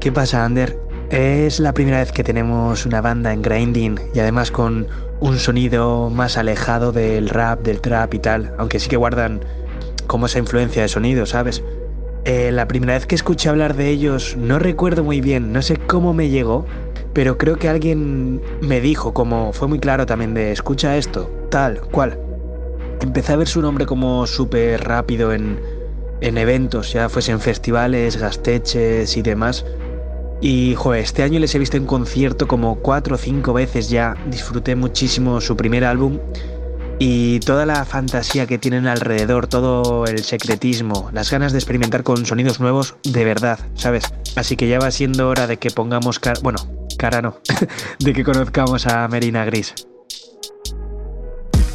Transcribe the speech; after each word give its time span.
¿Qué 0.00 0.12
pasa, 0.12 0.44
Ander? 0.44 0.78
Es 1.10 1.58
la 1.58 1.74
primera 1.74 1.98
vez 1.98 2.12
que 2.12 2.22
tenemos 2.22 2.86
una 2.86 3.00
banda 3.00 3.32
en 3.32 3.42
grinding 3.42 3.98
y 4.14 4.20
además 4.20 4.52
con 4.52 4.86
un 5.18 5.38
sonido 5.38 6.08
más 6.08 6.38
alejado 6.38 6.92
del 6.92 7.28
rap, 7.28 7.62
del 7.62 7.80
trap 7.80 8.14
y 8.14 8.20
tal, 8.20 8.54
aunque 8.58 8.78
sí 8.78 8.88
que 8.88 8.96
guardan 8.96 9.40
como 10.06 10.26
esa 10.26 10.38
influencia 10.38 10.82
de 10.82 10.88
sonido, 10.88 11.26
¿sabes? 11.26 11.64
Eh, 12.24 12.52
la 12.52 12.68
primera 12.68 12.92
vez 12.92 13.06
que 13.06 13.16
escuché 13.16 13.48
hablar 13.48 13.74
de 13.74 13.88
ellos 13.88 14.36
no 14.36 14.60
recuerdo 14.60 15.02
muy 15.02 15.20
bien, 15.20 15.52
no 15.52 15.62
sé 15.62 15.76
cómo 15.76 16.14
me 16.14 16.28
llegó, 16.28 16.64
pero 17.12 17.36
creo 17.36 17.56
que 17.56 17.68
alguien 17.68 18.40
me 18.60 18.80
dijo, 18.80 19.12
como 19.12 19.52
fue 19.52 19.66
muy 19.66 19.80
claro 19.80 20.06
también 20.06 20.32
de 20.32 20.52
escucha 20.52 20.96
esto, 20.96 21.28
tal, 21.50 21.80
cual. 21.80 22.20
Empecé 23.00 23.32
a 23.32 23.36
ver 23.36 23.48
su 23.48 23.60
nombre 23.60 23.84
como 23.84 24.28
súper 24.28 24.84
rápido 24.84 25.32
en, 25.32 25.58
en 26.20 26.38
eventos, 26.38 26.92
ya 26.92 27.08
fuesen 27.08 27.40
festivales, 27.40 28.16
gasteches 28.16 29.16
y 29.16 29.22
demás. 29.22 29.64
Y, 30.40 30.74
joder, 30.76 31.02
este 31.02 31.22
año 31.22 31.40
les 31.40 31.54
he 31.54 31.58
visto 31.58 31.76
en 31.76 31.86
concierto 31.86 32.46
como 32.46 32.76
cuatro 32.76 33.16
o 33.16 33.18
cinco 33.18 33.52
veces 33.52 33.90
ya. 33.90 34.14
Disfruté 34.30 34.76
muchísimo 34.76 35.40
su 35.40 35.56
primer 35.56 35.84
álbum 35.84 36.18
y 36.98 37.38
toda 37.40 37.64
la 37.64 37.84
fantasía 37.84 38.46
que 38.46 38.58
tienen 38.58 38.86
alrededor, 38.86 39.46
todo 39.46 40.04
el 40.06 40.24
secretismo, 40.24 41.10
las 41.12 41.30
ganas 41.30 41.52
de 41.52 41.58
experimentar 41.58 42.02
con 42.02 42.26
sonidos 42.26 42.60
nuevos 42.60 42.96
de 43.04 43.24
verdad, 43.24 43.58
¿sabes? 43.74 44.12
Así 44.36 44.56
que 44.56 44.68
ya 44.68 44.78
va 44.78 44.90
siendo 44.90 45.28
hora 45.28 45.46
de 45.46 45.58
que 45.58 45.70
pongamos 45.70 46.18
cara, 46.18 46.40
bueno, 46.42 46.58
cara 46.98 47.22
no, 47.22 47.38
de 48.00 48.12
que 48.12 48.24
conozcamos 48.24 48.86
a 48.86 49.06
Merina 49.08 49.44
Gris. 49.44 49.74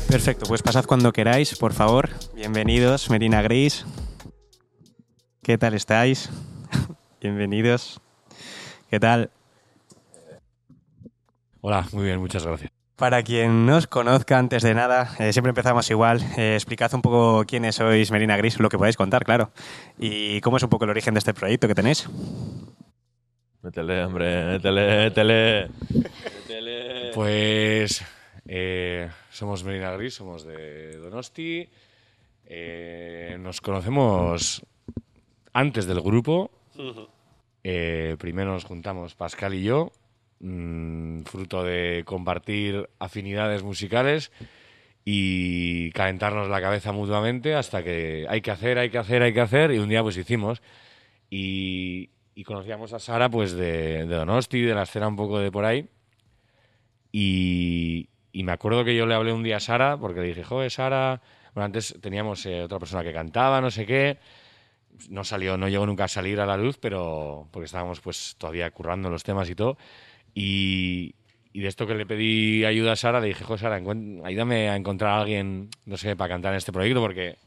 Perfecto, 0.10 0.46
pues 0.46 0.62
pasad 0.62 0.86
cuando 0.86 1.14
queráis, 1.14 1.56
por 1.58 1.74
favor. 1.74 2.10
Bienvenidos, 2.36 3.10
Merina 3.10 3.42
Gris. 3.42 3.86
¿Qué 5.42 5.58
tal 5.58 5.74
estáis? 5.74 6.30
Bienvenidos. 7.22 8.03
¿Qué 8.94 9.00
tal? 9.00 9.32
Hola, 11.62 11.88
muy 11.94 12.04
bien, 12.04 12.20
muchas 12.20 12.46
gracias. 12.46 12.72
Para 12.96 13.24
quien 13.24 13.66
no 13.66 13.78
os 13.78 13.88
conozca, 13.88 14.38
antes 14.38 14.62
de 14.62 14.76
nada, 14.76 15.16
eh, 15.18 15.34
siempre 15.34 15.50
empezamos 15.50 15.90
igual. 15.90 16.22
Eh, 16.38 16.54
explicad 16.54 16.94
un 16.94 17.02
poco 17.02 17.44
quiénes 17.48 17.74
sois 17.74 18.12
Merina 18.12 18.38
Gris, 18.38 18.60
lo 18.60 18.70
que 18.70 18.78
podáis 18.78 18.96
contar, 18.96 19.26
claro. 19.26 19.50
Y 19.98 20.40
cómo 20.42 20.58
es 20.58 20.64
un 20.64 20.70
poco 20.70 20.84
el 20.84 20.92
origen 20.92 21.16
de 21.16 21.18
este 21.18 21.34
proyecto 21.34 21.68
que 21.68 21.74
tenéis. 21.74 22.08
Métele, 23.64 24.06
hombre, 24.06 24.46
métele, 24.46 24.98
métele. 25.06 25.70
métele. 26.48 27.12
Pues 27.16 28.06
eh, 28.46 29.10
somos 29.32 29.64
Merina 29.64 29.90
Gris, 29.94 30.14
somos 30.14 30.44
de 30.44 30.98
Donosti. 31.00 31.68
Eh, 32.46 33.38
nos 33.40 33.60
conocemos 33.60 34.64
antes 35.52 35.88
del 35.88 36.00
grupo. 36.00 36.52
Eh, 37.64 38.16
primero 38.20 38.52
nos 38.52 38.66
juntamos 38.66 39.16
Pascal 39.16 39.54
y 39.54 39.64
yo, 39.64 39.92
mm, 40.40 41.24
fruto 41.24 41.64
de 41.64 42.04
compartir 42.06 42.90
afinidades 43.00 43.64
musicales 43.64 44.32
y 45.06 45.92
calentarnos 45.92 46.50
la 46.50 46.62
cabeza 46.62 46.92
mutuamente 46.92 47.56
hasta 47.56 47.84
que 47.84 48.26
hay 48.30 48.42
que 48.42 48.52
hacer, 48.52 48.78
hay 48.80 48.90
que 48.90 48.98
hacer, 48.98 49.22
hay 49.24 49.34
que 49.34 49.42
hacer 49.42 49.72
y 49.72 49.80
un 49.80 49.90
día 49.90 50.04
pues 50.04 50.18
hicimos. 50.18 50.62
Y, 51.30 52.10
conocíamos 52.46 52.94
a 52.94 53.00
Sara 53.00 53.30
pues 53.30 53.54
de, 53.54 54.06
de 54.06 54.16
Donosti, 54.16 54.62
de 54.62 54.76
la 54.76 54.84
escena 54.84 55.08
un 55.08 55.16
poco 55.16 55.40
de 55.40 55.52
por 55.52 55.66
ahí. 55.66 55.88
Y, 57.12 58.10
y 58.34 58.44
me 58.44 58.52
acuerdo 58.52 58.84
que 58.84 58.96
yo 58.96 59.06
le 59.06 59.14
hablé 59.16 59.32
un 59.32 59.44
día 59.44 59.58
a 59.58 59.60
Sara 59.60 59.98
porque 59.98 60.22
le 60.22 60.28
dije, 60.28 60.44
joder, 60.44 60.72
Sara, 60.72 61.22
bueno, 61.54 61.66
antes 61.66 61.96
teníamos 62.02 62.46
eh, 62.46 62.64
otra 62.64 62.80
persona 62.80 63.04
que 63.04 63.14
cantaba, 63.14 63.62
no 63.62 63.70
sé 63.70 63.86
qué. 63.86 64.18
No 65.10 65.24
salió, 65.24 65.58
no 65.58 65.68
llegó 65.68 65.86
nunca 65.86 66.06
a 66.06 66.08
salir 66.08 66.40
a 66.40 66.46
la 66.46 66.58
luz, 66.58 66.78
pero 66.80 67.48
porque 67.52 67.66
estábamos 67.66 68.00
pues 68.00 68.36
todavía 68.38 68.70
currando 68.72 69.10
los 69.10 69.24
temas 69.24 69.50
y 69.50 69.56
todo. 69.56 69.78
Y, 70.34 71.16
de 71.54 71.68
esto 71.68 71.86
que 71.86 71.96
le 71.96 72.06
pedí 72.06 72.66
ayuda 72.66 72.94
a 72.94 72.96
Sara, 72.96 73.20
le 73.20 73.28
dije, 73.28 73.44
joder, 73.44 73.60
Sara, 73.60 73.76
ayúdame 73.76 74.70
a 74.70 74.76
encontrar 74.76 75.12
a 75.12 75.22
alguien, 75.22 75.70
no 75.86 75.98
sé, 75.98 76.16
para 76.16 76.34
cantar 76.34 76.54
en 76.54 76.58
este 76.58 76.72
proyecto, 76.72 77.00
porque 77.00 77.38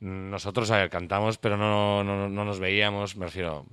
nosotros, 0.00 0.70
a 0.70 0.78
ver, 0.78 0.90
cantamos, 0.90 1.38
pero 1.38 1.56
no, 1.56 2.02
no, 2.02 2.28
no 2.28 2.44
nos 2.44 2.58
veíamos, 2.58 3.16
me 3.16 3.26
refiero, 3.26 3.66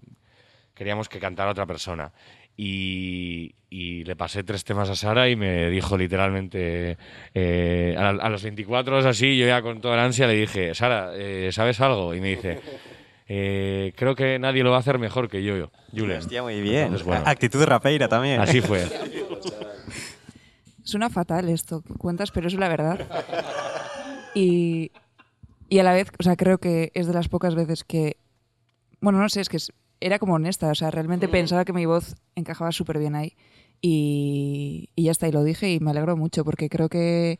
queríamos 0.75 1.09
que 1.09 1.19
cantara 1.19 1.51
otra 1.51 1.65
persona. 1.65 2.11
Y, 2.55 3.55
y 3.69 4.03
le 4.03 4.15
pasé 4.15 4.43
tres 4.43 4.63
temas 4.63 4.89
a 4.89 4.95
Sara 4.95 5.29
y 5.29 5.35
me 5.35 5.69
dijo 5.69 5.97
literalmente, 5.97 6.97
eh, 7.33 7.95
a, 7.97 8.09
a 8.09 8.29
los 8.29 8.43
24 8.43 8.97
así, 8.99 9.37
yo 9.37 9.47
ya 9.47 9.61
con 9.61 9.81
toda 9.81 9.95
la 9.95 10.05
ansia 10.05 10.27
le 10.27 10.33
dije, 10.33 10.75
Sara, 10.75 11.11
eh, 11.15 11.49
¿sabes 11.51 11.79
algo? 11.81 12.13
Y 12.13 12.21
me 12.21 12.29
dice, 12.35 12.59
eh, 13.33 13.93
creo 13.95 14.13
que 14.13 14.37
nadie 14.39 14.61
lo 14.61 14.71
va 14.71 14.75
a 14.75 14.79
hacer 14.81 14.99
mejor 14.99 15.29
que 15.29 15.41
yo, 15.41 15.55
yo 15.55 15.71
Julen. 15.95 16.17
Hostia, 16.17 16.43
muy 16.43 16.59
bien. 16.59 16.83
Entonces, 16.83 17.07
bueno, 17.07 17.23
Actitud 17.25 17.63
rapeira 17.63 18.09
también. 18.09 18.41
así 18.41 18.59
fue. 18.59 18.85
Suena 20.83 21.09
fatal 21.09 21.47
esto 21.47 21.81
que 21.81 21.93
cuentas, 21.93 22.29
pero 22.31 22.47
es 22.49 22.55
la 22.55 22.67
verdad. 22.67 22.99
Y, 24.35 24.91
y 25.69 25.79
a 25.79 25.83
la 25.83 25.93
vez, 25.93 26.11
o 26.19 26.23
sea, 26.23 26.35
creo 26.35 26.57
que 26.57 26.91
es 26.93 27.07
de 27.07 27.13
las 27.13 27.29
pocas 27.29 27.55
veces 27.55 27.85
que. 27.85 28.17
Bueno, 28.99 29.19
no 29.19 29.29
sé, 29.29 29.39
es 29.39 29.47
que 29.47 29.59
era 30.01 30.19
como 30.19 30.33
honesta, 30.33 30.69
o 30.69 30.75
sea, 30.75 30.91
realmente 30.91 31.29
pensaba 31.29 31.63
que 31.63 31.71
mi 31.71 31.85
voz 31.85 32.17
encajaba 32.35 32.73
súper 32.73 32.99
bien 32.99 33.15
ahí. 33.15 33.37
Y, 33.81 34.89
y 34.93 35.03
ya 35.03 35.11
está, 35.11 35.29
y 35.29 35.31
lo 35.31 35.45
dije 35.45 35.71
y 35.71 35.79
me 35.79 35.91
alegro 35.91 36.17
mucho 36.17 36.43
porque 36.43 36.67
creo 36.67 36.89
que, 36.89 37.39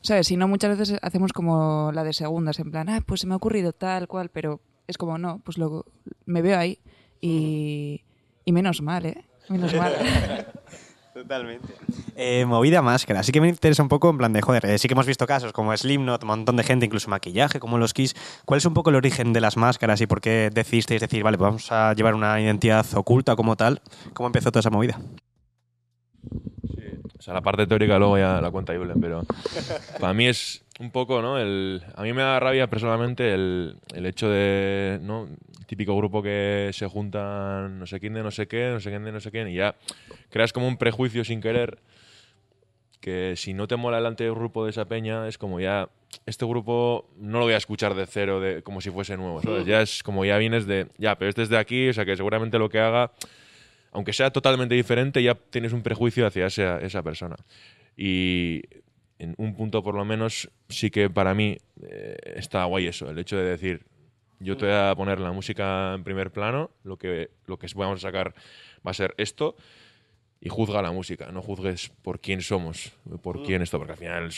¿sabes? 0.00 0.26
Si 0.26 0.36
no, 0.36 0.48
muchas 0.48 0.76
veces 0.76 0.98
hacemos 1.00 1.32
como 1.32 1.92
la 1.94 2.02
de 2.02 2.12
segundas, 2.12 2.58
en 2.58 2.72
plan, 2.72 2.88
ah, 2.88 3.02
pues 3.06 3.20
se 3.20 3.28
me 3.28 3.34
ha 3.34 3.36
ocurrido 3.36 3.72
tal 3.72 4.08
cual, 4.08 4.28
pero 4.28 4.60
es 4.86 4.98
como, 4.98 5.18
no, 5.18 5.40
pues 5.44 5.58
luego 5.58 5.84
me 6.26 6.42
veo 6.42 6.58
ahí 6.58 6.78
y, 7.20 8.02
y 8.44 8.52
menos 8.52 8.82
mal, 8.82 9.06
¿eh? 9.06 9.24
Menos 9.48 9.74
mal. 9.74 9.94
Totalmente. 11.14 11.74
Eh, 12.16 12.46
movida 12.46 12.80
máscara. 12.80 13.20
Así 13.20 13.32
que 13.32 13.40
me 13.40 13.48
interesa 13.48 13.82
un 13.82 13.88
poco 13.90 14.08
en 14.08 14.16
plan 14.16 14.32
de, 14.32 14.40
joder, 14.40 14.64
eh, 14.64 14.78
sí 14.78 14.88
que 14.88 14.94
hemos 14.94 15.06
visto 15.06 15.26
casos 15.26 15.52
como 15.52 15.76
Slimknot, 15.76 16.22
un 16.22 16.28
montón 16.28 16.56
de 16.56 16.62
gente, 16.62 16.86
incluso 16.86 17.10
maquillaje, 17.10 17.60
como 17.60 17.76
los 17.76 17.92
Kiss. 17.92 18.14
¿Cuál 18.46 18.58
es 18.58 18.64
un 18.64 18.72
poco 18.72 18.90
el 18.90 18.96
origen 18.96 19.34
de 19.34 19.40
las 19.42 19.58
máscaras 19.58 20.00
y 20.00 20.06
por 20.06 20.22
qué 20.22 20.50
decidisteis 20.52 21.02
decir, 21.02 21.22
vale, 21.22 21.36
pues 21.36 21.48
vamos 21.48 21.72
a 21.72 21.92
llevar 21.92 22.14
una 22.14 22.40
identidad 22.40 22.86
oculta 22.94 23.36
como 23.36 23.56
tal? 23.56 23.82
¿Cómo 24.14 24.26
empezó 24.26 24.50
toda 24.50 24.60
esa 24.60 24.70
movida? 24.70 24.98
O 27.22 27.24
sea, 27.24 27.34
la 27.34 27.40
parte 27.40 27.68
teórica 27.68 28.00
luego 28.00 28.18
ya 28.18 28.40
la 28.40 28.50
cuenta 28.50 28.76
Julen, 28.76 29.00
pero 29.00 29.22
para 30.00 30.12
mí 30.12 30.26
es 30.26 30.64
un 30.80 30.90
poco, 30.90 31.22
¿no? 31.22 31.38
El, 31.38 31.80
a 31.94 32.02
mí 32.02 32.12
me 32.12 32.20
da 32.20 32.40
rabia 32.40 32.66
personalmente 32.66 33.32
el, 33.32 33.76
el 33.94 34.06
hecho 34.06 34.28
de, 34.28 34.98
¿no? 35.00 35.28
Típico 35.68 35.96
grupo 35.96 36.20
que 36.20 36.70
se 36.72 36.88
juntan 36.88 37.78
no 37.78 37.86
sé 37.86 38.00
quién 38.00 38.14
de 38.14 38.24
no 38.24 38.32
sé 38.32 38.48
qué, 38.48 38.70
no 38.70 38.80
sé 38.80 38.90
quién 38.90 39.04
de 39.04 39.12
no 39.12 39.20
sé 39.20 39.30
quién, 39.30 39.46
y 39.46 39.54
ya 39.54 39.76
creas 40.30 40.52
como 40.52 40.66
un 40.66 40.78
prejuicio 40.78 41.22
sin 41.24 41.40
querer 41.40 41.78
que 43.00 43.34
si 43.36 43.54
no 43.54 43.68
te 43.68 43.76
mola 43.76 43.98
delante 43.98 44.24
del 44.24 44.34
grupo 44.34 44.64
de 44.64 44.70
esa 44.70 44.86
peña 44.86 45.28
es 45.28 45.38
como 45.38 45.60
ya 45.60 45.90
este 46.26 46.44
grupo 46.44 47.08
no 47.18 47.38
lo 47.38 47.44
voy 47.44 47.54
a 47.54 47.58
escuchar 47.58 47.94
de 47.94 48.06
cero 48.06 48.40
de 48.40 48.64
como 48.64 48.80
si 48.80 48.90
fuese 48.90 49.16
nuevo 49.16 49.40
¿sabes? 49.42 49.64
ya 49.64 49.80
es 49.80 50.02
como 50.02 50.24
ya 50.24 50.38
vienes 50.38 50.66
de 50.66 50.88
ya 50.98 51.16
pero 51.16 51.28
este 51.28 51.42
es 51.42 51.48
de 51.48 51.58
aquí 51.58 51.88
o 51.88 51.92
sea 51.92 52.04
que 52.04 52.16
seguramente 52.16 52.58
lo 52.58 52.68
que 52.68 52.78
haga 52.80 53.12
aunque 53.92 54.12
sea 54.12 54.30
totalmente 54.30 54.74
diferente, 54.74 55.22
ya 55.22 55.34
tienes 55.34 55.72
un 55.72 55.82
prejuicio 55.82 56.26
hacia 56.26 56.46
esa, 56.46 56.78
esa 56.78 57.02
persona. 57.02 57.36
Y 57.96 58.62
en 59.18 59.34
un 59.36 59.54
punto, 59.54 59.82
por 59.82 59.94
lo 59.94 60.04
menos, 60.04 60.50
sí 60.68 60.90
que 60.90 61.08
para 61.10 61.34
mí 61.34 61.58
eh, 61.82 62.16
está 62.36 62.64
guay 62.64 62.88
eso, 62.88 63.10
el 63.10 63.18
hecho 63.18 63.36
de 63.36 63.44
decir, 63.44 63.84
yo 64.40 64.56
te 64.56 64.66
voy 64.66 64.74
a 64.74 64.94
poner 64.96 65.20
la 65.20 65.30
música 65.30 65.94
en 65.94 66.02
primer 66.02 66.32
plano, 66.32 66.70
lo 66.82 66.96
que, 66.96 67.30
lo 67.46 67.58
que 67.58 67.68
vamos 67.76 68.00
a 68.00 68.08
sacar 68.08 68.34
va 68.84 68.90
a 68.90 68.94
ser 68.94 69.14
esto, 69.18 69.54
y 70.40 70.48
juzga 70.48 70.82
la 70.82 70.90
música, 70.90 71.30
no 71.30 71.40
juzgues 71.40 71.92
por 72.02 72.18
quién 72.18 72.42
somos, 72.42 72.92
por 73.22 73.44
quién 73.44 73.62
esto, 73.62 73.78
porque 73.78 73.92
al 73.92 73.98
final 73.98 74.32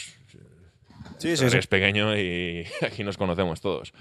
Sí, 1.18 1.30
es 1.30 1.66
pequeño 1.66 2.16
y 2.16 2.66
aquí 2.82 3.04
nos 3.04 3.16
conocemos 3.16 3.60
todos. 3.60 3.92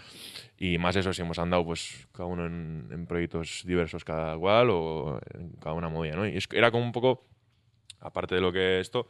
Y 0.65 0.77
más 0.77 0.95
eso, 0.95 1.11
si 1.11 1.21
hemos 1.21 1.39
andado 1.39 1.65
pues 1.65 2.07
cada 2.13 2.25
uno 2.27 2.45
en, 2.45 2.87
en 2.89 3.05
proyectos 3.05 3.63
diversos 3.65 4.05
cada 4.05 4.37
cual 4.37 4.69
o 4.71 5.19
en 5.33 5.49
cada 5.61 5.75
una 5.75 5.89
movida, 5.89 6.15
¿no? 6.15 6.25
Y 6.25 6.37
es- 6.37 6.47
era 6.53 6.71
como 6.71 6.85
un 6.85 6.93
poco, 6.93 7.25
aparte 7.99 8.35
de 8.35 8.39
lo 8.41 8.53
que 8.53 8.79
esto, 8.79 9.07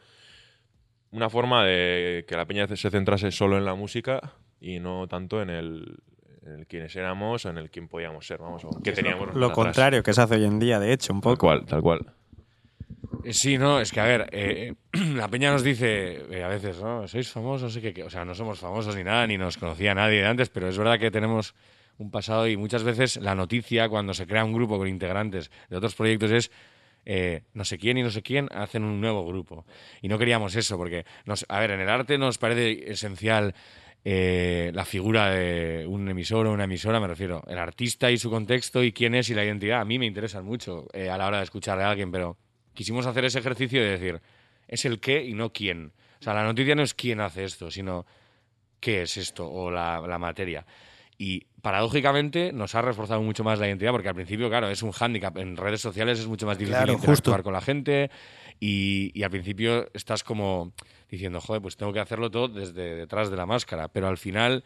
una 1.11 1.29
forma 1.29 1.63
de 1.63 2.25
que 2.27 2.35
la 2.35 2.45
peña 2.47 2.65
se 2.75 2.89
centrase 2.89 3.29
solo 3.29 3.57
en 3.59 3.65
la 3.65 3.75
música 3.75 4.33
y 4.59 4.79
no 4.79 5.07
tanto 5.07 5.43
en 5.43 5.51
el, 5.51 5.99
en 6.43 6.53
el 6.61 6.65
quiénes 6.67 6.95
éramos 6.95 7.45
o 7.45 7.49
en 7.51 7.59
el 7.59 7.69
quién 7.69 7.87
podíamos 7.87 8.25
ser, 8.25 8.39
vamos, 8.39 8.65
o 8.65 8.71
qué 8.83 8.91
teníamos. 8.91 9.27
Lo 9.35 9.45
atrás. 9.47 9.51
contrario 9.53 10.01
que 10.01 10.11
se 10.13 10.21
hace 10.21 10.35
hoy 10.37 10.45
en 10.45 10.57
día, 10.57 10.79
de 10.79 10.91
hecho, 10.91 11.13
un 11.13 11.21
Tal 11.21 11.33
poco. 11.33 11.45
cual, 11.47 11.65
tal 11.67 11.81
cual. 11.83 12.13
Eh, 13.23 13.33
Sí, 13.33 13.57
no, 13.57 13.79
es 13.79 13.91
que 13.91 13.99
a 13.99 14.05
ver, 14.05 14.29
eh, 14.31 14.73
la 15.15 15.27
peña 15.27 15.51
nos 15.51 15.63
dice 15.63 16.25
eh, 16.29 16.43
a 16.43 16.47
veces, 16.47 16.79
¿no? 16.81 17.07
Sois 17.07 17.29
famosos, 17.29 17.77
qué. 17.77 18.03
o 18.03 18.09
sea, 18.09 18.25
no 18.25 18.35
somos 18.35 18.59
famosos 18.59 18.95
ni 18.95 19.03
nada, 19.03 19.25
ni 19.27 19.37
nos 19.37 19.57
conocía 19.57 19.95
nadie 19.95 20.21
de 20.21 20.27
antes, 20.27 20.49
pero 20.49 20.67
es 20.67 20.77
verdad 20.77 20.99
que 20.99 21.11
tenemos 21.11 21.55
un 21.97 22.11
pasado 22.11 22.47
y 22.47 22.57
muchas 22.57 22.83
veces 22.83 23.17
la 23.17 23.35
noticia 23.35 23.87
cuando 23.87 24.13
se 24.13 24.25
crea 24.27 24.43
un 24.43 24.53
grupo 24.53 24.77
con 24.77 24.87
integrantes 24.87 25.51
de 25.69 25.77
otros 25.77 25.95
proyectos 25.95 26.31
es 26.31 26.51
eh, 27.05 27.43
no 27.53 27.65
sé 27.65 27.77
quién 27.77 27.97
y 27.97 28.03
no 28.03 28.09
sé 28.09 28.21
quién 28.21 28.49
hacen 28.51 28.83
un 28.83 28.99
nuevo 28.99 29.25
grupo. 29.25 29.65
Y 30.01 30.07
no 30.07 30.17
queríamos 30.17 30.55
eso, 30.55 30.77
porque, 30.77 31.05
nos, 31.25 31.45
a 31.49 31.59
ver, 31.59 31.71
en 31.71 31.81
el 31.81 31.89
arte 31.89 32.17
nos 32.17 32.37
parece 32.37 32.91
esencial 32.91 33.53
la 34.05 34.83
figura 34.83 35.29
de 35.29 35.85
un 35.87 36.09
emisor 36.09 36.45
o 36.47 36.51
una 36.51 36.65
emisora, 36.65 36.99
me 36.99 37.07
refiero, 37.07 37.41
el 37.47 37.57
artista 37.57 38.11
y 38.11 38.17
su 38.17 38.29
contexto 38.29 38.83
y 38.83 38.91
quién 38.91 39.15
es 39.15 39.29
y 39.29 39.33
la 39.33 39.45
identidad. 39.45 39.79
A 39.79 39.85
mí 39.85 39.97
me 39.97 40.05
interesan 40.05 40.43
mucho 40.43 40.87
a 40.93 41.17
la 41.17 41.25
hora 41.25 41.37
de 41.37 41.45
escuchar 41.45 41.79
a 41.79 41.89
alguien, 41.89 42.11
pero 42.11 42.37
quisimos 42.73 43.05
hacer 43.05 43.25
ese 43.25 43.39
ejercicio 43.39 43.81
de 43.81 43.89
decir, 43.91 44.21
es 44.67 44.85
el 44.85 44.99
qué 44.99 45.23
y 45.23 45.33
no 45.33 45.51
quién. 45.51 45.91
O 46.19 46.23
sea, 46.23 46.33
la 46.33 46.43
noticia 46.43 46.75
no 46.75 46.83
es 46.83 46.93
quién 46.93 47.19
hace 47.21 47.43
esto, 47.43 47.69
sino 47.71 48.05
qué 48.79 49.01
es 49.03 49.17
esto 49.17 49.49
o 49.49 49.69
la, 49.71 49.99
la 50.07 50.17
materia. 50.17 50.65
Y 51.17 51.45
paradójicamente 51.61 52.51
nos 52.53 52.75
ha 52.75 52.81
reforzado 52.81 53.21
mucho 53.21 53.43
más 53.43 53.59
la 53.59 53.67
identidad, 53.67 53.91
porque 53.91 54.09
al 54.09 54.15
principio, 54.15 54.49
claro, 54.49 54.69
es 54.69 54.81
un 54.83 54.91
hándicap. 54.91 55.37
En 55.37 55.55
redes 55.57 55.81
sociales 55.81 56.19
es 56.19 56.27
mucho 56.27 56.45
más 56.45 56.57
difícil 56.57 56.77
Claro, 56.77 56.93
interactuar 56.93 57.37
justo. 57.37 57.43
con 57.43 57.53
la 57.53 57.61
gente 57.61 58.09
y, 58.59 59.11
y 59.13 59.23
al 59.23 59.29
principio 59.29 59.87
estás 59.93 60.23
como 60.23 60.73
diciendo, 61.09 61.39
joder, 61.39 61.61
pues 61.61 61.77
tengo 61.77 61.93
que 61.93 61.99
hacerlo 61.99 62.31
todo 62.31 62.47
desde 62.47 62.95
detrás 62.95 63.29
de 63.29 63.37
la 63.37 63.45
máscara. 63.45 63.87
Pero 63.89 64.07
al 64.07 64.17
final 64.17 64.63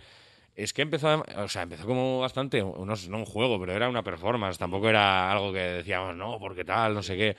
es 0.55 0.73
que 0.73 0.81
empezó, 0.83 1.23
o 1.37 1.47
sea, 1.49 1.63
empezó 1.63 1.85
como 1.85 2.19
bastante, 2.19 2.61
no, 2.61 2.85
no 2.85 3.17
un 3.17 3.25
juego, 3.25 3.59
pero 3.59 3.73
era 3.73 3.89
una 3.89 4.03
performance. 4.03 4.57
Tampoco 4.57 4.89
era 4.89 5.31
algo 5.31 5.51
que 5.51 5.59
decíamos, 5.59 6.15
no, 6.15 6.39
porque 6.39 6.63
tal, 6.63 6.93
no 6.93 7.03
sé 7.03 7.17
qué. 7.17 7.35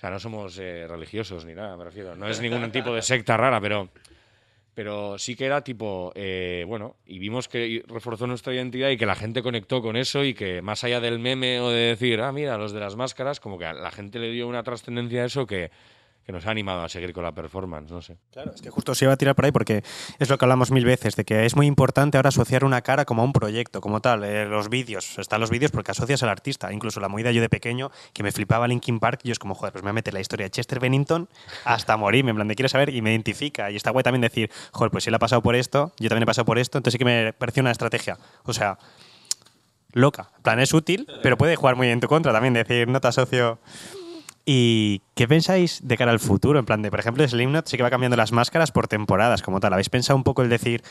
O 0.00 0.02
sea, 0.02 0.08
no 0.08 0.18
somos 0.18 0.58
eh, 0.58 0.86
religiosos 0.88 1.44
ni 1.44 1.52
nada, 1.52 1.76
me 1.76 1.84
refiero. 1.84 2.16
No 2.16 2.26
es 2.26 2.40
ningún 2.40 2.72
tipo 2.72 2.94
de 2.94 3.02
secta 3.02 3.36
rara, 3.36 3.60
pero 3.60 3.90
pero 4.72 5.18
sí 5.18 5.36
que 5.36 5.44
era 5.44 5.62
tipo, 5.62 6.10
eh, 6.14 6.64
bueno, 6.66 6.96
y 7.04 7.18
vimos 7.18 7.48
que 7.48 7.84
reforzó 7.86 8.26
nuestra 8.26 8.54
identidad 8.54 8.88
y 8.88 8.96
que 8.96 9.04
la 9.04 9.14
gente 9.14 9.42
conectó 9.42 9.82
con 9.82 9.96
eso 9.96 10.24
y 10.24 10.32
que 10.32 10.62
más 10.62 10.84
allá 10.84 11.00
del 11.00 11.18
meme 11.18 11.60
o 11.60 11.68
de 11.68 11.80
decir, 11.88 12.22
ah, 12.22 12.32
mira, 12.32 12.56
los 12.56 12.72
de 12.72 12.80
las 12.80 12.96
máscaras, 12.96 13.40
como 13.40 13.58
que 13.58 13.66
a 13.66 13.74
la 13.74 13.90
gente 13.90 14.18
le 14.18 14.30
dio 14.30 14.48
una 14.48 14.62
trascendencia 14.62 15.22
a 15.22 15.26
eso 15.26 15.46
que, 15.46 15.70
que 16.24 16.32
nos 16.32 16.46
ha 16.46 16.50
animado 16.50 16.82
a 16.82 16.88
seguir 16.88 17.12
con 17.12 17.24
la 17.24 17.32
performance, 17.32 17.90
no 17.90 18.02
sé. 18.02 18.16
Claro, 18.32 18.52
es 18.54 18.60
que 18.60 18.70
justo 18.70 18.94
se 18.94 19.04
iba 19.04 19.14
a 19.14 19.16
tirar 19.16 19.34
por 19.34 19.44
ahí 19.44 19.52
porque 19.52 19.82
es 20.18 20.28
lo 20.28 20.38
que 20.38 20.44
hablamos 20.44 20.70
mil 20.70 20.84
veces, 20.84 21.16
de 21.16 21.24
que 21.24 21.46
es 21.46 21.56
muy 21.56 21.66
importante 21.66 22.18
ahora 22.18 22.28
asociar 22.28 22.64
una 22.64 22.82
cara 22.82 23.04
como 23.04 23.22
a 23.22 23.24
un 23.24 23.32
proyecto, 23.32 23.80
como 23.80 24.00
tal. 24.00 24.24
Eh, 24.24 24.46
los 24.46 24.68
vídeos, 24.68 25.18
están 25.18 25.40
los 25.40 25.50
vídeos 25.50 25.70
porque 25.70 25.90
asocias 25.90 26.22
al 26.22 26.28
artista. 26.28 26.72
Incluso 26.72 27.00
la 27.00 27.08
movida 27.08 27.32
yo 27.32 27.40
de 27.40 27.48
pequeño, 27.48 27.90
que 28.12 28.22
me 28.22 28.32
flipaba 28.32 28.68
Linkin 28.68 29.00
Park, 29.00 29.20
yo 29.24 29.32
es 29.32 29.38
como, 29.38 29.54
joder, 29.54 29.72
pues 29.72 29.82
me 29.82 29.88
voy 29.88 29.90
a 29.90 29.94
meter 29.94 30.14
la 30.14 30.20
historia 30.20 30.44
de 30.44 30.50
Chester 30.50 30.80
Bennington 30.80 31.28
hasta 31.64 31.96
morirme, 31.96 32.30
en 32.30 32.36
plan 32.36 32.48
de 32.48 32.54
quiero 32.54 32.68
saber 32.68 32.94
y 32.94 33.02
me 33.02 33.10
identifica. 33.10 33.70
Y 33.70 33.76
está 33.76 33.90
guay 33.90 34.02
también 34.02 34.22
decir, 34.22 34.50
joder, 34.72 34.90
pues 34.90 35.04
si 35.04 35.10
él 35.10 35.14
ha 35.14 35.18
pasado 35.18 35.42
por 35.42 35.56
esto, 35.56 35.92
yo 35.98 36.08
también 36.08 36.24
he 36.24 36.26
pasado 36.26 36.44
por 36.44 36.58
esto, 36.58 36.78
entonces 36.78 36.92
sí 36.92 36.98
que 36.98 37.04
me 37.04 37.32
pareció 37.32 37.62
una 37.62 37.70
estrategia. 37.70 38.18
O 38.44 38.52
sea, 38.52 38.78
loca. 39.92 40.30
En 40.36 40.42
plan, 40.42 40.60
es 40.60 40.72
útil, 40.72 41.06
pero 41.22 41.36
puede 41.36 41.56
jugar 41.56 41.76
muy 41.76 41.88
en 41.88 42.00
tu 42.00 42.08
contra 42.08 42.32
también, 42.32 42.54
decir, 42.54 42.88
no 42.88 43.00
te 43.00 43.08
asocio. 43.08 43.58
¿Y 44.52 45.02
qué 45.14 45.28
pensáis 45.28 45.80
de 45.86 45.96
cara 45.96 46.10
al 46.10 46.18
futuro? 46.18 46.58
En 46.58 46.64
plan 46.64 46.82
de, 46.82 46.90
por 46.90 46.98
ejemplo, 46.98 47.22
Slipknot 47.22 47.68
sí 47.68 47.76
que 47.76 47.84
va 47.84 47.90
cambiando 47.90 48.16
las 48.16 48.32
máscaras 48.32 48.72
por 48.72 48.88
temporadas 48.88 49.42
como 49.42 49.60
tal. 49.60 49.74
¿Habéis 49.74 49.90
pensado 49.90 50.16
un 50.16 50.24
poco 50.24 50.42
el 50.42 50.48
decir, 50.48 50.82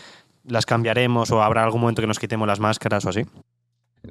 las 0.46 0.66
cambiaremos 0.66 1.30
o 1.32 1.44
habrá 1.44 1.66
algún 1.66 1.82
momento 1.82 2.02
que 2.02 2.08
nos 2.08 2.20
quitemos 2.20 2.48
las 2.48 2.62
máscaras 2.62 3.04
o 3.04 3.10
así? 3.10 3.26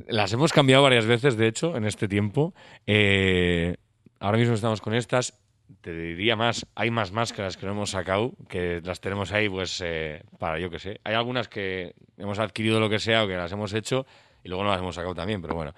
Las 0.07 0.35
hemos 0.35 0.53
cambiado 0.53 0.83
varias 0.83 1.07
veces, 1.07 1.39
de 1.39 1.47
hecho, 1.47 1.79
en 1.79 1.87
este 1.87 2.09
tiempo. 2.09 2.53
Eh, 2.87 3.77
ahora 4.21 4.37
mismo 4.37 4.53
estamos 4.53 4.83
con 4.83 4.93
estas. 4.93 5.41
Te 5.81 5.95
diría 5.95 6.37
más, 6.37 6.67
hay 6.75 6.91
más 6.91 7.13
máscaras 7.13 7.57
que 7.57 7.65
no 7.65 7.73
hemos 7.73 7.89
sacado, 7.89 8.33
que 8.51 8.83
las 8.85 9.01
tenemos 9.01 9.33
ahí, 9.33 9.49
pues, 9.49 9.83
eh, 9.83 10.25
para 10.39 10.59
yo 10.59 10.69
que 10.69 10.79
sé. 10.79 11.01
Hay 11.05 11.15
algunas 11.15 11.49
que 11.49 11.95
hemos 12.19 12.39
adquirido 12.39 12.81
lo 12.81 12.91
que 12.91 12.99
sea 12.99 13.25
o 13.25 13.27
que 13.27 13.37
las 13.37 13.51
hemos 13.51 13.73
hecho 13.73 14.05
y 14.45 14.51
luego 14.51 14.63
no 14.63 14.69
las 14.69 14.81
hemos 14.81 14.95
sacado 14.95 15.15
también, 15.15 15.41
pero 15.41 15.55
bueno. 15.55 15.73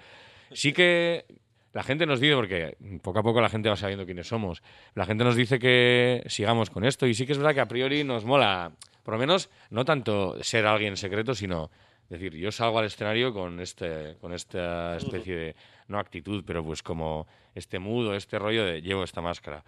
Sí 0.51 0.73
que 0.73 1.25
la 1.73 1.83
gente 1.83 2.07
nos 2.07 2.21
dice, 2.21 2.35
porque 2.35 2.77
poco 3.03 3.21
a 3.21 3.23
poco 3.23 3.41
la 3.41 3.49
gente 3.49 3.69
va 3.69 3.77
sabiendo 3.77 4.05
quiénes 4.05 4.29
somos, 4.29 4.63
la 4.95 5.07
gente 5.07 5.25
nos 5.25 5.37
dice 5.37 5.59
que 5.59 6.23
sigamos 6.27 6.71
con 6.71 6.85
esto 6.85 7.07
y 7.07 7.15
sí 7.15 7.27
que 7.27 7.33
es 7.33 7.39
verdad 7.39 7.55
que 7.55 7.61
a 7.61 7.69
priori 7.69 8.05
nos 8.05 8.25
mola, 8.25 8.73
por 9.03 9.15
lo 9.15 9.21
menos, 9.21 9.51
no 9.71 9.85
tanto 9.85 10.43
ser 10.43 10.67
alguien 10.67 10.97
secreto, 10.97 11.35
sino 11.35 11.71
decir, 12.09 12.35
yo 12.35 12.51
salgo 12.51 12.79
al 12.79 12.87
escenario 12.87 13.33
con, 13.33 13.61
este, 13.61 14.17
con 14.21 14.33
esta 14.33 14.97
especie 14.97 15.37
de, 15.37 15.57
no 15.87 15.99
actitud, 15.99 16.43
pero 16.47 16.65
pues 16.65 16.83
como 16.83 17.27
este 17.55 17.79
mudo, 17.79 18.15
este 18.15 18.39
rollo 18.39 18.65
de 18.65 18.83
llevo 18.83 19.05
esta 19.05 19.21
máscara. 19.21 19.63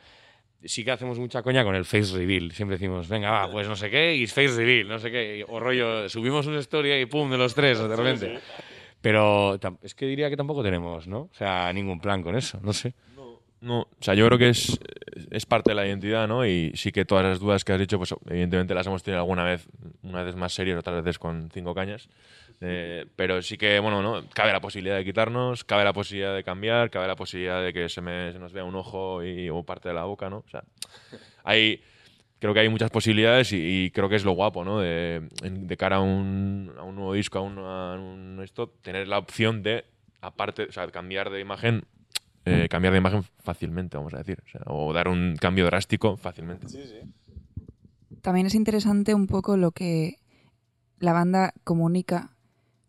Sí 0.65 0.85
que 0.85 0.93
hacemos 0.93 1.19
mucha 1.19 1.43
coña 1.43 1.65
con 1.65 1.75
el 1.75 1.85
face 1.85 2.17
reveal. 2.17 2.53
Siempre 2.53 2.77
decimos, 2.77 3.09
venga, 3.09 3.31
va, 3.31 3.51
pues 3.51 3.69
no 3.69 3.75
sé 3.75 3.91
qué, 3.91 4.15
y 4.15 4.27
face 4.29 4.57
reveal, 4.57 4.89
no 4.89 4.99
sé 4.99 5.11
qué. 5.11 5.45
O 5.49 5.59
rollo, 5.59 6.09
subimos 6.09 6.47
una 6.47 6.59
historia 6.59 7.01
y 7.01 7.07
pum, 7.07 7.31
de 7.31 7.39
los 7.39 7.55
tres, 7.55 7.81
de 7.81 7.97
repente. 7.97 8.41
Pero 9.03 9.59
es 9.83 9.95
que 9.95 10.07
diría 10.07 10.31
que 10.31 10.37
tampoco 10.37 10.63
tenemos, 10.63 11.07
¿no? 11.07 11.23
O 11.23 11.35
sea, 11.35 11.71
ningún 11.73 12.01
plan 12.01 12.23
con 12.23 12.35
eso, 12.37 12.59
no 12.63 12.73
sé. 12.73 12.95
No, 13.61 13.81
o 13.83 13.89
sea, 14.01 14.15
yo 14.15 14.27
creo 14.27 14.39
que 14.39 14.49
es, 14.49 14.79
es 15.31 15.47
parte 15.47 15.71
de 15.71 15.75
la 15.77 15.87
identidad, 15.87 16.27
¿no? 16.27 16.45
Y 16.47 16.73
sí 16.75 16.91
que 16.91 17.05
todas 17.05 17.25
las 17.25 17.39
dudas 17.39 17.65
que 17.65 17.73
has 17.73 17.79
dicho, 17.79 17.97
pues 17.99 18.13
evidentemente 18.29 18.75
las 18.75 18.87
hemos 18.89 19.03
tenido 19.05 19.21
alguna 19.21 19.45
vez, 19.45 19.69
una 20.03 20.23
vez 20.25 20.35
más 20.35 20.53
serias, 20.53 20.79
otras 20.79 21.05
veces 21.05 21.19
con 21.19 21.49
cinco 21.53 21.73
cañas. 21.75 22.09
Eh, 22.61 23.07
pero 23.17 23.41
sí 23.43 23.57
que, 23.59 23.79
bueno, 23.81 24.03
¿no? 24.03 24.25
Cabe 24.35 24.53
la 24.53 24.61
posibilidad 24.61 24.97
de 24.97 25.05
quitarnos, 25.05 25.63
cabe 25.65 25.85
la 25.85 25.93
posibilidad 25.93 26.35
de 26.35 26.43
cambiar, 26.45 26.91
cabe 26.91 27.07
la 27.09 27.15
posibilidad 27.17 27.63
de 27.63 27.73
que 27.73 27.89
se, 27.89 28.01
me- 28.01 28.33
se 28.33 28.39
nos 28.39 28.53
vea 28.53 28.65
un 28.65 28.75
ojo 28.77 29.23
y, 29.25 29.49
o 29.51 29.63
parte 29.65 29.89
de 29.89 29.95
la 29.95 30.05
boca, 30.05 30.29
¿no? 30.31 30.39
O 30.39 30.49
sea, 30.49 30.63
hay, 31.45 31.83
creo 32.43 32.55
que 32.55 32.59
hay 32.59 32.69
muchas 32.69 32.91
posibilidades 32.91 33.53
y, 33.53 33.85
y 33.85 33.91
creo 33.93 34.09
que 34.09 34.17
es 34.17 34.25
lo 34.25 34.33
guapo, 34.33 34.65
¿no? 34.65 34.81
De, 34.81 35.29
cara 35.79 35.99
a 35.99 36.01
un, 36.01 36.73
a 36.77 36.83
un 36.83 36.97
nuevo 36.97 37.15
disco, 37.15 37.39
a 37.39 37.41
un, 37.41 37.57
a 37.57 37.95
un 37.95 38.41
esto, 38.43 38.69
tener 38.83 39.07
la 39.07 39.19
opción 39.19 39.63
de, 39.63 39.85
aparte, 40.21 40.65
o 40.65 40.73
sea, 40.73 40.89
cambiar 40.89 41.31
de 41.31 41.39
imagen 41.39 41.85
eh, 42.45 42.67
cambiar 42.69 42.95
de 42.95 42.99
imagen 42.99 43.23
fácilmente, 43.23 43.97
vamos 43.97 44.13
a 44.15 44.19
decir. 44.19 44.43
O, 44.45 44.49
sea, 44.51 44.61
o 44.67 44.93
dar 44.93 45.07
un 45.07 45.37
cambio 45.37 45.67
drástico 45.67 46.17
fácilmente. 46.17 46.67
También 48.23 48.49
es 48.49 48.57
interesante 48.57 49.15
un 49.15 49.29
poco 49.29 49.57
lo 49.57 49.71
que 49.71 50.19
la 50.99 51.13
banda 51.13 51.55
comunica, 51.63 52.35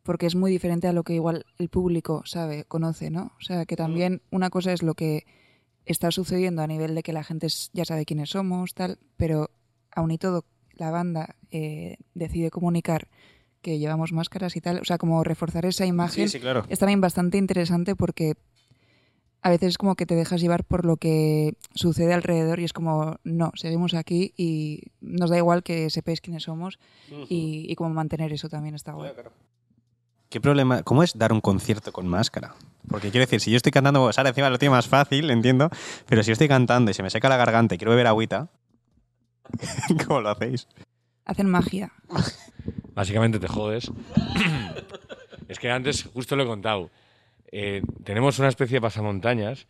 porque 0.01 0.25
es 0.25 0.33
muy 0.33 0.49
diferente 0.49 0.87
a 0.87 0.93
lo 0.93 1.03
que 1.03 1.13
igual 1.13 1.45
el 1.59 1.69
público 1.69 2.23
sabe, 2.25 2.65
conoce, 2.65 3.11
¿no? 3.11 3.33
O 3.37 3.41
sea, 3.41 3.65
que 3.67 3.75
también 3.75 4.23
una 4.31 4.49
cosa 4.49 4.73
es 4.73 4.81
lo 4.81 4.95
que 4.95 5.25
está 5.85 6.11
sucediendo 6.11 6.61
a 6.61 6.67
nivel 6.67 6.95
de 6.95 7.03
que 7.03 7.13
la 7.13 7.23
gente 7.23 7.47
ya 7.73 7.85
sabe 7.85 8.05
quiénes 8.05 8.29
somos, 8.29 8.73
tal, 8.73 8.99
pero 9.17 9.49
aún 9.91 10.11
y 10.11 10.17
todo 10.17 10.45
la 10.73 10.91
banda 10.91 11.35
eh, 11.51 11.97
decide 12.13 12.49
comunicar 12.49 13.07
que 13.61 13.79
llevamos 13.79 14.11
máscaras 14.11 14.55
y 14.55 14.61
tal, 14.61 14.79
o 14.79 14.85
sea, 14.85 14.97
como 14.97 15.23
reforzar 15.23 15.65
esa 15.65 15.85
imagen 15.85 16.27
Sí, 16.27 16.37
sí, 16.37 16.39
claro. 16.39 16.65
es 16.67 16.79
también 16.79 16.99
bastante 16.99 17.37
interesante 17.37 17.95
porque 17.95 18.33
a 19.41 19.49
veces 19.49 19.69
es 19.69 19.77
como 19.77 19.95
que 19.95 20.05
te 20.05 20.15
dejas 20.15 20.41
llevar 20.41 20.63
por 20.63 20.85
lo 20.85 20.97
que 20.97 21.55
sucede 21.75 22.13
alrededor 22.13 22.59
y 22.59 22.63
es 22.63 22.73
como, 22.73 23.17
no, 23.23 23.51
seguimos 23.55 23.93
aquí 23.93 24.33
y 24.37 24.83
nos 25.01 25.29
da 25.29 25.37
igual 25.37 25.63
que 25.63 25.89
sepáis 25.89 26.21
quiénes 26.21 26.43
somos 26.43 26.79
y, 27.29 27.65
y 27.69 27.75
cómo 27.75 27.89
mantener 27.89 28.31
eso 28.31 28.47
también 28.49 28.75
está 28.75 28.93
guay. 28.93 29.11
¿Qué 30.33 30.41
problema? 30.41 30.81
¿Cómo 30.81 31.03
es 31.03 31.15
dar 31.15 31.31
un 31.31 31.41
concierto 31.41 31.91
con 31.91 32.07
máscara? 32.07 32.55
Porque 32.89 33.11
quiero 33.11 33.23
decir, 33.23 33.39
si 33.39 33.51
yo 33.51 33.57
estoy 33.57 33.71
cantando, 33.71 34.11
Sara 34.11 34.29
encima 34.29 34.49
lo 34.49 34.57
tiene 34.57 34.71
más 34.71 34.87
fácil, 34.87 35.29
entiendo, 35.29 35.69
pero 36.07 36.23
si 36.23 36.29
yo 36.29 36.33
estoy 36.33 36.47
cantando 36.47 36.89
y 36.89 36.95
se 36.95 37.03
me 37.03 37.11
seca 37.11 37.29
la 37.29 37.37
garganta 37.37 37.75
y 37.75 37.77
quiero 37.77 37.91
beber 37.91 38.07
agüita, 38.07 38.49
¿cómo 40.07 40.21
lo 40.21 40.31
hacéis? 40.31 40.67
Hacen 41.25 41.51
magia. 41.51 41.93
Básicamente 42.95 43.37
te 43.37 43.47
jodes. 43.47 43.91
es 45.49 45.59
que 45.59 45.69
antes, 45.69 46.09
justo 46.11 46.35
lo 46.35 46.45
he 46.45 46.47
contado, 46.47 46.89
eh, 47.51 47.83
tenemos 48.03 48.39
una 48.39 48.47
especie 48.47 48.77
de 48.77 48.81
pasamontañas, 48.81 49.67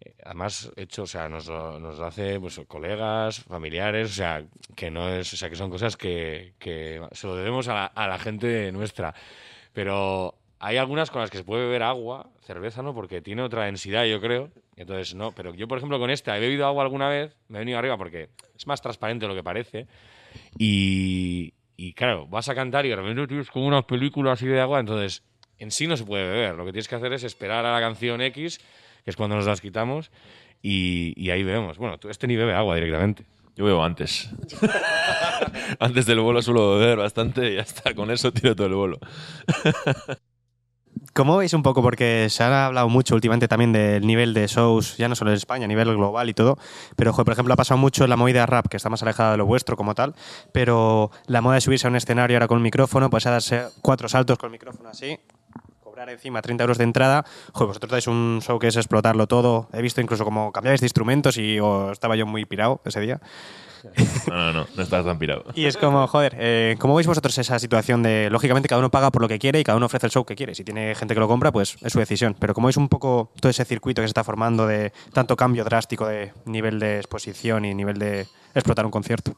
eh, 0.00 0.14
además 0.24 0.70
hecho, 0.76 1.02
o 1.02 1.08
sea, 1.08 1.28
nos 1.28 1.48
lo, 1.48 1.80
nos 1.80 1.98
lo 1.98 2.06
hace 2.06 2.38
pues, 2.38 2.60
colegas, 2.68 3.40
familiares, 3.40 4.12
o 4.12 4.14
sea, 4.14 4.44
que 4.76 4.88
no 4.88 5.08
es, 5.08 5.32
o 5.32 5.36
sea, 5.36 5.50
que 5.50 5.56
son 5.56 5.68
cosas 5.68 5.96
que, 5.96 6.54
que 6.60 7.04
se 7.10 7.26
lo 7.26 7.34
debemos 7.34 7.66
a 7.66 7.74
la, 7.74 7.86
a 7.86 8.06
la 8.06 8.20
gente 8.20 8.70
nuestra. 8.70 9.12
Pero 9.76 10.34
hay 10.58 10.78
algunas 10.78 11.10
con 11.10 11.20
las 11.20 11.28
que 11.30 11.36
se 11.36 11.44
puede 11.44 11.66
beber 11.66 11.82
agua, 11.82 12.30
cerveza, 12.40 12.82
¿no? 12.82 12.94
Porque 12.94 13.20
tiene 13.20 13.42
otra 13.42 13.66
densidad, 13.66 14.06
yo 14.06 14.22
creo. 14.22 14.48
Entonces, 14.74 15.14
no. 15.14 15.32
Pero 15.32 15.52
yo, 15.54 15.68
por 15.68 15.76
ejemplo, 15.76 15.98
con 15.98 16.08
esta 16.08 16.34
he 16.34 16.40
bebido 16.40 16.64
agua 16.64 16.82
alguna 16.82 17.10
vez, 17.10 17.36
me 17.48 17.58
he 17.58 17.60
venido 17.60 17.78
arriba 17.78 17.98
porque 17.98 18.30
es 18.56 18.66
más 18.66 18.80
transparente 18.80 19.26
de 19.26 19.28
lo 19.28 19.34
que 19.34 19.42
parece. 19.42 19.86
Y, 20.58 21.52
y 21.76 21.92
claro, 21.92 22.26
vas 22.26 22.48
a 22.48 22.54
cantar 22.54 22.86
y 22.86 22.88
de 22.88 22.96
repente 22.96 23.26
tienes 23.26 23.50
como 23.50 23.66
una 23.66 23.82
película 23.82 24.32
así 24.32 24.46
de 24.46 24.58
agua, 24.58 24.80
entonces 24.80 25.22
en 25.58 25.70
sí 25.70 25.86
no 25.86 25.98
se 25.98 26.04
puede 26.04 26.26
beber. 26.26 26.54
Lo 26.54 26.64
que 26.64 26.72
tienes 26.72 26.88
que 26.88 26.94
hacer 26.94 27.12
es 27.12 27.22
esperar 27.22 27.66
a 27.66 27.72
la 27.74 27.80
canción 27.80 28.22
X, 28.22 28.58
que 29.04 29.10
es 29.10 29.16
cuando 29.16 29.36
nos 29.36 29.44
las 29.44 29.60
quitamos, 29.60 30.10
y, 30.62 31.12
y 31.22 31.28
ahí 31.28 31.42
bebemos. 31.42 31.76
Bueno, 31.76 31.98
tú 31.98 32.08
este 32.08 32.26
ni 32.26 32.36
bebe 32.36 32.54
agua 32.54 32.76
directamente. 32.76 33.26
Yo 33.56 33.64
veo 33.64 33.82
antes. 33.82 34.28
antes 35.80 36.04
del 36.04 36.20
bolo 36.20 36.42
suelo 36.42 36.78
beber 36.78 36.98
bastante 36.98 37.52
y 37.52 37.56
ya 37.56 37.62
está. 37.62 37.94
Con 37.94 38.10
eso 38.10 38.30
tiro 38.30 38.54
todo 38.54 38.66
el 38.66 38.74
bolo. 38.74 38.98
¿Cómo 41.14 41.38
veis 41.38 41.54
un 41.54 41.62
poco? 41.62 41.80
Porque 41.80 42.28
se 42.28 42.42
ha 42.42 42.66
hablado 42.66 42.90
mucho 42.90 43.14
últimamente 43.14 43.48
también 43.48 43.72
del 43.72 44.06
nivel 44.06 44.34
de 44.34 44.46
shows, 44.46 44.98
ya 44.98 45.08
no 45.08 45.14
solo 45.14 45.30
en 45.30 45.38
España, 45.38 45.64
a 45.64 45.68
nivel 45.68 45.96
global 45.96 46.28
y 46.28 46.34
todo. 46.34 46.58
Pero, 46.96 47.14
por 47.14 47.32
ejemplo, 47.32 47.54
ha 47.54 47.56
pasado 47.56 47.78
mucho 47.78 48.04
en 48.04 48.10
la 48.10 48.16
movida 48.16 48.44
rap, 48.44 48.68
que 48.68 48.76
está 48.76 48.90
más 48.90 49.02
alejada 49.02 49.30
de 49.30 49.38
lo 49.38 49.46
vuestro 49.46 49.78
como 49.78 49.94
tal. 49.94 50.14
Pero 50.52 51.10
la 51.26 51.40
moda 51.40 51.54
de 51.54 51.62
subirse 51.62 51.86
a 51.86 51.90
un 51.90 51.96
escenario 51.96 52.36
ahora 52.36 52.48
con 52.48 52.58
un 52.58 52.62
micrófono, 52.62 53.08
pues 53.08 53.26
a 53.26 53.30
darse 53.30 53.62
cuatro 53.80 54.10
saltos 54.10 54.36
con 54.36 54.48
el 54.48 54.52
micrófono 54.52 54.90
así, 54.90 55.18
cobrar 55.96 56.10
encima 56.10 56.42
30 56.42 56.62
euros 56.62 56.76
de 56.76 56.84
entrada. 56.84 57.24
Joder, 57.54 57.68
vosotros 57.68 57.90
dais 57.90 58.06
un 58.06 58.40
show 58.44 58.58
que 58.58 58.68
es 58.68 58.76
explotarlo 58.76 59.26
todo. 59.26 59.66
He 59.72 59.80
visto 59.80 60.02
incluso 60.02 60.24
como 60.24 60.52
cambiabais 60.52 60.82
de 60.82 60.84
instrumentos 60.84 61.38
y 61.38 61.58
oh, 61.58 61.90
estaba 61.90 62.16
yo 62.16 62.26
muy 62.26 62.44
pirado 62.44 62.82
ese 62.84 63.00
día. 63.00 63.18
No, 64.28 64.34
no, 64.34 64.52
no, 64.52 64.66
no 64.76 64.82
estás 64.82 65.06
tan 65.06 65.18
pirado. 65.18 65.44
Y 65.54 65.64
es 65.64 65.78
como, 65.78 66.06
joder, 66.06 66.36
eh, 66.38 66.76
¿cómo 66.78 66.94
veis 66.96 67.06
vosotros 67.06 67.38
esa 67.38 67.58
situación 67.58 68.02
de, 68.02 68.28
lógicamente, 68.30 68.68
cada 68.68 68.80
uno 68.80 68.90
paga 68.90 69.10
por 69.10 69.22
lo 69.22 69.28
que 69.28 69.38
quiere 69.38 69.60
y 69.60 69.64
cada 69.64 69.76
uno 69.76 69.86
ofrece 69.86 70.06
el 70.06 70.12
show 70.12 70.26
que 70.26 70.34
quiere? 70.34 70.54
Si 70.54 70.64
tiene 70.64 70.94
gente 70.94 71.14
que 71.14 71.20
lo 71.20 71.28
compra, 71.28 71.50
pues 71.50 71.78
es 71.80 71.92
su 71.94 71.98
decisión. 71.98 72.36
Pero 72.38 72.52
¿cómo 72.52 72.66
veis 72.66 72.76
un 72.76 72.90
poco 72.90 73.32
todo 73.40 73.48
ese 73.48 73.64
circuito 73.64 74.02
que 74.02 74.08
se 74.08 74.10
está 74.10 74.22
formando 74.22 74.66
de 74.66 74.92
tanto 75.14 75.34
cambio 75.34 75.64
drástico 75.64 76.06
de 76.06 76.32
nivel 76.44 76.78
de 76.78 76.98
exposición 76.98 77.64
y 77.64 77.74
nivel 77.74 77.98
de 77.98 78.26
explotar 78.54 78.84
un 78.84 78.90
concierto? 78.90 79.34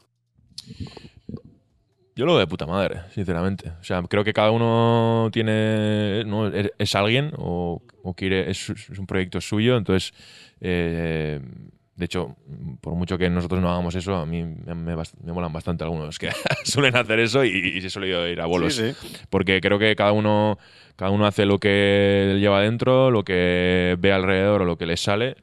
Yo 2.19 2.25
lo 2.25 2.33
veo 2.33 2.41
de 2.41 2.47
puta 2.47 2.65
madre, 2.65 2.99
sinceramente. 3.13 3.71
O 3.79 3.83
sea, 3.85 4.01
creo 4.01 4.25
que 4.25 4.33
cada 4.33 4.51
uno 4.51 5.29
tiene. 5.31 6.25
¿no? 6.25 6.47
es, 6.47 6.69
es 6.77 6.93
alguien 6.95 7.31
o, 7.37 7.81
o 8.03 8.13
quiere. 8.13 8.51
Es, 8.51 8.69
es 8.69 8.99
un 8.99 9.07
proyecto 9.07 9.39
suyo. 9.39 9.77
Entonces, 9.77 10.13
eh, 10.59 11.39
de 11.95 12.05
hecho, 12.05 12.35
por 12.81 12.95
mucho 12.95 13.17
que 13.17 13.29
nosotros 13.29 13.61
no 13.61 13.71
hagamos 13.71 13.95
eso, 13.95 14.17
a 14.17 14.25
mí 14.25 14.43
me, 14.43 14.75
me 14.75 14.97
me 15.23 15.31
molan 15.31 15.53
bastante 15.53 15.85
algunos 15.85 16.19
que 16.19 16.29
suelen 16.65 16.97
hacer 16.97 17.19
eso 17.19 17.45
y, 17.45 17.51
y 17.77 17.79
se 17.79 17.89
suele 17.89 18.33
ir 18.33 18.41
a 18.41 18.47
bolos. 18.47 18.83
Porque 19.29 19.61
creo 19.61 19.79
que 19.79 19.95
cada 19.95 20.11
uno, 20.11 20.59
cada 20.97 21.11
uno 21.11 21.25
hace 21.25 21.45
lo 21.45 21.57
que 21.57 22.35
lleva 22.37 22.59
dentro, 22.59 23.11
lo 23.11 23.23
que 23.23 23.95
ve 23.97 24.11
alrededor 24.11 24.63
o 24.63 24.65
lo 24.65 24.77
que 24.77 24.87
le 24.87 24.97
sale. 24.97 25.37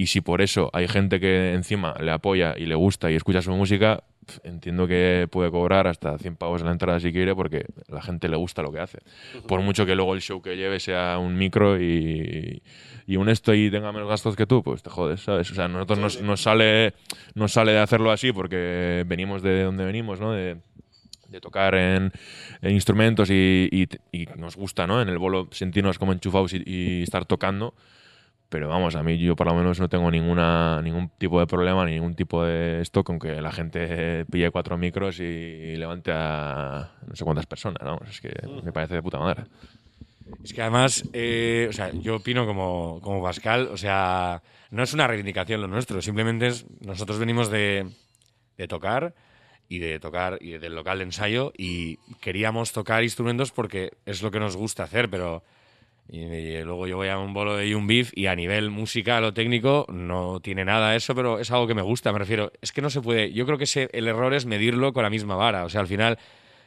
Y 0.00 0.06
si 0.06 0.20
por 0.20 0.42
eso 0.42 0.70
hay 0.72 0.86
gente 0.86 1.18
que 1.18 1.52
encima 1.54 1.92
le 2.00 2.12
apoya 2.12 2.54
y 2.56 2.66
le 2.66 2.76
gusta 2.76 3.10
y 3.10 3.16
escucha 3.16 3.42
su 3.42 3.50
música, 3.50 4.04
entiendo 4.44 4.86
que 4.86 5.26
puede 5.28 5.50
cobrar 5.50 5.88
hasta 5.88 6.16
100 6.18 6.36
pavos 6.36 6.60
en 6.60 6.66
la 6.66 6.72
entrada 6.72 7.00
si 7.00 7.10
quiere 7.10 7.34
porque 7.34 7.64
la 7.88 8.00
gente 8.00 8.28
le 8.28 8.36
gusta 8.36 8.62
lo 8.62 8.70
que 8.70 8.78
hace. 8.78 8.98
Por 9.48 9.60
mucho 9.60 9.86
que 9.86 9.96
luego 9.96 10.14
el 10.14 10.20
show 10.20 10.40
que 10.40 10.56
lleve 10.56 10.78
sea 10.78 11.18
un 11.18 11.36
micro 11.36 11.82
y, 11.82 12.62
y 13.08 13.16
un 13.16 13.28
esto 13.28 13.52
y 13.54 13.70
tenga 13.72 13.90
menos 13.90 14.08
gastos 14.08 14.36
que 14.36 14.46
tú, 14.46 14.62
pues 14.62 14.84
te 14.84 14.90
jodes, 14.90 15.20
¿sabes? 15.22 15.50
O 15.50 15.54
sea, 15.56 15.66
nosotros 15.66 15.98
nos, 15.98 16.20
nos 16.22 16.40
sale, 16.42 16.92
nos 17.34 17.52
sale 17.52 17.72
de 17.72 17.78
hacerlo 17.78 18.12
así 18.12 18.30
porque 18.32 19.02
venimos 19.04 19.42
de 19.42 19.64
donde 19.64 19.84
venimos, 19.84 20.20
¿no? 20.20 20.30
De, 20.32 20.58
de 21.28 21.40
tocar 21.40 21.74
en, 21.74 22.12
en 22.62 22.70
instrumentos 22.70 23.30
y, 23.30 23.68
y- 23.72 23.88
y 24.12 24.26
nos 24.36 24.54
gusta, 24.56 24.86
¿no? 24.86 25.02
En 25.02 25.08
el 25.08 25.18
bolo 25.18 25.48
sentirnos 25.50 25.98
como 25.98 26.12
enchufados 26.12 26.52
y, 26.54 26.62
y 26.64 27.02
estar 27.02 27.24
tocando. 27.24 27.74
Pero 28.48 28.68
vamos, 28.68 28.94
a 28.94 29.02
mí 29.02 29.18
yo 29.18 29.36
por 29.36 29.46
lo 29.46 29.54
menos 29.54 29.78
no 29.78 29.88
tengo 29.90 30.10
ninguna, 30.10 30.80
ningún 30.80 31.10
tipo 31.18 31.38
de 31.38 31.46
problema, 31.46 31.84
ni 31.84 31.92
ningún 31.92 32.14
tipo 32.14 32.44
de 32.44 32.80
stock 32.80 33.06
con 33.06 33.18
que 33.18 33.42
la 33.42 33.52
gente 33.52 34.24
pille 34.24 34.50
cuatro 34.50 34.78
micros 34.78 35.20
y, 35.20 35.76
levante 35.76 36.12
a 36.14 36.92
no 37.06 37.14
sé 37.14 37.24
cuántas 37.24 37.46
personas, 37.46 37.82
¿no? 37.82 38.00
Es 38.08 38.20
que 38.22 38.32
me 38.64 38.72
parece 38.72 38.94
de 38.94 39.02
puta 39.02 39.18
madre. 39.18 39.44
Es 40.42 40.54
que 40.54 40.62
además, 40.62 41.04
eh, 41.12 41.66
o 41.68 41.72
sea, 41.72 41.90
yo 41.92 42.16
opino 42.16 42.46
como, 42.46 43.00
como 43.02 43.22
Pascal, 43.22 43.68
o 43.70 43.76
sea, 43.76 44.42
no 44.70 44.82
es 44.82 44.94
una 44.94 45.06
reivindicación 45.06 45.60
lo 45.60 45.68
nuestro, 45.68 46.00
simplemente 46.00 46.46
es, 46.46 46.66
nosotros 46.80 47.18
venimos 47.18 47.50
de, 47.50 47.86
de 48.56 48.68
tocar 48.68 49.14
y 49.68 49.78
de 49.78 50.00
tocar 50.00 50.38
y 50.40 50.52
del 50.52 50.74
local 50.74 50.98
de 50.98 51.04
ensayo 51.04 51.52
y 51.56 51.98
queríamos 52.20 52.72
tocar 52.72 53.02
instrumentos 53.02 53.52
porque 53.52 53.92
es 54.06 54.22
lo 54.22 54.30
que 54.30 54.40
nos 54.40 54.56
gusta 54.56 54.84
hacer, 54.84 55.10
pero 55.10 55.42
y, 56.08 56.20
y 56.20 56.62
luego 56.62 56.86
yo 56.86 56.96
voy 56.96 57.08
a 57.08 57.18
un 57.18 57.34
bolo 57.34 57.56
de 57.56 57.74
un 57.74 57.86
beef 57.86 58.10
y 58.14 58.26
a 58.26 58.34
nivel 58.34 58.70
musical 58.70 59.24
o 59.24 59.34
técnico 59.34 59.86
no 59.88 60.40
tiene 60.40 60.64
nada 60.64 60.96
eso, 60.96 61.14
pero 61.14 61.38
es 61.38 61.50
algo 61.50 61.66
que 61.66 61.74
me 61.74 61.82
gusta, 61.82 62.12
me 62.12 62.18
refiero, 62.18 62.52
es 62.60 62.72
que 62.72 62.82
no 62.82 62.90
se 62.90 63.00
puede, 63.00 63.32
yo 63.32 63.46
creo 63.46 63.58
que 63.58 63.64
ese, 63.64 63.88
el 63.92 64.08
error 64.08 64.34
es 64.34 64.46
medirlo 64.46 64.92
con 64.92 65.02
la 65.02 65.10
misma 65.10 65.36
vara, 65.36 65.64
o 65.64 65.68
sea, 65.68 65.80
al 65.80 65.86
final 65.86 66.18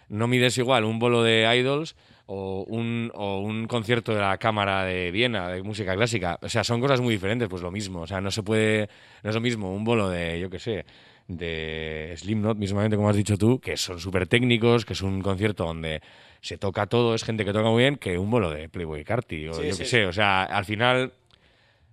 no 0.10 0.28
mides 0.28 0.58
igual 0.58 0.84
un 0.84 1.00
bolo 1.00 1.24
de 1.24 1.50
idols 1.58 1.96
o 2.26 2.64
un, 2.68 3.12
o 3.14 3.40
un 3.40 3.68
concierto 3.68 4.14
de 4.14 4.22
la 4.22 4.38
Cámara 4.38 4.86
de 4.86 5.12
Viena 5.12 5.50
de 5.50 5.64
música 5.64 5.96
clásica. 5.96 6.40
O 6.42 6.50
sea, 6.50 6.64
son 6.64 6.80
cosas 6.80 7.02
muy 7.02 7.14
diferentes, 7.14 7.50
pues 7.50 7.62
lo 7.62 7.72
mismo. 7.72 8.02
O 8.02 8.08
sea, 8.08 8.22
no 8.22 8.32
se 8.32 8.44
puede, 8.44 8.90
no 9.24 9.30
es 9.30 9.36
lo 9.36 9.42
mismo 9.42 9.74
un 9.74 9.84
bolo 9.84 10.10
de, 10.10 10.40
yo 10.40 10.50
qué 10.50 10.60
sé, 10.60 10.86
de 11.28 12.14
Slipknot, 12.18 12.58
mismamente 12.58 12.96
como 12.96 13.10
has 13.10 13.16
dicho 13.16 13.38
tú, 13.38 13.60
que 13.60 13.78
son 13.78 14.00
súper 14.00 14.28
técnicos, 14.28 14.86
que 14.86 14.94
es 14.94 15.02
un 15.02 15.22
concierto 15.22 15.66
donde 15.66 16.02
se 16.42 16.58
toca 16.58 16.88
todo, 16.88 17.14
es 17.14 17.24
gente 17.24 17.46
que 17.46 17.54
toca 17.54 17.70
muy 17.70 17.84
bien, 17.84 17.98
que 17.98 18.18
un 18.18 18.30
bolo 18.30 18.50
de 18.50 18.68
Playboy 18.68 19.04
Carti 19.04 19.48
o 19.48 19.62
yo 19.62 19.78
qué 19.78 19.86
sé. 19.86 20.08
O 20.08 20.14
sea, 20.14 20.44
al 20.44 20.66
final, 20.66 21.14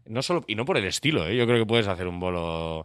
no 0.07 0.23
solo, 0.23 0.43
y 0.47 0.55
no 0.55 0.64
por 0.64 0.78
el 0.78 0.85
estilo, 0.85 1.26
¿eh? 1.28 1.37
yo 1.37 1.47
creo 1.47 1.59
que 1.59 1.67
puedes 1.67 1.87
hacer 1.87 2.09
un 2.09 2.19
bolo... 2.19 2.85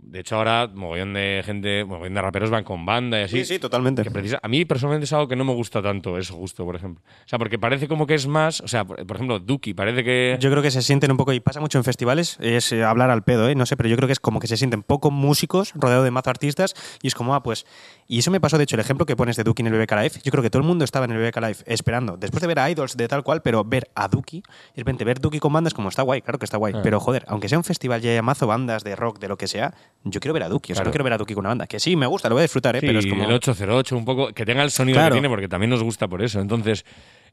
De 0.00 0.20
hecho, 0.20 0.36
ahora 0.36 0.70
mogollón 0.72 1.12
de 1.12 1.42
gente, 1.44 1.84
mogollón 1.84 2.14
de 2.14 2.22
raperos 2.22 2.50
van 2.50 2.64
con 2.64 2.86
banda 2.86 3.20
y 3.20 3.24
así. 3.24 3.38
Sí, 3.38 3.54
sí, 3.54 3.58
totalmente. 3.58 4.02
Que 4.04 4.10
precisa- 4.10 4.38
a 4.42 4.48
mí 4.48 4.64
personalmente 4.64 5.04
es 5.04 5.12
algo 5.12 5.26
que 5.28 5.36
no 5.36 5.44
me 5.44 5.52
gusta 5.52 5.82
tanto, 5.82 6.16
eso 6.16 6.34
justo, 6.34 6.64
por 6.64 6.76
ejemplo. 6.76 7.02
O 7.04 7.28
sea, 7.28 7.38
porque 7.38 7.58
parece 7.58 7.88
como 7.88 8.06
que 8.06 8.14
es 8.14 8.26
más, 8.26 8.60
o 8.60 8.68
sea, 8.68 8.84
por, 8.86 9.04
por 9.06 9.16
ejemplo, 9.16 9.38
Duki, 9.40 9.74
parece 9.74 10.04
que... 10.04 10.36
Yo 10.40 10.50
creo 10.50 10.62
que 10.62 10.70
se 10.70 10.82
sienten 10.82 11.10
un 11.10 11.16
poco, 11.16 11.32
y 11.32 11.40
pasa 11.40 11.60
mucho 11.60 11.78
en 11.78 11.84
festivales, 11.84 12.38
es 12.40 12.72
eh, 12.72 12.84
hablar 12.84 13.10
al 13.10 13.22
pedo, 13.24 13.48
¿eh? 13.48 13.54
no 13.54 13.66
sé, 13.66 13.76
pero 13.76 13.88
yo 13.88 13.96
creo 13.96 14.06
que 14.06 14.12
es 14.12 14.20
como 14.20 14.38
que 14.40 14.46
se 14.46 14.56
sienten 14.56 14.82
poco 14.82 15.10
músicos 15.10 15.72
rodeado 15.74 16.04
de 16.04 16.10
mazo 16.10 16.30
artistas 16.30 16.74
y 17.02 17.08
es 17.08 17.14
como, 17.14 17.34
ah, 17.34 17.42
pues. 17.42 17.66
Y 18.06 18.20
eso 18.20 18.30
me 18.30 18.40
pasó, 18.40 18.56
de 18.56 18.64
hecho, 18.64 18.76
el 18.76 18.80
ejemplo 18.80 19.04
que 19.04 19.16
pones 19.16 19.36
de 19.36 19.44
Duki 19.44 19.60
en 19.62 19.66
el 19.66 19.74
BBK 19.74 19.92
Live. 19.92 20.12
Yo 20.22 20.30
creo 20.30 20.42
que 20.42 20.48
todo 20.48 20.62
el 20.62 20.66
mundo 20.66 20.84
estaba 20.84 21.04
en 21.04 21.10
el 21.10 21.18
BBK 21.18 21.36
Live 21.40 21.56
esperando, 21.66 22.16
después 22.16 22.40
de 22.40 22.46
ver 22.46 22.58
a 22.60 22.70
Idols 22.70 22.96
de 22.96 23.08
tal 23.08 23.22
cual, 23.24 23.42
pero 23.42 23.64
ver 23.64 23.90
a 23.94 24.08
Duki, 24.08 24.42
de 24.74 24.80
repente 24.82 25.04
ver 25.04 25.20
Duki 25.20 25.38
con 25.40 25.52
bandas 25.52 25.74
como 25.74 25.88
está 25.90 26.02
guay, 26.02 26.22
claro 26.22 26.38
que 26.38 26.44
está 26.44 26.56
guay, 26.56 26.72
Ah. 26.76 26.80
pero 26.82 27.00
joder, 27.00 27.24
aunque 27.28 27.48
sea 27.48 27.58
un 27.58 27.64
festival 27.64 28.02
y 28.04 28.08
haya 28.08 28.22
mazo 28.22 28.46
bandas 28.46 28.84
de 28.84 28.94
rock, 28.96 29.18
de 29.18 29.28
lo 29.28 29.36
que 29.36 29.46
sea, 29.48 29.74
yo 30.04 30.20
quiero 30.20 30.32
ver 30.34 30.44
a 30.44 30.48
Duki, 30.48 30.72
o 30.72 30.74
sea, 30.74 30.82
Claro. 30.82 30.88
no 30.88 30.92
quiero 30.92 31.04
ver 31.04 31.12
a 31.14 31.18
Duki 31.18 31.34
con 31.34 31.42
una 31.42 31.48
banda. 31.50 31.66
Que 31.66 31.80
sí, 31.80 31.96
me 31.96 32.06
gusta, 32.06 32.28
lo 32.28 32.34
voy 32.36 32.40
a 32.40 32.44
disfrutar, 32.44 32.76
¿eh? 32.76 32.80
Sí, 32.80 32.86
pero 32.86 32.98
es 33.00 33.06
como. 33.06 33.24
el 33.24 33.32
808, 33.32 33.96
un 33.96 34.04
poco, 34.04 34.32
que 34.32 34.44
tenga 34.46 34.62
el 34.62 34.70
sonido 34.70 34.96
Claro. 34.96 35.10
que 35.14 35.20
tiene, 35.20 35.28
porque 35.28 35.48
también 35.48 35.70
nos 35.70 35.82
gusta 35.82 36.08
por 36.08 36.22
eso. 36.22 36.40
Entonces, 36.40 36.84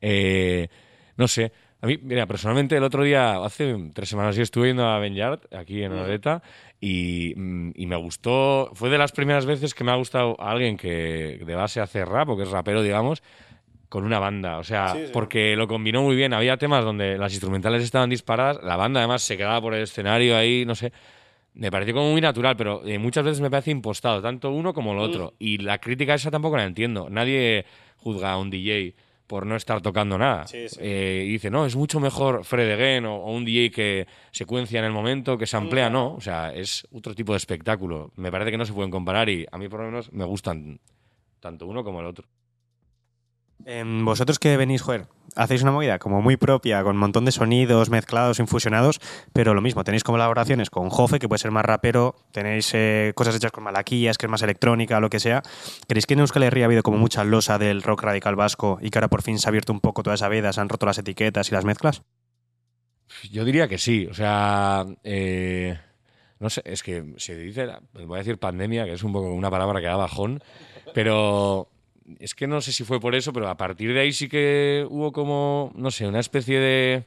eh, 0.01 0.67
no 1.17 1.27
sé. 1.27 1.51
A 1.81 1.87
mí, 1.87 1.99
mira, 2.01 2.25
personalmente 2.25 2.75
el 2.77 2.83
otro 2.83 3.03
día, 3.03 3.43
hace 3.43 3.75
tres 3.93 4.09
semanas, 4.09 4.35
yo 4.35 4.41
estuve 4.43 4.67
yendo 4.67 4.87
a 4.87 4.97
Benyard, 4.97 5.41
aquí 5.55 5.83
en 5.83 5.91
Oreta, 5.91 6.41
y, 6.79 7.33
mm, 7.35 7.71
y 7.75 7.85
me 7.85 7.95
gustó, 7.97 8.71
fue 8.73 8.89
de 8.89 8.97
las 8.97 9.11
primeras 9.11 9.45
veces 9.45 9.73
que 9.75 9.83
me 9.83 9.91
ha 9.91 9.95
gustado 9.95 10.35
alguien 10.39 10.77
que 10.77 11.41
de 11.45 11.55
base 11.55 11.81
hace 11.81 12.03
rap, 12.05 12.29
o 12.29 12.37
que 12.37 12.43
es 12.43 12.49
rapero, 12.49 12.81
digamos, 12.81 13.21
con 13.89 14.03
una 14.03 14.17
banda. 14.19 14.57
O 14.57 14.63
sea, 14.63 14.95
porque 15.13 15.55
lo 15.55 15.67
combinó 15.67 16.01
muy 16.01 16.15
bien. 16.15 16.33
Había 16.33 16.57
temas 16.57 16.83
donde 16.83 17.17
las 17.19 17.33
instrumentales 17.33 17.83
estaban 17.83 18.09
disparadas, 18.09 18.59
la 18.63 18.77
banda 18.77 18.99
además 19.01 19.21
se 19.21 19.37
quedaba 19.37 19.61
por 19.61 19.75
el 19.75 19.83
escenario 19.83 20.35
ahí, 20.35 20.65
no 20.65 20.73
sé. 20.75 20.91
Me 21.55 21.71
pareció 21.71 21.93
como 21.93 22.11
muy 22.11 22.21
natural, 22.21 22.55
pero 22.57 22.85
eh, 22.85 22.99
muchas 22.99 23.23
veces 23.23 23.41
me 23.41 23.49
parece 23.49 23.71
impostado, 23.71 24.21
tanto 24.21 24.51
uno 24.51 24.73
como 24.73 24.91
el 24.91 24.99
otro. 24.99 25.33
Y 25.39 25.57
la 25.57 25.79
crítica 25.79 26.13
esa 26.13 26.29
tampoco 26.29 26.57
la 26.57 26.65
entiendo. 26.65 27.09
Nadie 27.09 27.65
juzga 27.97 28.33
a 28.33 28.37
un 28.37 28.49
DJ 28.49 28.93
por 29.25 29.45
no 29.45 29.55
estar 29.55 29.81
tocando 29.81 30.17
nada. 30.17 30.45
Eh, 30.51 31.23
y 31.25 31.31
dice, 31.31 31.49
no, 31.49 31.65
es 31.65 31.75
mucho 31.75 31.99
mejor 31.99 32.43
Fred 32.43 32.71
Again 32.73 33.05
o, 33.05 33.15
o 33.15 33.31
un 33.31 33.45
DJ 33.45 33.71
que 33.71 34.07
secuencia 34.31 34.79
en 34.79 34.85
el 34.85 34.91
momento, 34.91 35.37
que 35.37 35.47
se 35.47 35.57
amplía, 35.57 35.89
no. 35.89 36.13
O 36.13 36.21
sea, 36.21 36.53
es 36.53 36.85
otro 36.91 37.15
tipo 37.15 37.33
de 37.33 37.37
espectáculo. 37.37 38.11
Me 38.15 38.31
parece 38.31 38.51
que 38.51 38.57
no 38.57 38.65
se 38.65 38.73
pueden 38.73 38.91
comparar 38.91 39.29
y 39.29 39.45
a 39.51 39.57
mí 39.57 39.67
por 39.69 39.79
lo 39.79 39.87
menos 39.87 40.11
me 40.11 40.25
gustan 40.25 40.79
tanto 41.39 41.65
uno 41.67 41.83
como 41.83 42.01
el 42.01 42.05
otro. 42.05 42.27
Vosotros 43.59 44.37
que 44.37 44.57
venís, 44.57 44.81
joder, 44.81 45.07
hacéis 45.35 45.63
una 45.63 45.71
movida 45.71 45.99
como 45.99 46.21
muy 46.21 46.37
propia, 46.37 46.83
con 46.83 46.95
un 46.95 46.99
montón 46.99 47.25
de 47.25 47.31
sonidos 47.31 47.89
mezclados, 47.89 48.39
infusionados, 48.39 48.99
pero 49.33 49.53
lo 49.53 49.61
mismo, 49.61 49.83
tenéis 49.83 50.03
colaboraciones 50.03 50.69
con 50.69 50.89
Jofe, 50.89 51.19
que 51.19 51.27
puede 51.27 51.39
ser 51.39 51.51
más 51.51 51.65
rapero, 51.65 52.15
tenéis 52.31 52.71
eh, 52.73 53.13
cosas 53.15 53.35
hechas 53.35 53.51
con 53.51 53.63
Malaquías, 53.63 54.17
que 54.17 54.25
es 54.25 54.29
más 54.29 54.41
electrónica 54.41 54.99
lo 54.99 55.09
que 55.09 55.19
sea. 55.19 55.41
¿Creéis 55.87 56.05
que 56.05 56.13
en 56.13 56.21
Euskal 56.21 56.43
Herria 56.43 56.65
ha 56.65 56.67
habido 56.67 56.83
como 56.83 56.97
mucha 56.97 57.23
losa 57.23 57.57
del 57.57 57.83
rock 57.83 58.03
radical 58.03 58.35
vasco 58.35 58.79
y 58.81 58.89
que 58.89 58.99
ahora 58.99 59.09
por 59.09 59.21
fin 59.21 59.39
se 59.39 59.47
ha 59.47 59.49
abierto 59.49 59.73
un 59.73 59.81
poco 59.81 60.03
toda 60.03 60.15
esa 60.15 60.29
veda, 60.29 60.53
se 60.53 60.61
han 60.61 60.69
roto 60.69 60.85
las 60.85 60.97
etiquetas 60.97 61.49
y 61.51 61.55
las 61.55 61.65
mezclas? 61.65 62.03
Yo 63.31 63.45
diría 63.45 63.67
que 63.67 63.77
sí. 63.77 64.07
O 64.09 64.13
sea, 64.13 64.85
eh, 65.03 65.77
no 66.39 66.49
sé, 66.49 66.61
es 66.65 66.83
que 66.83 67.13
se 67.17 67.35
dice, 67.35 67.67
voy 67.93 68.15
a 68.15 68.19
decir 68.19 68.37
pandemia, 68.37 68.85
que 68.85 68.93
es 68.93 69.03
un 69.03 69.13
poco 69.13 69.33
una 69.33 69.49
palabra 69.49 69.79
que 69.79 69.87
da 69.87 69.95
bajón, 69.95 70.41
pero 70.93 71.69
es 72.19 72.35
que 72.35 72.47
no 72.47 72.61
sé 72.61 72.71
si 72.71 72.83
fue 72.83 72.99
por 72.99 73.15
eso, 73.15 73.33
pero 73.33 73.47
a 73.49 73.57
partir 73.57 73.93
de 73.93 73.99
ahí 73.99 74.13
sí 74.13 74.27
que 74.27 74.85
hubo 74.89 75.11
como, 75.11 75.71
no 75.75 75.91
sé, 75.91 76.07
una 76.07 76.19
especie 76.19 76.59
de... 76.59 77.05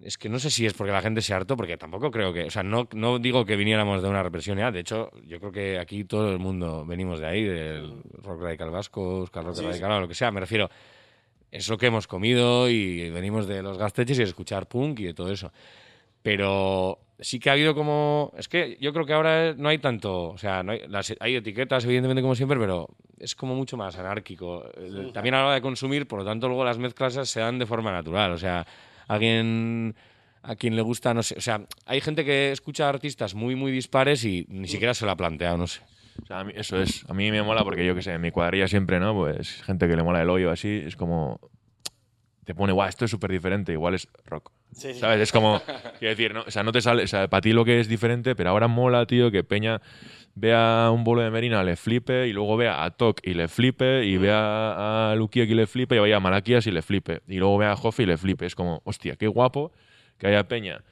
Es 0.00 0.18
que 0.18 0.28
no 0.28 0.40
sé 0.40 0.50
si 0.50 0.66
es 0.66 0.74
porque 0.74 0.92
la 0.92 1.00
gente 1.00 1.22
se 1.22 1.32
hartó, 1.32 1.56
porque 1.56 1.76
tampoco 1.76 2.10
creo 2.10 2.32
que, 2.32 2.44
o 2.44 2.50
sea, 2.50 2.64
no, 2.64 2.88
no 2.92 3.20
digo 3.20 3.44
que 3.44 3.54
viniéramos 3.54 4.02
de 4.02 4.08
una 4.08 4.22
represión 4.24 4.58
ya, 4.58 4.72
de 4.72 4.80
hecho, 4.80 5.12
yo 5.24 5.38
creo 5.38 5.52
que 5.52 5.78
aquí 5.78 6.02
todo 6.02 6.32
el 6.32 6.40
mundo 6.40 6.84
venimos 6.84 7.20
de 7.20 7.26
ahí, 7.26 7.44
del 7.44 8.02
rock 8.14 8.42
radical 8.42 8.70
vasco, 8.70 9.18
Euskal 9.20 9.44
rock 9.44 9.58
radical, 9.58 9.92
o 9.92 10.00
lo 10.00 10.08
que 10.08 10.14
sea, 10.14 10.32
me 10.32 10.40
refiero, 10.40 10.68
es 11.52 11.68
lo 11.68 11.78
que 11.78 11.86
hemos 11.86 12.08
comido 12.08 12.68
y 12.68 13.10
venimos 13.10 13.46
de 13.46 13.62
los 13.62 13.78
gasteches 13.78 14.18
y 14.18 14.22
de 14.22 14.28
escuchar 14.28 14.66
punk 14.66 14.98
y 15.00 15.04
de 15.04 15.14
todo 15.14 15.30
eso. 15.30 15.52
Pero 16.22 16.98
sí 17.22 17.38
que 17.40 17.48
ha 17.50 17.54
habido 17.54 17.74
como. 17.74 18.32
Es 18.36 18.48
que 18.48 18.76
yo 18.80 18.92
creo 18.92 19.06
que 19.06 19.12
ahora 19.14 19.54
no 19.56 19.68
hay 19.68 19.78
tanto. 19.78 20.30
O 20.30 20.38
sea, 20.38 20.62
no 20.62 20.72
hay, 20.72 20.80
las- 20.88 21.14
hay 21.20 21.36
etiquetas, 21.36 21.84
evidentemente, 21.84 22.22
como 22.22 22.34
siempre, 22.34 22.58
pero 22.58 22.88
es 23.18 23.34
como 23.34 23.54
mucho 23.54 23.76
más 23.76 23.96
anárquico. 23.98 24.64
El- 24.76 25.12
También 25.12 25.34
a 25.34 25.38
la 25.38 25.44
hora 25.46 25.54
de 25.54 25.62
consumir, 25.62 26.06
por 26.06 26.18
lo 26.20 26.24
tanto, 26.24 26.48
luego 26.48 26.64
las 26.64 26.78
mezclas 26.78 27.14
se 27.28 27.40
dan 27.40 27.58
de 27.58 27.66
forma 27.66 27.92
natural. 27.92 28.32
O 28.32 28.38
sea, 28.38 28.66
alguien 29.08 29.94
a 30.42 30.56
quien 30.56 30.74
le 30.74 30.82
gusta, 30.82 31.14
no 31.14 31.22
sé. 31.22 31.36
O 31.38 31.40
sea, 31.40 31.62
hay 31.86 32.00
gente 32.00 32.24
que 32.24 32.50
escucha 32.52 32.88
artistas 32.88 33.34
muy, 33.34 33.54
muy 33.54 33.70
dispares 33.70 34.24
y 34.24 34.44
ni 34.48 34.66
siquiera 34.68 34.92
se 34.94 35.04
lo 35.04 35.12
ha 35.12 35.16
planteado, 35.16 35.56
no 35.56 35.66
sé. 35.66 35.80
O 36.22 36.26
sea, 36.26 36.40
a 36.40 36.44
mí- 36.44 36.52
eso 36.56 36.80
es. 36.82 37.08
A 37.08 37.14
mí 37.14 37.30
me 37.30 37.42
mola 37.42 37.62
porque 37.64 37.86
yo 37.86 37.94
que 37.94 38.02
sé, 38.02 38.12
en 38.12 38.20
mi 38.20 38.30
cuadrilla 38.32 38.66
siempre, 38.68 38.98
¿no? 39.00 39.14
Pues 39.14 39.62
gente 39.62 39.86
que 39.88 39.96
le 39.96 40.02
mola 40.02 40.20
el 40.20 40.28
hoyo 40.30 40.50
así, 40.50 40.82
es 40.84 40.96
como. 40.96 41.38
Te 42.44 42.54
pone, 42.54 42.72
guau, 42.72 42.88
esto 42.88 43.04
es 43.04 43.10
súper 43.10 43.30
diferente, 43.30 43.72
igual 43.72 43.94
es 43.94 44.08
rock. 44.26 44.50
¿Sabes? 44.72 45.20
Es 45.20 45.32
como. 45.32 45.60
Quiero 45.98 46.10
decir, 46.10 46.34
¿no? 46.34 46.42
O 46.42 46.50
sea, 46.50 46.62
no 46.62 46.72
te 46.72 46.80
sale. 46.80 47.04
O 47.04 47.06
sea, 47.06 47.28
para 47.28 47.40
ti 47.40 47.52
lo 47.52 47.64
que 47.64 47.78
es 47.78 47.88
diferente, 47.88 48.34
pero 48.34 48.50
ahora 48.50 48.68
mola, 48.68 49.06
tío, 49.06 49.30
que 49.30 49.44
Peña 49.44 49.80
vea 50.34 50.90
un 50.92 51.04
bolo 51.04 51.22
de 51.22 51.30
Merina, 51.30 51.62
le 51.62 51.76
flipe, 51.76 52.26
y 52.26 52.32
luego 52.32 52.56
vea 52.56 52.84
a 52.84 52.90
Tok 52.90 53.20
y 53.22 53.34
le 53.34 53.48
flipe, 53.48 54.04
y 54.04 54.16
vea 54.16 55.10
a 55.10 55.14
Lukiek 55.14 55.48
y 55.48 55.54
le 55.54 55.66
flipe, 55.66 55.94
y 55.94 55.98
vaya 55.98 56.16
a 56.16 56.20
Malakias 56.20 56.66
y 56.66 56.70
le 56.70 56.82
flipe, 56.82 57.20
y 57.28 57.36
luego 57.36 57.58
vea 57.58 57.72
a 57.72 57.74
Hoffe 57.74 58.02
y 58.02 58.06
le 58.06 58.16
flipe. 58.16 58.46
Es 58.46 58.54
como, 58.54 58.82
hostia, 58.84 59.16
qué 59.16 59.28
guapo 59.28 59.72
que 60.18 60.26
haya 60.26 60.48
peña 60.48 60.82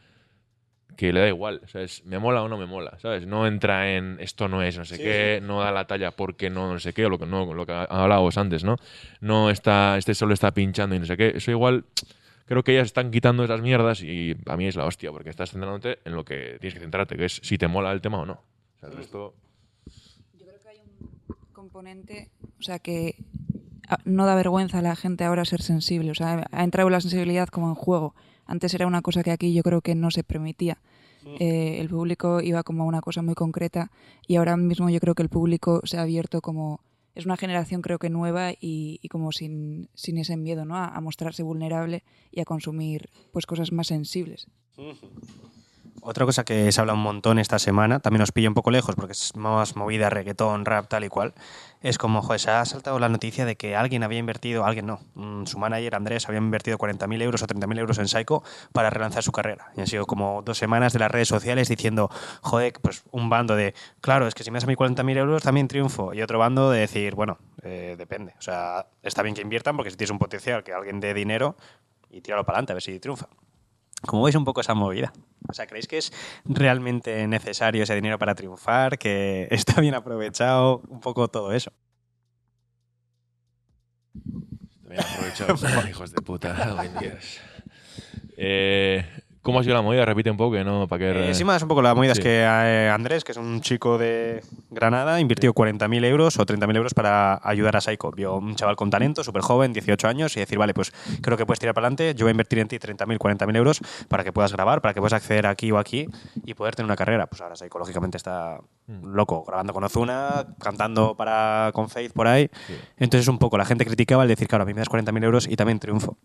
que 0.97 1.13
le 1.13 1.21
da 1.21 1.29
igual, 1.29 1.61
¿sabes? 1.67 2.05
Me 2.05 2.19
mola 2.19 2.43
o 2.43 2.49
no 2.49 2.59
me 2.59 2.67
mola, 2.67 2.99
¿sabes? 3.01 3.27
No 3.27 3.47
entra 3.47 3.93
en 3.97 4.19
esto 4.21 4.49
no 4.49 4.63
es 4.63 4.77
no 4.79 4.85
sé 4.85 4.99
qué, 4.99 5.41
no 5.43 5.61
da 5.61 5.73
la 5.73 5.87
talla 5.87 6.11
porque 6.11 6.51
no 6.51 6.73
no 6.73 6.79
sé 6.79 6.93
qué, 6.93 7.07
o 7.07 7.09
lo 7.11 7.19
que, 7.19 7.27
no, 7.27 7.53
lo 7.55 7.65
que 7.67 7.73
hablábamos 7.73 8.37
antes, 8.39 8.65
¿no? 8.65 8.77
No 9.21 9.51
está, 9.51 9.97
este 9.99 10.15
solo 10.15 10.35
está 10.35 10.53
pinchando 10.53 10.95
y 10.95 10.99
no 10.99 11.07
sé 11.07 11.17
qué. 11.17 11.33
Eso 11.37 11.51
igual, 11.51 11.85
creo 12.47 12.63
que 12.65 12.73
ellas 12.73 12.87
están 12.87 13.11
quitando 13.11 13.45
esas 13.45 13.61
mierdas 13.63 14.03
y 14.03 14.37
a 14.47 14.57
mí 14.57 14.67
es 14.67 14.77
la 14.77 14.85
hostia, 14.85 15.11
porque 15.13 15.31
estás 15.31 15.51
centrándote 15.53 15.99
en 16.05 16.15
lo 16.15 16.25
que 16.25 16.59
tienes 16.61 16.75
que 16.75 16.81
centrarte, 16.81 17.17
que 17.17 17.25
es 17.27 17.41
si 17.43 17.57
te 17.59 17.69
mola 17.69 17.93
el 17.93 18.01
tema 18.01 18.19
o 18.21 18.27
no. 18.27 18.33
O 18.35 18.79
sea, 18.81 18.89
el 18.89 18.97
resto... 18.97 19.35
Yo 20.39 20.47
creo 20.47 20.59
que 20.61 20.69
hay 20.69 20.79
un 20.81 21.37
componente, 21.53 22.31
o 22.59 22.63
sea, 22.63 22.79
que 22.79 23.15
a- 23.89 23.99
no 24.05 24.27
da 24.27 24.35
vergüenza 24.35 24.79
a 24.79 24.83
la 24.83 24.97
gente 24.97 25.25
ahora 25.25 25.45
ser 25.45 25.63
sensible. 25.63 26.11
O 26.11 26.15
sea, 26.15 26.47
ha 26.51 26.65
entrado 26.65 26.91
la 26.91 27.01
sensibilidad 27.01 27.49
como 27.49 27.69
en 27.69 27.75
juego. 27.75 28.15
Antes 28.51 28.75
era 28.75 28.89
una 28.89 29.01
cosa 29.01 29.23
que 29.23 29.31
aquí 29.31 29.55
yo 29.55 29.63
creo 29.63 29.81
que 29.81 29.95
no 29.95 30.11
se 30.11 30.25
permitía. 30.25 30.79
Eh, 31.39 31.79
el 31.79 31.89
público 31.89 32.41
iba 32.41 32.65
como 32.65 32.83
a 32.83 32.87
una 32.87 33.01
cosa 33.01 33.23
muy 33.23 33.35
concreta 33.35 33.93
y 34.27 34.37
ahora 34.37 34.57
mismo 34.57 34.91
yo 34.91 34.99
creo 34.99 35.15
que 35.15 35.23
el 35.23 35.29
público 35.29 35.81
se 35.85 35.99
ha 35.99 36.03
abierto 36.03 36.41
como... 36.41 36.81
Es 37.15 37.27
una 37.27 37.37
generación 37.37 37.81
creo 37.81 38.01
que 38.01 38.11
nueva 38.11 38.51
y, 38.53 38.99
y 39.03 39.09
como 39.09 39.31
sin, 39.31 39.89
sin 39.95 40.19
ese 40.19 40.37
miedo 40.37 40.65
¿no? 40.65 40.77
a, 40.77 40.87
a 40.87 41.01
mostrarse 41.01 41.45
vulnerable 41.45 42.03
y 42.33 42.41
a 42.41 42.45
consumir 42.45 43.09
pues 43.33 43.47
cosas 43.47 43.71
más 43.71 43.87
sensibles. 43.87 44.49
Otra 46.03 46.25
cosa 46.25 46.45
que 46.45 46.73
se 46.73 46.81
habla 46.81 46.95
un 46.95 47.03
montón 47.03 47.39
esta 47.39 47.59
semana, 47.59 48.01
también 48.01 48.21
nos 48.21 48.33
pilla 48.33 48.49
un 48.49 48.55
poco 48.55 48.71
lejos 48.71 48.95
porque 48.95 49.13
es 49.13 49.37
más 49.37 49.77
movida, 49.77 50.09
reggaetón, 50.09 50.65
rap, 50.65 50.89
tal 50.89 51.05
y 51.05 51.09
cual, 51.09 51.35
es 51.83 51.99
como, 51.99 52.23
joder, 52.23 52.41
se 52.41 52.51
ha 52.51 52.65
saltado 52.65 52.99
la 52.99 53.09
noticia 53.09 53.45
de 53.45 53.57
que 53.57 53.77
alguien 53.77 54.03
había 54.03 54.19
invertido, 54.19 54.65
alguien 54.65 54.87
no, 54.87 55.01
mm, 55.15 55.45
su 55.47 55.59
manager 55.59 55.95
Andrés 55.95 56.27
había 56.29 56.39
invertido 56.39 56.79
40.000 56.79 57.23
euros 57.23 57.43
o 57.43 57.47
30.000 57.47 57.79
euros 57.79 57.99
en 57.99 58.09
Psycho 58.09 58.43
para 58.73 58.91
relanzar 58.91 59.23
su 59.23 59.33
carrera. 59.33 59.73
Y 59.77 59.81
han 59.81 59.87
sido 59.87 60.07
como 60.07 60.43
dos 60.43 60.59
semanas 60.59 60.93
de 60.93 60.99
las 60.99 61.11
redes 61.11 61.29
sociales 61.29 61.69
diciendo, 61.69 62.11
joder, 62.43 62.73
pues 62.81 63.05
un 63.11 63.31
bando 63.31 63.57
de, 63.57 63.75
claro, 64.01 64.27
es 64.27 64.35
que 64.35 64.43
si 64.43 64.51
me 64.51 64.57
das 64.57 64.65
a 64.65 64.67
mí 64.67 64.77
40.000 64.77 65.17
euros 65.17 65.43
también 65.43 65.69
triunfo. 65.69 66.15
Y 66.15 66.23
otro 66.23 66.39
bando 66.39 66.71
de 66.71 66.81
decir, 66.81 67.15
bueno, 67.15 67.39
eh, 67.63 67.95
depende. 67.99 68.35
O 68.39 68.43
sea, 68.43 68.87
está 69.03 69.23
bien 69.23 69.35
que 69.35 69.43
inviertan 69.43 69.77
porque 69.77 69.91
si 69.91 69.97
tienes 69.97 70.11
un 70.11 70.19
potencial 70.19 70.63
que 70.63 70.73
alguien 70.73 71.01
dé 71.01 71.15
dinero 71.15 71.57
y 72.11 72.21
tíralo 72.21 72.45
para 72.45 72.57
adelante 72.57 72.73
a 72.73 72.75
ver 72.75 72.83
si 72.83 72.99
triunfa. 73.01 73.29
¿Cómo 74.07 74.23
veis 74.23 74.37
un 74.37 74.45
poco 74.45 74.61
esa 74.61 74.75
movida? 74.75 75.13
O 75.49 75.53
sea, 75.53 75.67
¿creéis 75.67 75.87
que 75.87 75.99
es 75.99 76.13
realmente 76.45 77.27
necesario 77.27 77.83
ese 77.83 77.95
dinero 77.95 78.19
para 78.19 78.35
triunfar? 78.35 78.99
¿Que 78.99 79.49
está 79.51 79.81
bien 79.81 79.95
aprovechado? 79.95 80.83
Un 80.89 81.01
poco 81.01 81.29
todo 81.29 81.53
eso. 81.53 81.73
También 84.83 85.03
aprovechado, 85.03 85.89
hijos 85.89 86.13
de 86.13 86.23
puta. 86.23 86.83
Dios. 87.01 87.41
Eh, 88.37 89.05
¿Cómo 89.43 89.59
ha 89.61 89.63
sido 89.63 89.75
la 89.75 89.81
movida? 89.81 90.05
Repite 90.05 90.31
un 90.31 90.37
poco, 90.37 90.57
que 90.57 90.65
no, 90.65 90.87
para 90.87 90.99
que... 90.99 91.31
Eh, 91.31 91.35
sí, 91.35 91.45
más 91.45 91.63
un 91.63 91.69
poco 91.69 91.81
la 91.81 91.95
movida 91.95 92.15
Sí. 92.15 92.21
es 92.21 92.25
que 92.25 92.41
eh, 92.43 92.91
Andrés, 92.93 93.25
que 93.25 93.33
es 93.33 93.39
un 93.39 93.63
chico 93.63 93.97
de 93.97 94.43
Granada, 94.69 95.19
invirtió 95.19 95.55
40.000 95.55 96.05
euros 96.05 96.39
o 96.39 96.45
30.000 96.45 96.77
euros 96.77 96.93
para 96.93 97.41
ayudar 97.43 97.75
a 97.77 97.81
Psycho. 97.81 98.11
Vio 98.11 98.37
un 98.37 98.55
chaval 98.55 98.77
con 98.77 98.91
talento, 98.91 99.25
súper 99.25 99.41
joven, 99.41 99.73
18 99.73 100.09
años, 100.09 100.37
y 100.37 100.41
decir, 100.41 100.59
vale, 100.59 100.75
pues 100.75 100.93
creo 101.23 101.39
que 101.39 101.47
puedes 101.47 101.59
tirar 101.59 101.75
para 101.75 101.87
adelante, 101.87 102.15
yo 102.15 102.27
voy 102.27 102.31
a 102.31 102.33
invertir 102.33 102.59
en 102.59 102.69
ti 102.69 102.79
30.000, 102.79 103.17
40.000 103.19 103.57
euros 103.57 103.81
para 104.09 104.25
que 104.25 104.33
puedas 104.33 104.53
grabar, 104.53 104.83
para 104.83 104.93
que 104.93 105.01
puedas 105.01 105.15
acceder 105.15 105.47
aquí 105.47 105.73
o 105.73 105.79
aquí 105.79 106.07
y 106.45 106.53
poder 106.53 106.77
tener 106.77 106.85
una 106.87 106.97
carrera. 106.97 107.27
Pues 107.27 107.41
ahora 107.41 107.57
Psycho, 107.57 107.79
lógicamente, 107.79 108.19
está 108.19 108.59
loco, 109.03 109.43
grabando 109.47 109.73
con 109.73 109.85
Ozuna, 109.85 110.49
cantando 110.61 111.17
para 111.17 111.71
con 111.73 111.89
Faith 111.89 112.13
por 112.13 112.27
ahí. 112.27 112.51
Entonces, 112.99 113.27
un 113.29 113.39
poco, 113.39 113.57
la 113.57 113.65
gente 113.65 113.87
criticaba 113.87 114.23
al 114.23 114.29
decir, 114.29 114.49
claro, 114.49 114.65
a 114.65 114.67
mí 114.67 114.75
me 114.75 114.81
das 114.81 114.91
40.000 114.91 115.25
euros 115.25 115.47
y 115.49 115.57
también 115.57 115.79
triunfo. 115.79 116.19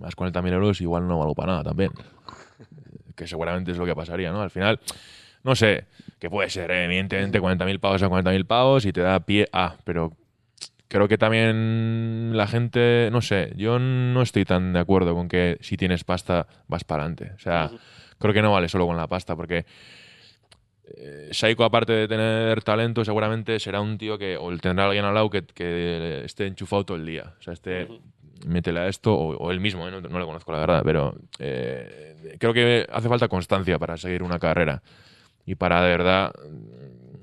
Más 0.00 0.16
40.000 0.16 0.52
euros 0.52 0.80
igual 0.80 1.06
no 1.06 1.18
valgo 1.18 1.34
para 1.34 1.52
nada 1.52 1.64
también. 1.64 1.92
Que 3.14 3.26
seguramente 3.26 3.70
es 3.70 3.76
lo 3.76 3.84
que 3.84 3.94
pasaría, 3.94 4.32
¿no? 4.32 4.40
Al 4.40 4.50
final, 4.50 4.80
no 5.44 5.54
sé, 5.54 5.84
que 6.18 6.30
puede 6.30 6.48
ser, 6.50 6.70
¿eh? 6.70 6.84
evidentemente 6.86 7.40
40.000 7.40 7.78
pavos 7.78 8.02
a 8.02 8.08
40.000 8.08 8.46
pavos 8.46 8.86
y 8.86 8.92
te 8.92 9.02
da 9.02 9.20
pie 9.20 9.48
a, 9.52 9.76
pero 9.84 10.12
creo 10.88 11.06
que 11.06 11.18
también 11.18 12.32
la 12.34 12.46
gente, 12.46 13.10
no 13.12 13.20
sé, 13.20 13.52
yo 13.56 13.78
no 13.78 14.22
estoy 14.22 14.44
tan 14.44 14.72
de 14.72 14.80
acuerdo 14.80 15.14
con 15.14 15.28
que 15.28 15.58
si 15.60 15.76
tienes 15.76 16.02
pasta 16.02 16.46
vas 16.66 16.84
para 16.84 17.04
adelante. 17.04 17.32
O 17.36 17.38
sea, 17.38 17.70
creo 18.18 18.34
que 18.34 18.42
no 18.42 18.52
vale 18.52 18.68
solo 18.68 18.86
con 18.86 18.96
la 18.96 19.06
pasta, 19.06 19.36
porque 19.36 19.66
eh, 20.96 21.28
Saiko, 21.30 21.64
aparte 21.64 21.92
de 21.92 22.08
tener 22.08 22.62
talento, 22.62 23.04
seguramente 23.04 23.60
será 23.60 23.80
un 23.80 23.98
tío 23.98 24.18
que, 24.18 24.36
o 24.36 24.56
tendrá 24.58 24.86
alguien 24.86 25.04
al 25.04 25.14
lado 25.14 25.30
que, 25.30 25.44
que 25.44 26.22
esté 26.24 26.46
enchufado 26.46 26.84
todo 26.84 26.96
el 26.96 27.06
día. 27.06 27.34
O 27.38 27.42
sea, 27.42 27.52
este, 27.52 27.86
métele 28.46 28.80
a 28.80 28.88
esto, 28.88 29.14
o, 29.14 29.36
o 29.36 29.50
él 29.50 29.60
mismo, 29.60 29.86
¿eh? 29.88 29.90
no, 29.90 30.00
no 30.00 30.18
le 30.18 30.24
conozco 30.24 30.52
la 30.52 30.60
verdad, 30.60 30.82
pero 30.84 31.16
eh, 31.38 32.36
creo 32.38 32.52
que 32.52 32.86
hace 32.90 33.08
falta 33.08 33.28
constancia 33.28 33.78
para 33.78 33.96
seguir 33.96 34.22
una 34.22 34.38
carrera. 34.38 34.82
Y 35.46 35.54
para 35.54 35.82
de 35.82 35.88
verdad, 35.88 36.32
mm, 36.34 37.20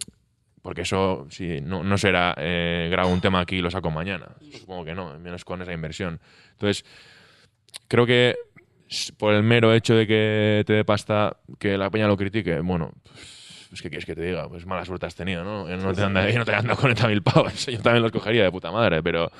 porque 0.62 0.82
eso 0.82 1.28
sí, 1.30 1.62
no, 1.62 1.84
no 1.84 1.98
será 1.98 2.36
eh, 2.38 2.90
grabo 2.92 3.10
un 3.10 3.22
tema 3.22 3.40
aquí 3.40 3.58
y 3.58 3.62
lo 3.62 3.72
saco 3.72 3.90
mañana. 3.90 4.28
Supongo 4.52 4.86
que 4.86 4.96
no, 4.96 5.18
menos 5.20 5.46
con 5.46 5.62
esa 5.62 5.74
inversión. 5.74 6.20
Entonces, 6.52 6.84
creo 7.88 8.06
que 8.06 8.36
por 9.18 9.34
el 9.34 9.44
mero 9.44 9.74
hecho 9.74 9.96
de 9.96 10.08
que 10.08 10.64
te 10.66 10.74
dé 10.74 10.86
pasta, 10.86 11.38
que 11.60 11.78
la 11.78 11.90
peña 11.90 12.08
lo 12.08 12.18
critique, 12.18 12.60
bueno, 12.60 12.92
pues 13.70 13.82
¿qué 13.82 13.90
quieres 13.90 14.06
que 14.06 14.16
te 14.16 14.22
diga? 14.22 14.48
Pues 14.48 14.66
mala 14.66 14.86
suerte 14.86 15.06
has 15.06 15.16
tenido, 15.16 15.44
¿no? 15.44 15.68
No 15.68 15.94
te 15.94 16.04
han 16.04 16.14
dado, 16.14 16.32
no 16.34 16.46
te 16.46 16.54
han 16.54 16.68
dado 16.68 16.82
40.000 16.82 17.24
pavos. 17.24 17.66
Yo 17.68 17.80
también 17.82 18.04
los 18.04 18.12
cogería 18.12 18.44
de 18.44 18.52
puta 18.52 18.72
madre, 18.72 19.04
pero 19.04 19.32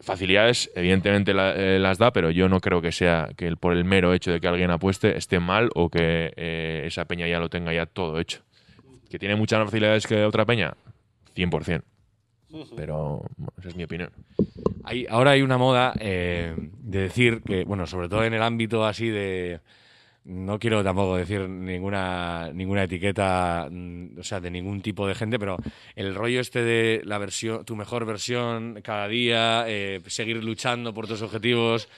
facilidades 0.00 0.70
evidentemente 0.74 1.32
eh, 1.34 1.78
las 1.78 1.98
da, 1.98 2.12
pero 2.12 2.30
yo 2.30 2.48
no 2.48 2.60
creo 2.60 2.80
que 2.80 2.92
sea 2.92 3.30
que 3.36 3.54
por 3.56 3.72
el 3.72 3.84
mero 3.84 4.12
hecho 4.14 4.30
de 4.30 4.40
que 4.40 4.48
alguien 4.48 4.70
apueste 4.70 5.16
esté 5.16 5.40
mal 5.40 5.70
o 5.74 5.88
que 5.88 6.32
eh, 6.36 6.82
esa 6.86 7.06
peña 7.06 7.26
ya 7.26 7.38
lo 7.38 7.48
tenga 7.48 7.72
ya 7.72 7.86
todo 7.86 8.18
hecho. 8.18 8.42
Que 9.10 9.18
tiene 9.18 9.36
muchas 9.36 9.58
más 9.58 9.68
facilidades 9.68 10.06
que 10.06 10.24
otra 10.24 10.44
peña, 10.44 10.74
100%. 11.34 11.82
Pero 12.76 13.22
esa 13.58 13.68
es 13.68 13.76
mi 13.76 13.84
opinión. 13.84 14.10
Ahora 15.10 15.32
hay 15.32 15.42
una 15.42 15.58
moda 15.58 15.92
eh, 16.00 16.54
de 16.56 17.00
decir 17.00 17.42
que, 17.42 17.64
bueno, 17.64 17.86
sobre 17.86 18.08
todo 18.08 18.24
en 18.24 18.34
el 18.34 18.42
ámbito 18.42 18.86
así 18.86 19.08
de. 19.08 19.60
No 20.30 20.58
quiero 20.58 20.84
tampoco 20.84 21.16
decir 21.16 21.48
ninguna, 21.48 22.50
ninguna 22.52 22.82
etiqueta, 22.84 23.66
mm, 23.70 24.18
o 24.18 24.22
sea, 24.22 24.40
de 24.40 24.50
ningún 24.50 24.82
tipo 24.82 25.06
de 25.08 25.14
gente, 25.14 25.38
pero 25.38 25.56
el 25.96 26.14
rollo 26.14 26.40
este 26.40 26.62
de 26.62 27.00
la 27.04 27.16
versión, 27.16 27.64
tu 27.64 27.74
mejor 27.76 28.04
versión 28.04 28.78
cada 28.84 29.08
día, 29.08 29.64
eh, 29.68 30.02
seguir 30.06 30.44
luchando 30.44 30.92
por 30.92 31.06
tus 31.08 31.22
objetivos. 31.22 31.88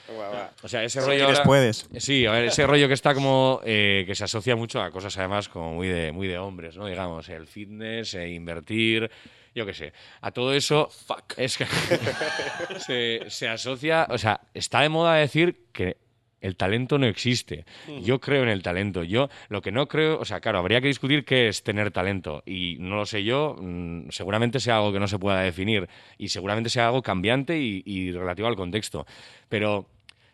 O 0.62 0.68
sea, 0.68 0.84
ese 0.84 1.00
rollo. 1.00 1.10
quieres, 1.18 1.38
ahora- 1.38 1.42
puedes. 1.42 1.88
Sí, 1.98 2.24
a 2.24 2.30
ver, 2.30 2.44
ese 2.44 2.64
rollo 2.68 2.86
que 2.86 2.94
está 2.94 3.14
como. 3.14 3.60
eh, 3.64 4.04
que 4.06 4.14
se 4.14 4.22
asocia 4.22 4.54
mucho 4.54 4.80
a 4.80 4.92
cosas 4.92 5.18
además 5.18 5.48
como 5.48 5.74
muy 5.74 5.88
de, 5.88 6.12
muy 6.12 6.28
de 6.28 6.38
hombres, 6.38 6.76
¿no? 6.76 6.86
Digamos, 6.86 7.28
el 7.30 7.48
fitness, 7.48 8.14
eh, 8.14 8.28
invertir, 8.30 9.10
yo 9.56 9.66
qué 9.66 9.74
sé. 9.74 9.92
A 10.20 10.30
todo 10.30 10.54
eso. 10.54 10.88
Es 11.36 11.58
que. 11.58 11.66
se, 12.78 13.22
se 13.28 13.48
asocia. 13.48 14.06
O 14.10 14.18
sea, 14.18 14.40
está 14.54 14.82
de 14.82 14.88
moda 14.88 15.14
decir 15.16 15.66
que. 15.72 15.96
El 16.40 16.57
talento 16.57 16.98
no 16.98 17.07
existe. 17.07 17.64
Yo 18.03 18.20
creo 18.20 18.42
en 18.42 18.48
el 18.48 18.62
talento. 18.62 19.03
Yo 19.03 19.29
lo 19.48 19.61
que 19.61 19.72
no 19.72 19.87
creo, 19.87 20.18
o 20.18 20.24
sea, 20.24 20.40
claro, 20.40 20.59
habría 20.59 20.81
que 20.81 20.88
discutir 20.88 21.24
qué 21.24 21.48
es 21.48 21.62
tener 21.62 21.90
talento. 21.90 22.42
Y 22.46 22.76
no 22.81 22.96
lo 22.96 23.07
sé 23.07 23.24
yo, 23.24 23.57
mm, 23.61 24.11
seguramente 24.11 24.61
sea 24.61 24.76
algo 24.76 24.92
que 24.92 25.00
no 25.00 25.09
se 25.09 25.18
pueda 25.18 25.40
definir. 25.40 25.88
Y 26.18 26.29
seguramente 26.29 26.70
sea 26.70 26.87
algo 26.87 27.03
cambiante 27.03 27.59
y, 27.59 27.83
y 27.85 28.12
relativo 28.12 28.48
al 28.48 28.57
contexto. 28.57 29.07
Pero 29.48 29.87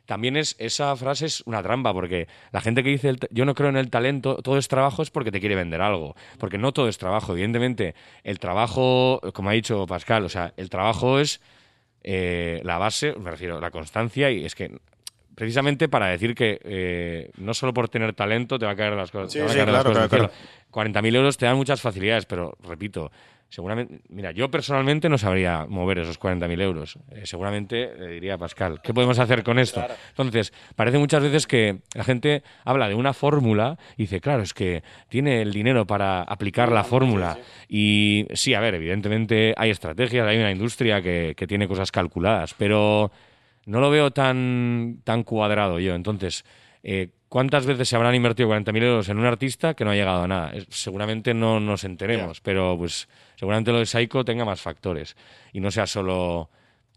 también 0.06 0.36
es 0.36 0.56
esa 0.58 0.96
frase 0.96 1.26
es 1.26 1.42
una 1.46 1.62
trampa 1.62 1.92
porque 1.92 2.28
la 2.52 2.60
gente 2.60 2.82
que 2.82 2.90
dice 2.90 3.08
el 3.10 3.18
yo 3.30 3.44
no 3.44 3.54
creo 3.54 3.68
en 3.68 3.76
el 3.76 3.90
talento 3.90 4.36
todo 4.36 4.56
es 4.56 4.68
trabajo 4.68 5.02
es 5.02 5.10
porque 5.10 5.32
te 5.32 5.40
quiere 5.40 5.56
vender 5.56 5.82
algo 5.82 6.14
porque 6.38 6.58
no 6.58 6.72
todo 6.72 6.88
es 6.88 6.96
trabajo 6.96 7.32
evidentemente 7.32 7.94
el 8.24 8.38
trabajo 8.38 9.20
como 9.34 9.50
ha 9.50 9.52
dicho 9.52 9.84
Pascal 9.86 10.24
o 10.24 10.28
sea 10.28 10.54
el 10.56 10.70
trabajo 10.70 11.18
es 11.18 11.40
eh, 12.02 12.60
la 12.64 12.78
base 12.78 13.14
me 13.18 13.30
refiero 13.32 13.60
la 13.60 13.70
constancia 13.70 14.30
y 14.30 14.44
es 14.44 14.54
que 14.54 14.78
precisamente 15.36 15.88
para 15.88 16.08
decir 16.08 16.34
que 16.34 16.58
eh, 16.64 17.30
no 17.36 17.54
solo 17.54 17.72
por 17.72 17.88
tener 17.88 18.12
talento 18.14 18.58
te 18.58 18.66
va 18.66 18.72
a 18.72 18.76
caer 18.76 18.94
las 18.94 19.12
cosas 19.12 19.32
Sí, 19.32 19.38
sí, 19.46 19.62
claro, 19.64 19.92
claro, 19.92 20.08
cielo. 20.08 20.30
40.000 20.72 21.14
euros 21.14 21.36
te 21.36 21.46
dan 21.46 21.56
muchas 21.56 21.80
facilidades 21.80 22.26
pero 22.26 22.58
repito 22.64 23.12
Seguramente, 23.48 24.00
mira, 24.08 24.32
yo 24.32 24.50
personalmente 24.50 25.08
no 25.08 25.18
sabría 25.18 25.66
mover 25.68 25.98
esos 25.98 26.18
40.000 26.18 26.60
euros. 26.62 26.98
Eh, 27.12 27.22
seguramente 27.26 27.92
le 27.96 28.08
diría 28.08 28.34
a 28.34 28.38
Pascal, 28.38 28.80
¿qué 28.82 28.92
podemos 28.92 29.20
hacer 29.20 29.44
con 29.44 29.60
esto? 29.60 29.84
Entonces, 30.08 30.52
parece 30.74 30.98
muchas 30.98 31.22
veces 31.22 31.46
que 31.46 31.78
la 31.94 32.02
gente 32.02 32.42
habla 32.64 32.88
de 32.88 32.96
una 32.96 33.14
fórmula 33.14 33.78
y 33.96 34.02
dice, 34.02 34.20
claro, 34.20 34.42
es 34.42 34.52
que 34.52 34.82
tiene 35.08 35.42
el 35.42 35.52
dinero 35.52 35.86
para 35.86 36.22
aplicar 36.22 36.72
la 36.72 36.82
fórmula. 36.82 37.38
Y 37.68 38.26
sí, 38.34 38.52
a 38.52 38.60
ver, 38.60 38.74
evidentemente 38.74 39.54
hay 39.56 39.70
estrategias, 39.70 40.26
hay 40.26 40.38
una 40.38 40.50
industria 40.50 41.00
que, 41.00 41.34
que 41.36 41.46
tiene 41.46 41.68
cosas 41.68 41.92
calculadas, 41.92 42.52
pero 42.58 43.12
no 43.66 43.80
lo 43.80 43.90
veo 43.90 44.10
tan, 44.10 45.00
tan 45.04 45.22
cuadrado 45.22 45.78
yo. 45.78 45.94
Entonces, 45.94 46.44
eh, 46.82 47.10
¿Cuántas 47.28 47.66
veces 47.66 47.88
se 47.88 47.96
habrán 47.96 48.14
invertido 48.14 48.48
40.000 48.48 48.84
euros 48.84 49.08
en 49.08 49.18
un 49.18 49.26
artista 49.26 49.74
que 49.74 49.84
no 49.84 49.90
ha 49.90 49.94
llegado 49.96 50.22
a 50.22 50.28
nada? 50.28 50.50
Es- 50.52 50.66
seguramente 50.70 51.34
no 51.34 51.58
nos 51.58 51.82
enteremos, 51.82 52.40
pero 52.40 52.76
pues 52.78 53.08
seguramente 53.34 53.72
lo 53.72 53.80
de 53.80 53.86
Saiko 53.86 54.24
tenga 54.24 54.44
más 54.44 54.60
factores 54.60 55.16
y 55.52 55.58
no 55.58 55.72
sea 55.72 55.88
solo 55.88 56.48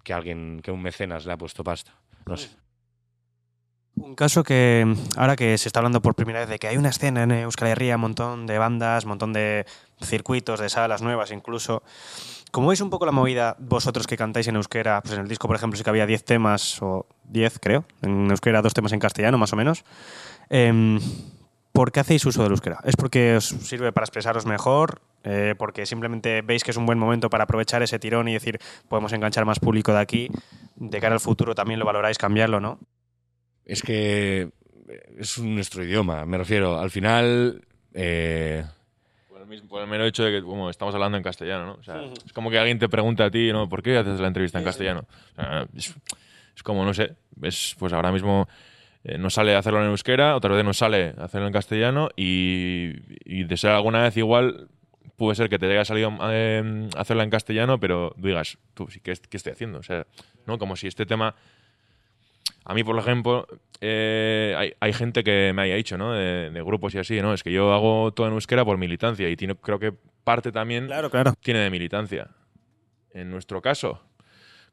que 0.04 0.14
alguien, 0.14 0.62
que 0.64 0.70
un 0.70 0.84
mecenas 0.84 1.26
le 1.26 1.34
ha 1.34 1.38
puesto 1.38 1.64
pasta. 1.64 1.96
No 2.28 2.38
sé. 2.38 2.50
Un 4.02 4.16
caso 4.16 4.44
que 4.44 4.96
ahora 5.18 5.36
que 5.36 5.58
se 5.58 5.68
está 5.68 5.80
hablando 5.80 6.02
por 6.02 6.16
primera 6.16 6.40
vez 6.40 6.50
de 6.50 6.58
que 6.58 6.68
hay 6.68 6.78
una 6.78 6.90
escena 6.90 7.24
en 7.24 7.32
Euskal 7.32 7.68
Herria, 7.68 7.96
un 7.96 8.02
montón 8.02 8.48
de 8.48 8.58
bandas, 8.58 9.04
un 9.04 9.10
montón 9.10 9.34
de 9.34 9.66
circuitos, 10.02 10.60
de 10.60 10.70
salas 10.70 11.02
nuevas 11.02 11.32
incluso. 11.32 11.84
¿Cómo 12.52 12.70
veis 12.70 12.82
un 12.82 12.90
poco 12.90 13.06
la 13.06 13.12
movida 13.12 13.56
vosotros 13.60 14.08
que 14.08 14.18
cantáis 14.18 14.48
en 14.48 14.56
euskera? 14.56 15.02
Pues 15.02 15.14
en 15.14 15.22
el 15.22 15.28
disco, 15.28 15.48
por 15.48 15.56
ejemplo, 15.56 15.78
sí 15.78 15.84
que 15.84 15.90
había 15.90 16.06
10 16.06 16.24
temas, 16.24 16.82
o 16.82 17.06
10 17.26 17.60
creo, 17.60 17.86
en 18.02 18.32
euskera, 18.32 18.62
dos 18.62 18.74
temas 18.74 18.94
en 18.94 19.00
castellano 19.00 19.38
más 19.38 19.54
o 19.54 19.56
menos. 19.56 19.84
Em, 20.50 21.00
¿Por 21.72 21.92
qué 21.92 22.00
hacéis 22.00 22.26
uso 22.26 22.42
del 22.42 22.52
euskera? 22.52 22.80
¿Es 22.84 22.96
porque 22.96 23.36
os 23.36 23.46
sirve 23.46 23.92
para 23.92 24.06
expresaros 24.06 24.46
mejor? 24.46 25.02
Eh, 25.24 25.56
¿Porque 25.58 25.86
simplemente 25.86 26.42
veis 26.42 26.64
que 26.64 26.72
es 26.72 26.78
un 26.78 26.86
buen 26.86 26.98
momento 26.98 27.30
para 27.30 27.44
aprovechar 27.44 27.84
ese 27.84 28.00
tirón 28.00 28.28
y 28.28 28.34
decir, 28.34 28.60
podemos 28.88 29.14
enganchar 29.14 29.46
más 29.46 29.60
público 29.60 29.94
de 29.94 30.00
aquí? 30.00 30.30
De 30.76 31.00
cara 31.00 31.14
al 31.14 31.20
futuro 31.20 31.54
también 31.54 31.80
lo 31.80 31.86
valoráis 31.86 32.18
cambiarlo, 32.18 32.60
¿no? 32.60 32.80
Es 33.70 33.82
que 33.84 34.50
es 35.18 35.38
nuestro 35.40 35.84
idioma, 35.84 36.26
me 36.26 36.38
refiero. 36.38 36.80
Al 36.80 36.90
final, 36.90 37.62
eh, 37.94 38.64
Por 39.28 39.42
el, 39.42 39.48
mismo- 39.48 39.70
por 39.70 39.82
el 39.84 39.88
mero 39.88 40.06
hecho 40.06 40.24
de 40.24 40.32
que 40.32 40.42
como 40.44 40.70
estamos 40.70 40.94
hablando 40.96 41.18
en 41.18 41.24
castellano, 41.24 41.66
¿no? 41.66 41.74
O 41.74 41.84
sea, 41.84 42.02
es 42.26 42.34
como 42.34 42.50
que 42.50 42.58
alguien 42.58 42.80
te 42.80 42.90
pregunta 42.90 43.26
a 43.26 43.32
ti, 43.32 43.52
¿no? 43.52 43.70
¿Por 43.70 43.84
qué 43.84 43.98
haces 43.98 44.20
la 44.20 44.28
entrevista 44.28 44.58
en 44.60 44.66
castellano? 44.66 45.06
O 45.34 45.36
sea, 45.36 45.68
es, 45.76 45.96
es 46.56 46.64
como, 46.64 46.84
no 46.84 46.94
sé, 46.94 47.16
es, 47.44 47.76
pues 47.78 47.94
ahora 47.94 48.12
mismo 48.12 48.48
eh, 49.04 49.18
nos 49.18 49.36
sale 49.36 49.56
hacerlo 49.56 49.82
en 49.84 49.90
euskera, 49.92 50.36
otra 50.36 50.54
vez 50.56 50.66
nos 50.66 50.78
sale 50.78 51.14
hacerlo 51.20 51.48
en 51.48 51.54
castellano 51.54 52.10
y, 52.16 52.96
y 53.24 53.44
de 53.44 53.56
ser 53.58 53.72
alguna 53.72 54.02
vez 54.04 54.18
igual 54.18 54.68
puede 55.16 55.36
ser 55.36 55.50
que 55.50 55.60
te 55.60 55.68
haya 55.72 55.86
salido 55.86 56.12
eh, 56.32 56.90
hacerla 56.98 57.24
en 57.24 57.30
castellano, 57.30 57.80
pero 57.80 58.14
digas, 58.18 58.58
tú, 58.74 58.88
sí, 58.90 59.00
¿qué, 59.00 59.14
qué 59.30 59.38
estoy 59.38 59.52
haciendo? 59.54 59.80
O 59.80 59.84
sea, 59.84 60.08
¿no? 60.48 60.58
Como 60.58 60.76
si 60.76 60.88
este 60.88 61.06
tema... 61.06 61.36
A 62.70 62.76
mí, 62.76 62.84
por 62.84 62.96
ejemplo, 63.00 63.48
eh, 63.82 64.54
hay, 64.56 64.74
hay 64.80 64.94
gente 64.94 65.24
que 65.24 65.54
me 65.56 65.64
haya 65.64 65.74
dicho, 65.74 65.98
¿no? 65.98 66.14
De, 66.14 66.52
de 66.52 66.62
grupos 66.62 66.94
y 66.94 67.00
así, 67.00 67.20
¿no? 67.20 67.34
Es 67.34 67.42
que 67.42 67.52
yo 67.52 67.74
hago 67.74 68.12
todo 68.14 68.28
en 68.28 68.34
euskera 68.34 68.64
por 68.64 68.78
militancia 68.78 69.28
y 69.28 69.36
tiene, 69.36 69.56
creo 69.56 69.80
que 69.80 69.92
parte 70.24 70.52
también 70.52 70.86
Claro, 70.86 71.10
claro. 71.10 71.34
tiene 71.42 71.62
de 71.62 71.72
militancia. 71.72 72.28
En 73.12 73.32
nuestro 73.32 73.60
caso, 73.60 74.04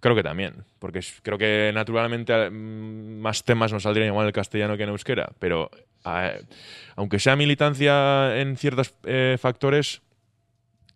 creo 0.00 0.14
que 0.14 0.22
también, 0.22 0.66
porque 0.78 1.00
creo 1.22 1.38
que 1.38 1.70
naturalmente 1.74 2.50
mm, 2.50 3.18
más 3.18 3.44
temas 3.44 3.72
nos 3.72 3.85
saldrían 3.85 4.09
igual 4.09 4.24
en 4.24 4.28
el 4.28 4.35
castellano 4.35 4.76
que 4.76 4.82
en 4.82 4.90
euskera, 4.90 5.32
pero 5.38 5.70
eh, 6.04 6.42
aunque 6.96 7.18
sea 7.18 7.35
militancia 7.35 8.38
en 8.38 8.59
ciertos 8.59 8.94
eh, 9.04 9.38
factores, 9.40 10.02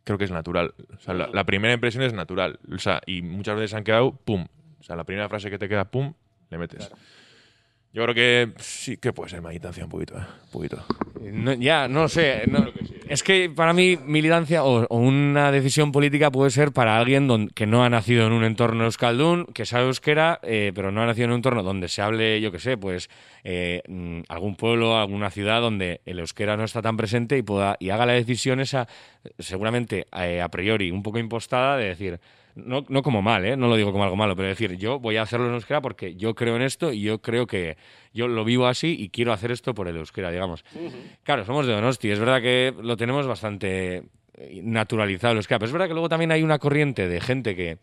creo 0.04 0.18
que 0.18 0.24
es 0.24 0.30
natural. 0.30 0.74
O 0.98 1.00
sea, 1.00 1.14
la, 1.14 1.28
la 1.32 1.44
primera 1.44 1.72
impresión 1.72 2.02
es 2.04 2.12
natural. 2.12 2.58
O 2.70 2.76
sea, 2.76 3.00
y 3.06 3.22
muchas 3.22 3.56
veces 3.56 3.72
han 3.72 3.84
quedado, 3.84 4.12
pum. 4.12 4.48
O 4.80 4.82
sea, 4.82 4.96
la 4.96 5.04
primera 5.04 5.30
frase 5.30 5.48
que 5.48 5.58
te 5.58 5.66
queda, 5.66 5.86
pum, 5.90 6.12
le 6.50 6.58
metes. 6.58 6.90
Yo 7.92 8.04
creo 8.04 8.14
que 8.14 8.52
sí 8.58 8.98
que 8.98 9.12
puede 9.12 9.30
ser 9.30 9.42
militancia 9.42 9.82
un 9.82 9.90
poquito, 9.90 10.16
¿eh? 10.16 10.22
Un 10.44 10.50
poquito. 10.52 10.84
no- 11.20 11.54
ya, 11.54 11.88
no 11.88 12.02
lo 12.02 12.08
sé. 12.08 12.44
no- 12.46 12.64
es 13.08 13.24
que 13.24 13.50
para 13.50 13.72
mí 13.72 13.96
militancia 14.06 14.62
o, 14.62 14.84
o 14.88 14.96
una 14.96 15.50
decisión 15.50 15.90
política 15.90 16.30
puede 16.30 16.52
ser 16.52 16.70
para 16.70 16.96
alguien 16.98 17.26
don- 17.26 17.48
que 17.48 17.66
no 17.66 17.82
ha 17.82 17.90
nacido 17.90 18.24
en 18.28 18.32
un 18.32 18.44
entorno 18.44 18.84
euskaldun, 18.84 19.46
que 19.46 19.66
sabe 19.66 19.86
euskera, 19.86 20.38
eh, 20.44 20.70
pero 20.72 20.92
no 20.92 21.02
ha 21.02 21.06
nacido 21.06 21.24
en 21.24 21.30
un 21.32 21.36
entorno 21.38 21.64
donde 21.64 21.88
se 21.88 22.00
hable, 22.00 22.40
yo 22.40 22.52
qué 22.52 22.60
sé, 22.60 22.76
pues 22.76 23.10
eh, 23.42 23.82
mm, 23.88 24.20
algún 24.28 24.54
pueblo, 24.54 24.96
alguna 24.96 25.30
ciudad 25.30 25.60
donde 25.60 26.00
el 26.06 26.20
euskera 26.20 26.56
no 26.56 26.62
está 26.62 26.82
tan 26.82 26.96
presente 26.96 27.36
y, 27.38 27.42
pueda, 27.42 27.76
y 27.80 27.90
haga 27.90 28.06
la 28.06 28.12
decisión 28.12 28.60
esa, 28.60 28.86
seguramente 29.40 30.06
eh, 30.16 30.40
a 30.40 30.48
priori 30.48 30.92
un 30.92 31.02
poco 31.02 31.18
impostada, 31.18 31.76
de 31.76 31.86
decir, 31.86 32.20
no, 32.54 32.84
no 32.88 33.02
como 33.02 33.22
mal, 33.22 33.44
¿eh? 33.44 33.56
no 33.56 33.68
lo 33.68 33.76
digo 33.76 33.92
como 33.92 34.04
algo 34.04 34.16
malo, 34.16 34.36
pero 34.36 34.48
decir, 34.48 34.76
yo 34.76 34.98
voy 34.98 35.16
a 35.16 35.22
hacerlo 35.22 35.46
en 35.46 35.54
euskera 35.54 35.80
porque 35.80 36.14
yo 36.14 36.34
creo 36.34 36.56
en 36.56 36.62
esto 36.62 36.92
y 36.92 37.02
yo 37.02 37.20
creo 37.20 37.46
que 37.46 37.76
yo 38.12 38.28
lo 38.28 38.44
vivo 38.44 38.66
así 38.66 38.96
y 38.98 39.08
quiero 39.10 39.32
hacer 39.32 39.50
esto 39.50 39.74
por 39.74 39.88
el 39.88 39.96
euskera, 39.96 40.30
digamos. 40.30 40.64
Claro, 41.22 41.44
somos 41.44 41.66
de 41.66 41.72
Donosti, 41.72 42.10
es 42.10 42.18
verdad 42.18 42.40
que 42.40 42.74
lo 42.82 42.96
tenemos 42.96 43.26
bastante 43.26 44.04
eh, 44.34 44.60
naturalizado 44.62 45.32
el 45.32 45.38
euskera, 45.38 45.58
pero 45.58 45.66
es 45.68 45.72
verdad 45.72 45.88
que 45.88 45.94
luego 45.94 46.08
también 46.08 46.32
hay 46.32 46.42
una 46.42 46.58
corriente 46.58 47.08
de 47.08 47.20
gente 47.20 47.54
que 47.54 47.78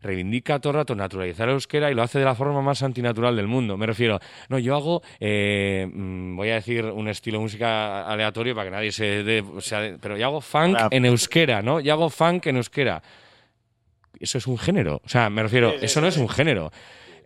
reivindica 0.00 0.60
todo 0.60 0.72
el 0.72 0.76
rato 0.76 0.94
naturalizar 0.94 1.48
el 1.48 1.54
euskera 1.54 1.90
y 1.90 1.94
lo 1.94 2.02
hace 2.02 2.18
de 2.18 2.24
la 2.24 2.34
forma 2.34 2.62
más 2.62 2.82
antinatural 2.82 3.36
del 3.36 3.46
mundo. 3.46 3.76
Me 3.76 3.86
refiero, 3.86 4.20
no, 4.48 4.58
yo 4.58 4.76
hago, 4.76 5.02
eh, 5.20 5.88
mm, 5.92 6.36
voy 6.36 6.50
a 6.50 6.54
decir 6.54 6.84
un 6.84 7.08
estilo 7.08 7.38
de 7.38 7.42
música 7.42 8.02
aleatorio 8.06 8.54
para 8.54 8.70
que 8.70 8.76
nadie 8.76 8.92
se 8.92 9.24
dé, 9.24 9.40
o 9.40 9.60
sea, 9.60 9.96
pero 10.00 10.16
yo 10.16 10.26
hago 10.26 10.40
funk 10.40 10.74
Rap. 10.78 10.92
en 10.92 11.04
euskera, 11.04 11.62
¿no? 11.62 11.80
Yo 11.80 11.92
hago 11.92 12.10
funk 12.10 12.46
en 12.46 12.56
euskera. 12.56 13.02
Eso 14.20 14.38
es 14.38 14.46
un 14.46 14.58
género. 14.58 15.00
O 15.04 15.08
sea, 15.08 15.30
me 15.30 15.42
refiero, 15.42 15.72
eso 15.80 16.00
no 16.00 16.06
es 16.08 16.16
un 16.16 16.28
género. 16.28 16.70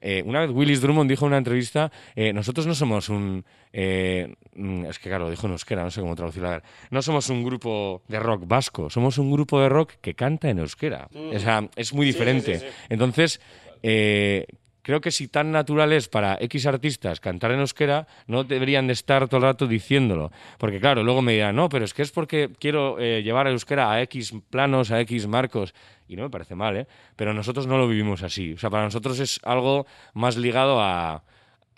Eh, 0.05 0.23
una 0.27 0.41
vez 0.41 0.51
Willis 0.51 0.81
Drummond 0.81 1.09
dijo 1.09 1.27
en 1.27 1.29
una 1.29 1.39
entrevista, 1.39 1.93
eh, 2.17 2.33
nosotros 2.33 2.67
no 2.67 2.75
somos 2.75 3.09
un... 3.09 3.45
eh, 3.73 4.35
mm, 4.57 4.87
es 4.87 4.99
que 4.99 5.09
claro, 5.09 5.31
dijo 5.31 5.47
en 5.47 5.53
euskera, 5.53 5.85
no 5.85 5.91
sé 5.93 6.01
cómo 6.01 6.17
traducirlo. 6.17 6.49
a 6.49 6.53
ver. 6.53 6.63
No 6.91 7.03
somos 7.03 7.31
un 7.31 7.45
grupo 7.45 8.03
de 8.09 8.19
rock 8.19 8.43
vasco, 8.47 8.91
somos 8.91 9.19
un 9.19 9.31
grupo 9.31 9.61
de 9.61 9.69
rock 9.69 9.93
que 10.01 10.15
canta 10.15 10.51
en 10.51 10.59
euskera. 10.59 11.09
O 11.15 11.39
sea, 11.39 11.69
es 11.77 11.95
muy 11.95 12.05
diferente. 12.05 12.69
Entonces, 12.89 13.41
eh, 13.85 14.47
creo 14.83 15.01
que 15.01 15.11
si 15.11 15.29
tan 15.29 15.53
natural 15.53 15.92
es 15.92 16.09
para 16.09 16.37
X 16.40 16.66
artistas 16.66 17.21
cantar 17.21 17.53
en 17.53 17.61
euskera, 17.61 18.07
no 18.27 18.45
deberían 18.45 18.87
de 18.87 18.92
estar 18.92 19.29
todo 19.29 19.38
el 19.38 19.45
rato 19.45 19.66
diciéndolo. 19.66 20.31
Porque 20.59 20.81
claro, 20.81 21.03
luego 21.03 21.23
me 21.23 21.33
dirán, 21.33 21.57
no, 21.57 21.68
pero 21.68 21.85
es 21.85 21.95
que 21.95 22.03
es 22.03 22.11
porque 22.11 22.51
quiero 22.59 22.99
eh, 22.99 23.23
llevar 23.23 23.47
el 23.47 23.55
euskera 23.55 23.90
a 23.90 24.03
X 24.03 24.35
planos, 24.51 24.90
a 24.90 25.01
X 25.01 25.27
marcos. 25.27 25.75
Y 26.09 26.16
no 26.16 26.25
me 26.25 26.31
parece 26.31 26.55
mal, 26.55 26.77
¿eh? 26.77 26.87
Pero 27.16 27.33
nosotros 27.33 27.66
no 27.66 27.79
lo 27.79 27.88
vivimos 27.88 28.23
así. 28.23 28.53
O 28.53 28.59
sea, 28.59 28.68
para 28.68 28.85
nosotros 28.85 29.18
es 29.18 29.40
algo 29.45 29.87
más 30.12 30.37
ligado 30.37 30.81
a, 30.81 31.23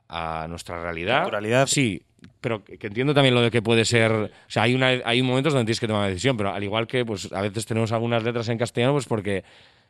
a 0.09 0.47
nuestra 0.49 0.83
realidad. 0.83 1.21
Naturalidad. 1.21 1.67
Sí, 1.67 2.03
pero 2.41 2.65
que 2.65 2.79
que 2.79 2.87
entiendo 2.87 3.15
también 3.15 3.35
lo 3.35 3.43
de 3.43 3.51
que 3.51 3.63
puede 3.63 3.85
ser. 3.85 4.13
O 4.13 4.31
sea, 4.49 4.65
hay, 4.65 4.75
una, 4.75 4.89
hay 4.89 5.23
momentos 5.23 5.53
donde 5.53 5.67
tienes 5.67 5.81
que 5.81 5.87
tomar 5.87 6.01
una 6.01 6.09
decisión, 6.09 6.37
pero 6.37 6.53
al 6.53 6.63
igual 6.63 6.87
que 6.87 7.05
pues 7.05 7.33
a 7.33 7.41
veces 7.41 7.67
tenemos 7.67 7.93
algunas 7.93 8.23
letras 8.23 8.49
en 8.49 8.59
castellano, 8.59 8.93
pues 8.93 9.07
porque. 9.07 9.45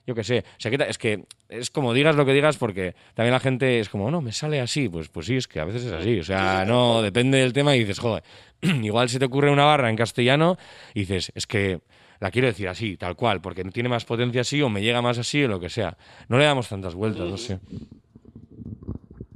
Yo 0.06 0.14
qué 0.14 0.22
sé, 0.22 0.44
se 0.58 0.70
quita- 0.70 0.84
es 0.84 0.98
que 0.98 1.24
es 1.48 1.70
como 1.70 1.94
digas 1.94 2.14
lo 2.16 2.26
que 2.26 2.32
digas 2.34 2.56
porque 2.58 2.94
también 3.14 3.32
la 3.32 3.40
gente 3.40 3.80
es 3.80 3.88
como, 3.88 4.10
no, 4.10 4.20
me 4.20 4.32
sale 4.32 4.60
así, 4.60 4.88
pues 4.88 5.08
pues 5.08 5.26
sí, 5.26 5.36
es 5.36 5.48
que 5.48 5.60
a 5.60 5.64
veces 5.64 5.84
es 5.84 5.92
así, 5.92 6.20
o 6.20 6.24
sea, 6.24 6.64
no, 6.66 7.00
depende 7.00 7.38
del 7.38 7.52
tema 7.54 7.74
y 7.74 7.80
dices, 7.80 7.98
joder, 7.98 8.22
igual 8.60 9.08
se 9.08 9.18
te 9.18 9.24
ocurre 9.24 9.50
una 9.50 9.64
barra 9.64 9.88
en 9.88 9.96
castellano 9.96 10.58
y 10.92 11.00
dices, 11.00 11.32
es 11.34 11.46
que 11.46 11.80
la 12.20 12.30
quiero 12.30 12.48
decir 12.48 12.68
así, 12.68 12.96
tal 12.96 13.16
cual, 13.16 13.40
porque 13.40 13.64
tiene 13.64 13.88
más 13.88 14.04
potencia 14.04 14.42
así 14.42 14.60
o 14.62 14.68
me 14.68 14.82
llega 14.82 15.00
más 15.02 15.18
así 15.18 15.42
o 15.44 15.48
lo 15.48 15.58
que 15.60 15.68
sea. 15.70 15.96
No 16.28 16.38
le 16.38 16.44
damos 16.44 16.68
tantas 16.68 16.94
vueltas, 16.94 17.28
no 17.28 17.36
sé. 17.38 17.58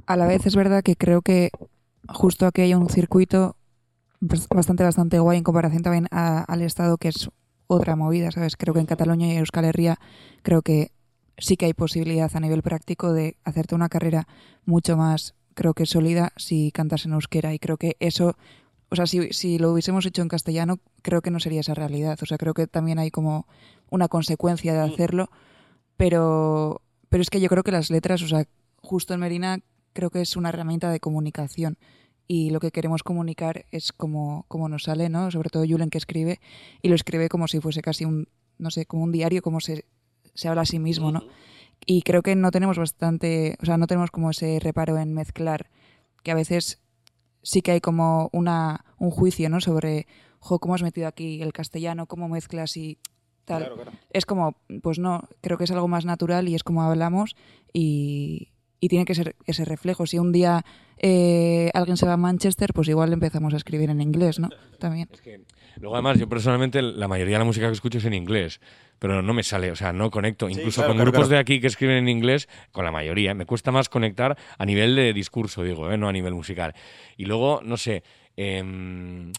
A 0.05 0.15
la 0.15 0.25
vez 0.25 0.45
es 0.45 0.55
verdad 0.55 0.81
que 0.83 0.95
creo 0.95 1.21
que 1.21 1.51
justo 2.07 2.47
aquí 2.47 2.61
hay 2.61 2.73
un 2.73 2.89
circuito 2.89 3.55
bas- 4.21 4.47
bastante, 4.49 4.83
bastante 4.83 5.19
guay 5.19 5.37
en 5.37 5.43
comparación 5.43 5.83
también 5.83 6.07
a- 6.11 6.43
al 6.43 6.61
Estado, 6.61 6.97
que 6.97 7.09
es 7.09 7.29
otra 7.69 7.95
movida, 7.95 8.31
¿sabes? 8.31 8.57
Creo 8.57 8.73
que 8.73 8.79
en 8.79 8.87
Cataluña 8.87 9.27
y 9.27 9.37
Euskal 9.37 9.63
Herria 9.63 9.99
creo 10.41 10.63
que 10.63 10.91
sí 11.37 11.55
que 11.55 11.67
hay 11.67 11.73
posibilidad 11.73 12.29
a 12.33 12.39
nivel 12.39 12.63
práctico 12.63 13.13
de 13.13 13.37
hacerte 13.43 13.75
una 13.75 13.89
carrera 13.89 14.27
mucho 14.65 14.97
más, 14.97 15.35
creo 15.53 15.75
que 15.75 15.85
sólida 15.85 16.33
si 16.35 16.71
cantas 16.71 17.05
en 17.05 17.13
euskera 17.13 17.53
y 17.53 17.59
creo 17.59 17.77
que 17.77 17.95
eso, 17.99 18.35
o 18.89 18.95
sea, 18.95 19.05
si, 19.05 19.31
si 19.33 19.59
lo 19.59 19.71
hubiésemos 19.71 20.03
hecho 20.07 20.23
en 20.23 20.29
castellano, 20.29 20.79
creo 21.03 21.21
que 21.21 21.29
no 21.29 21.39
sería 21.39 21.59
esa 21.59 21.75
realidad. 21.75 22.17
O 22.21 22.25
sea, 22.25 22.39
creo 22.39 22.55
que 22.55 22.65
también 22.65 22.97
hay 22.97 23.11
como 23.11 23.45
una 23.91 24.07
consecuencia 24.07 24.73
de 24.73 24.79
hacerlo, 24.79 25.29
pero, 25.95 26.81
pero 27.07 27.21
es 27.21 27.29
que 27.29 27.39
yo 27.39 27.49
creo 27.49 27.61
que 27.61 27.71
las 27.71 27.91
letras, 27.91 28.23
o 28.23 28.27
sea, 28.27 28.45
justo 28.77 29.13
en 29.13 29.19
Merina 29.19 29.59
creo 29.93 30.09
que 30.09 30.21
es 30.21 30.35
una 30.35 30.49
herramienta 30.49 30.89
de 30.89 30.99
comunicación 30.99 31.77
y 32.31 32.51
lo 32.51 32.59
que 32.59 32.69
queremos 32.69 33.01
comunicar 33.01 33.65
es 33.71 33.91
como, 33.91 34.45
como 34.47 34.69
nos 34.69 34.83
sale, 34.83 35.09
¿no? 35.09 35.31
Sobre 35.31 35.49
todo 35.49 35.65
Julen 35.67 35.89
que 35.89 35.97
escribe 35.97 36.39
y 36.83 36.89
lo 36.89 36.93
escribe 36.93 37.27
como 37.27 37.47
si 37.47 37.59
fuese 37.59 37.81
casi 37.81 38.05
un, 38.05 38.27
no 38.59 38.69
sé, 38.69 38.85
como 38.85 39.03
un 39.03 39.11
diario, 39.11 39.41
como 39.41 39.59
se, 39.59 39.85
se 40.35 40.47
habla 40.47 40.61
a 40.61 40.65
sí 40.65 40.77
mismo, 40.77 41.11
¿no? 41.11 41.23
Y 41.87 42.03
creo 42.03 42.21
que 42.21 42.35
no 42.35 42.51
tenemos 42.51 42.77
bastante, 42.77 43.57
o 43.63 43.65
sea, 43.65 43.77
no 43.77 43.87
tenemos 43.87 44.11
como 44.11 44.29
ese 44.29 44.59
reparo 44.59 44.99
en 44.99 45.11
mezclar, 45.11 45.71
que 46.21 46.29
a 46.29 46.35
veces 46.35 46.79
sí 47.41 47.63
que 47.63 47.71
hay 47.71 47.81
como 47.81 48.29
una, 48.31 48.85
un 48.99 49.09
juicio, 49.09 49.49
¿no? 49.49 49.59
Sobre, 49.59 50.05
jo, 50.39 50.59
¿cómo 50.59 50.75
has 50.75 50.83
metido 50.83 51.07
aquí 51.07 51.41
el 51.41 51.51
castellano? 51.51 52.05
¿Cómo 52.05 52.29
mezclas 52.29 52.77
y 52.77 52.99
tal? 53.45 53.71
Es 54.11 54.27
como, 54.27 54.55
pues 54.83 54.99
no, 54.99 55.27
creo 55.41 55.57
que 55.57 55.63
es 55.63 55.71
algo 55.71 55.87
más 55.87 56.05
natural 56.05 56.47
y 56.47 56.53
es 56.53 56.63
como 56.63 56.83
hablamos 56.83 57.35
y, 57.73 58.49
y 58.79 58.87
tiene 58.87 59.05
que 59.05 59.15
ser 59.15 59.35
ese 59.45 59.65
reflejo. 59.65 60.05
Si 60.05 60.17
un 60.17 60.31
día 60.31 60.63
eh, 60.97 61.69
alguien 61.73 61.97
se 61.97 62.05
va 62.05 62.13
a 62.13 62.17
Manchester, 62.17 62.73
pues 62.73 62.87
igual 62.87 63.13
empezamos 63.13 63.53
a 63.53 63.57
escribir 63.57 63.89
en 63.89 64.01
inglés, 64.01 64.39
¿no? 64.39 64.49
También. 64.79 65.09
Es 65.11 65.21
que, 65.21 65.41
luego 65.77 65.95
además, 65.95 66.19
yo 66.19 66.27
personalmente 66.27 66.81
la 66.81 67.07
mayoría 67.07 67.35
de 67.35 67.39
la 67.39 67.45
música 67.45 67.67
que 67.67 67.73
escucho 67.73 67.97
es 67.97 68.05
en 68.05 68.13
inglés, 68.13 68.59
pero 68.99 69.21
no 69.21 69.33
me 69.33 69.43
sale, 69.43 69.71
o 69.71 69.75
sea, 69.75 69.93
no 69.93 70.11
conecto. 70.11 70.49
Incluso 70.49 70.81
claro, 70.81 70.89
con 70.89 70.97
claro, 70.97 71.11
grupos 71.11 71.27
claro. 71.27 71.35
de 71.35 71.41
aquí 71.41 71.59
que 71.61 71.67
escriben 71.67 71.97
en 71.97 72.09
inglés, 72.09 72.47
con 72.71 72.85
la 72.85 72.91
mayoría, 72.91 73.33
me 73.33 73.45
cuesta 73.45 73.71
más 73.71 73.89
conectar 73.89 74.37
a 74.57 74.65
nivel 74.65 74.95
de 74.95 75.13
discurso, 75.13 75.63
digo, 75.63 75.91
¿eh? 75.91 75.97
no 75.97 76.09
a 76.09 76.13
nivel 76.13 76.33
musical. 76.33 76.73
Y 77.17 77.25
luego, 77.25 77.61
no 77.63 77.77
sé, 77.77 78.03
em, 78.35 79.31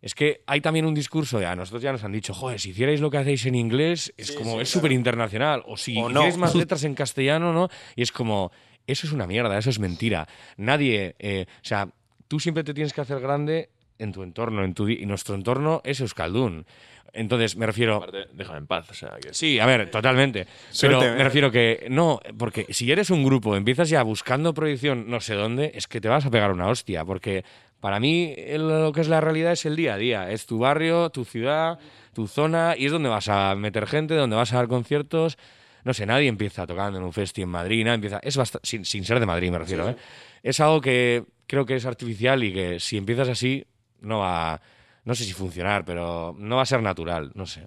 es 0.00 0.14
que 0.14 0.42
hay 0.46 0.60
también 0.60 0.86
un 0.86 0.94
discurso 0.94 1.38
de 1.38 1.46
a 1.46 1.56
nosotros 1.56 1.82
ya 1.82 1.90
nos 1.90 2.04
han 2.04 2.12
dicho, 2.12 2.32
joder, 2.32 2.60
si 2.60 2.70
hicierais 2.70 3.00
lo 3.00 3.10
que 3.10 3.18
hacéis 3.18 3.46
en 3.46 3.54
inglés, 3.54 4.12
es 4.16 4.30
como, 4.32 4.60
es 4.60 4.68
súper 4.68 4.92
internacional. 4.92 5.62
O 5.66 5.76
si 5.76 5.96
O 5.98 6.02
no. 6.02 6.20
hicierais 6.20 6.36
más 6.36 6.54
letras 6.54 6.84
en 6.84 6.94
castellano, 6.94 7.52
¿no? 7.52 7.68
Y 7.96 8.02
es 8.02 8.12
como, 8.12 8.52
eso 8.88 9.06
es 9.06 9.12
una 9.12 9.26
mierda, 9.26 9.56
eso 9.56 9.70
es 9.70 9.78
mentira. 9.78 10.26
Nadie, 10.56 11.14
eh, 11.18 11.46
o 11.48 11.64
sea, 11.64 11.88
tú 12.26 12.40
siempre 12.40 12.64
te 12.64 12.74
tienes 12.74 12.92
que 12.92 13.00
hacer 13.00 13.20
grande 13.20 13.70
en 13.98 14.12
tu 14.12 14.22
entorno, 14.22 14.64
en 14.64 14.74
tu 14.74 14.88
y 14.88 15.06
nuestro 15.06 15.34
entorno 15.34 15.80
es 15.84 16.00
Euskaldun. 16.00 16.66
Entonces, 17.12 17.56
me 17.56 17.66
refiero. 17.66 17.96
Aparte, 17.96 18.26
déjame 18.32 18.58
en 18.58 18.66
paz. 18.66 18.90
O 18.90 18.94
sea, 18.94 19.16
que 19.20 19.32
Sí, 19.32 19.58
a 19.58 19.66
ver, 19.66 19.90
totalmente. 19.90 20.44
Pero 20.80 20.98
Suerte, 21.00 21.10
me 21.10 21.20
¿eh? 21.20 21.24
refiero 21.24 21.50
que 21.50 21.86
no, 21.90 22.20
porque 22.36 22.66
si 22.70 22.90
eres 22.90 23.10
un 23.10 23.24
grupo, 23.24 23.56
empiezas 23.56 23.88
ya 23.88 24.02
buscando 24.02 24.54
proyección 24.54 25.08
no 25.08 25.20
sé 25.20 25.34
dónde, 25.34 25.72
es 25.74 25.86
que 25.86 26.00
te 26.00 26.08
vas 26.08 26.26
a 26.26 26.30
pegar 26.30 26.52
una 26.52 26.68
hostia, 26.68 27.04
porque 27.04 27.44
para 27.80 27.98
mí 28.00 28.34
lo 28.56 28.92
que 28.92 29.00
es 29.00 29.08
la 29.08 29.20
realidad 29.20 29.52
es 29.52 29.64
el 29.64 29.76
día 29.76 29.94
a 29.94 29.96
día, 29.96 30.30
es 30.30 30.46
tu 30.46 30.58
barrio, 30.58 31.10
tu 31.10 31.24
ciudad, 31.24 31.78
tu 32.12 32.26
zona, 32.26 32.74
y 32.76 32.86
es 32.86 32.92
donde 32.92 33.08
vas 33.08 33.28
a 33.28 33.54
meter 33.54 33.86
gente, 33.86 34.14
donde 34.14 34.36
vas 34.36 34.52
a 34.52 34.56
dar 34.56 34.68
conciertos. 34.68 35.38
No 35.84 35.94
sé, 35.94 36.04
nadie 36.06 36.28
empieza 36.28 36.66
tocando 36.66 36.98
en 36.98 37.04
un 37.04 37.12
festi 37.12 37.42
en 37.42 37.48
Madrid, 37.48 37.84
nadie 37.84 37.94
empieza, 37.96 38.18
es 38.22 38.36
bast- 38.38 38.60
sin, 38.62 38.84
sin 38.84 39.04
ser 39.04 39.20
de 39.20 39.26
Madrid 39.26 39.50
me 39.50 39.58
refiero, 39.58 39.88
¿eh? 39.88 39.96
Es 40.42 40.60
algo 40.60 40.80
que 40.80 41.24
creo 41.46 41.64
que 41.66 41.76
es 41.76 41.86
artificial 41.86 42.42
y 42.44 42.52
que 42.52 42.80
si 42.80 42.96
empiezas 42.96 43.28
así 43.28 43.64
no 44.00 44.18
va, 44.20 44.60
no 45.04 45.14
sé 45.14 45.24
si 45.24 45.32
funcionar, 45.32 45.84
pero 45.84 46.34
no 46.38 46.56
va 46.56 46.62
a 46.62 46.66
ser 46.66 46.82
natural, 46.82 47.30
no 47.34 47.46
sé. 47.46 47.66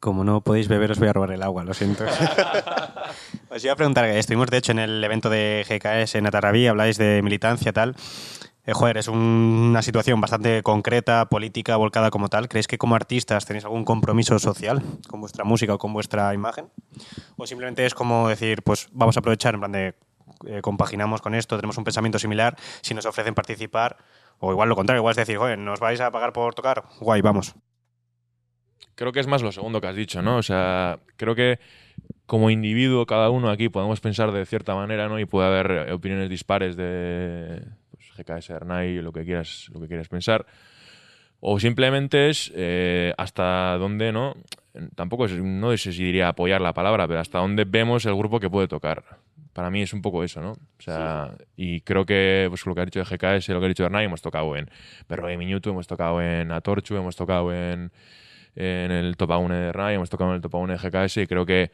Como 0.00 0.24
no 0.24 0.40
podéis 0.40 0.66
beber, 0.68 0.92
os 0.92 0.98
voy 0.98 1.08
a 1.08 1.12
robar 1.12 1.32
el 1.32 1.42
agua, 1.42 1.62
lo 1.62 1.74
siento. 1.74 2.04
os 3.50 3.62
iba 3.62 3.72
a 3.72 3.76
preguntar, 3.76 4.06
estuvimos 4.06 4.48
de 4.48 4.56
hecho 4.56 4.72
en 4.72 4.78
el 4.78 5.04
evento 5.04 5.28
de 5.28 5.64
GKS 5.68 6.14
en 6.18 6.26
Atarrabí, 6.26 6.66
habláis 6.66 6.96
de 6.96 7.20
militancia, 7.22 7.72
tal. 7.72 7.94
Eh, 8.70 8.72
joder, 8.72 8.98
es 8.98 9.08
un- 9.08 9.18
una 9.70 9.82
situación 9.82 10.20
bastante 10.20 10.62
concreta, 10.62 11.28
política, 11.28 11.76
volcada 11.76 12.10
como 12.12 12.28
tal. 12.28 12.48
¿Creéis 12.48 12.68
que 12.68 12.78
como 12.78 12.94
artistas 12.94 13.44
tenéis 13.44 13.64
algún 13.64 13.84
compromiso 13.84 14.38
social 14.38 14.80
con 15.08 15.20
vuestra 15.20 15.42
música 15.42 15.74
o 15.74 15.78
con 15.78 15.92
vuestra 15.92 16.32
imagen? 16.34 16.68
¿O 17.36 17.48
simplemente 17.48 17.84
es 17.84 17.94
como 17.94 18.28
decir, 18.28 18.62
pues 18.62 18.88
vamos 18.92 19.16
a 19.16 19.20
aprovechar, 19.20 19.54
en 19.54 19.60
plan 19.60 19.72
de 19.72 19.94
eh, 20.46 20.60
compaginamos 20.62 21.20
con 21.20 21.34
esto, 21.34 21.56
tenemos 21.56 21.78
un 21.78 21.84
pensamiento 21.84 22.20
similar, 22.20 22.56
si 22.80 22.94
nos 22.94 23.06
ofrecen 23.06 23.34
participar, 23.34 23.96
o 24.38 24.52
igual 24.52 24.68
lo 24.68 24.76
contrario, 24.76 25.00
igual 25.00 25.12
es 25.12 25.16
decir, 25.16 25.36
joder, 25.36 25.58
¿nos 25.58 25.80
vais 25.80 26.00
a 26.00 26.12
pagar 26.12 26.32
por 26.32 26.54
tocar? 26.54 26.84
Guay, 27.00 27.22
vamos. 27.22 27.56
creo 28.94 29.10
que 29.10 29.18
es 29.20 29.26
más 29.26 29.42
lo 29.42 29.50
segundo 29.50 29.80
que 29.80 29.88
has 29.88 29.96
dicho, 29.96 30.22
¿no? 30.22 30.36
O 30.36 30.42
sea, 30.44 31.00
creo 31.16 31.34
que 31.34 31.58
como 32.26 32.50
individuo, 32.50 33.04
cada 33.06 33.30
uno 33.30 33.50
aquí 33.50 33.68
podemos 33.68 34.00
pensar 34.00 34.30
de 34.30 34.46
cierta 34.46 34.76
manera, 34.76 35.08
¿no? 35.08 35.18
Y 35.18 35.24
puede 35.24 35.48
haber 35.48 35.92
opiniones 35.92 36.28
dispares 36.30 36.76
de 36.76 37.62
GKS, 38.22 38.50
Ernai, 38.50 39.00
lo 39.02 39.12
que 39.12 39.24
quieras, 39.24 39.70
lo 39.72 39.80
que 39.80 39.88
quieras 39.88 40.08
pensar. 40.08 40.46
O 41.40 41.58
simplemente 41.58 42.28
es 42.28 42.52
eh, 42.54 43.14
hasta 43.16 43.76
dónde, 43.78 44.12
¿no? 44.12 44.34
Tampoco 44.94 45.24
es, 45.24 45.32
no 45.32 45.76
sé 45.76 45.92
si 45.92 46.04
diría 46.04 46.28
apoyar 46.28 46.60
la 46.60 46.74
palabra, 46.74 47.08
pero 47.08 47.20
hasta 47.20 47.38
dónde 47.38 47.64
vemos 47.64 48.04
el 48.04 48.14
grupo 48.14 48.38
que 48.38 48.50
puede 48.50 48.68
tocar. 48.68 49.04
Para 49.54 49.70
mí 49.70 49.82
es 49.82 49.92
un 49.92 50.02
poco 50.02 50.22
eso, 50.22 50.40
¿no? 50.40 50.52
O 50.52 50.82
sea, 50.82 51.34
y 51.56 51.80
creo 51.80 52.04
que 52.04 52.46
pues, 52.48 52.64
lo 52.66 52.74
que 52.74 52.82
ha 52.82 52.84
dicho 52.84 53.00
de 53.00 53.04
GKS, 53.04 53.48
lo 53.48 53.58
que 53.58 53.66
ha 53.66 53.68
dicho 53.68 53.82
de 53.82 53.86
Ernai, 53.86 54.04
hemos 54.04 54.22
tocado 54.22 54.54
en 54.54 54.70
Perro 55.06 55.26
de 55.26 55.36
Minuto, 55.36 55.70
hemos 55.70 55.86
tocado 55.86 56.22
en 56.22 56.52
Atorchu, 56.52 56.94
hemos 56.96 57.16
tocado 57.16 57.52
en, 57.52 57.90
en 58.54 58.90
el 58.92 59.16
Top 59.16 59.30
1 59.30 59.54
de 59.54 59.66
Ernai, 59.68 59.94
hemos 59.94 60.10
tocado 60.10 60.30
en 60.30 60.36
el 60.36 60.42
Top 60.42 60.54
1 60.54 60.76
de 60.76 60.78
GKS 60.78 61.16
y 61.16 61.26
creo 61.26 61.46
que, 61.46 61.72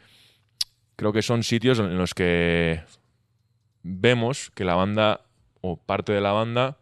creo 0.95 1.13
que 1.13 1.23
son 1.23 1.43
sitios 1.43 1.81
en 1.81 1.99
los 1.99 2.15
que 2.15 2.83
vemos 3.83 4.51
que 4.51 4.65
la 4.65 4.75
banda 4.75 5.26
o 5.73 5.77
parte 5.77 6.13
de 6.13 6.21
la 6.21 6.33
banda 6.33 6.79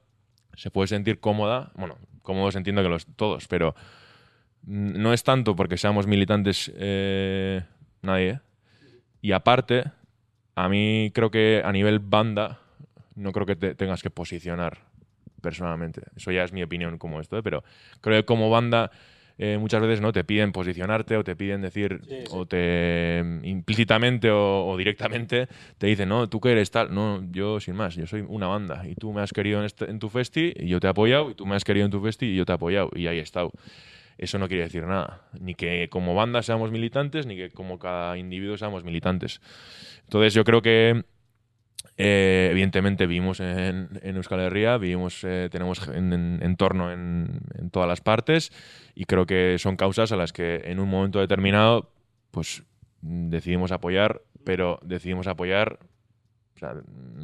se 0.56 0.70
puede 0.70 0.88
sentir 0.88 1.20
cómoda, 1.20 1.72
bueno, 1.74 1.96
cómodos 2.22 2.56
entiendo 2.56 2.82
que 2.82 2.88
los 2.88 3.06
todos, 3.06 3.48
pero 3.48 3.74
no 4.62 5.12
es 5.12 5.24
tanto 5.24 5.56
porque 5.56 5.76
seamos 5.76 6.06
militantes 6.06 6.72
eh, 6.76 7.62
nadie. 8.02 8.40
Y 9.20 9.32
aparte, 9.32 9.84
a 10.54 10.68
mí 10.68 11.10
creo 11.14 11.30
que 11.30 11.62
a 11.64 11.72
nivel 11.72 11.98
banda 11.98 12.60
no 13.14 13.32
creo 13.32 13.46
que 13.46 13.56
te 13.56 13.74
tengas 13.74 14.02
que 14.02 14.10
posicionar 14.10 14.78
personalmente. 15.40 16.02
Eso 16.16 16.30
ya 16.30 16.44
es 16.44 16.52
mi 16.52 16.62
opinión 16.62 16.98
como 16.98 17.20
esto, 17.20 17.36
¿eh? 17.38 17.42
pero 17.42 17.64
creo 18.00 18.22
que 18.22 18.26
como 18.26 18.50
banda 18.50 18.90
eh, 19.38 19.58
muchas 19.58 19.80
veces 19.82 20.00
no 20.00 20.12
te 20.12 20.22
piden 20.24 20.52
posicionarte 20.52 21.16
o 21.16 21.24
te 21.24 21.34
piden 21.34 21.60
decir 21.62 22.00
o 22.30 22.46
te 22.46 23.22
implícitamente 23.42 24.30
o, 24.30 24.66
o 24.66 24.76
directamente 24.76 25.48
te 25.78 25.86
dicen 25.88 26.08
no 26.08 26.28
tú 26.28 26.40
que 26.40 26.52
eres 26.52 26.70
tal 26.70 26.94
no 26.94 27.22
yo 27.32 27.58
sin 27.60 27.74
más 27.74 27.96
yo 27.96 28.06
soy 28.06 28.24
una 28.28 28.46
banda 28.46 28.84
y 28.88 28.94
tú 28.94 29.12
me 29.12 29.20
has 29.22 29.32
querido 29.32 29.58
en, 29.58 29.64
este- 29.66 29.90
en 29.90 29.98
tu 29.98 30.08
festi 30.08 30.52
y 30.56 30.68
yo 30.68 30.78
te 30.80 30.86
he 30.86 30.90
apoyado 30.90 31.30
y 31.30 31.34
tú 31.34 31.46
me 31.46 31.56
has 31.56 31.64
querido 31.64 31.84
en 31.86 31.90
tu 31.90 32.00
festi 32.00 32.26
y 32.26 32.36
yo 32.36 32.44
te 32.44 32.52
he 32.52 32.54
apoyado 32.54 32.90
y 32.94 33.06
ahí 33.08 33.18
he 33.18 33.22
estado. 33.22 33.50
Eso 34.16 34.38
no 34.38 34.46
quiere 34.46 34.62
decir 34.62 34.84
nada 34.84 35.22
ni 35.40 35.54
que 35.56 35.88
como 35.90 36.14
banda 36.14 36.40
seamos 36.42 36.70
militantes 36.70 37.26
ni 37.26 37.34
que 37.36 37.50
como 37.50 37.80
cada 37.80 38.16
individuo 38.16 38.56
seamos 38.56 38.84
militantes. 38.84 39.40
Entonces 40.04 40.34
yo 40.34 40.44
creo 40.44 40.62
que 40.62 41.02
eh, 41.96 42.48
evidentemente 42.50 43.06
vivimos 43.06 43.40
en, 43.40 43.88
en 44.02 44.16
Euskal 44.16 44.40
Herria, 44.40 44.78
vivimos, 44.78 45.22
eh, 45.24 45.48
tenemos 45.50 45.86
en, 45.88 46.12
en- 46.12 46.40
entorno 46.42 46.92
en, 46.92 47.40
todas 47.70 47.88
las 47.88 48.00
partes 48.00 48.52
y 48.94 49.04
creo 49.04 49.26
que 49.26 49.56
son 49.58 49.76
causas 49.76 50.12
a 50.12 50.16
las 50.16 50.32
que 50.32 50.62
en 50.64 50.80
un 50.80 50.88
momento 50.88 51.20
determinado 51.20 51.92
pues 52.30 52.62
decidimos 53.00 53.70
apoyar, 53.72 54.22
pero 54.44 54.78
decidimos 54.82 55.26
apoyar 55.26 55.78
o 56.56 56.58
sea, 56.58 56.74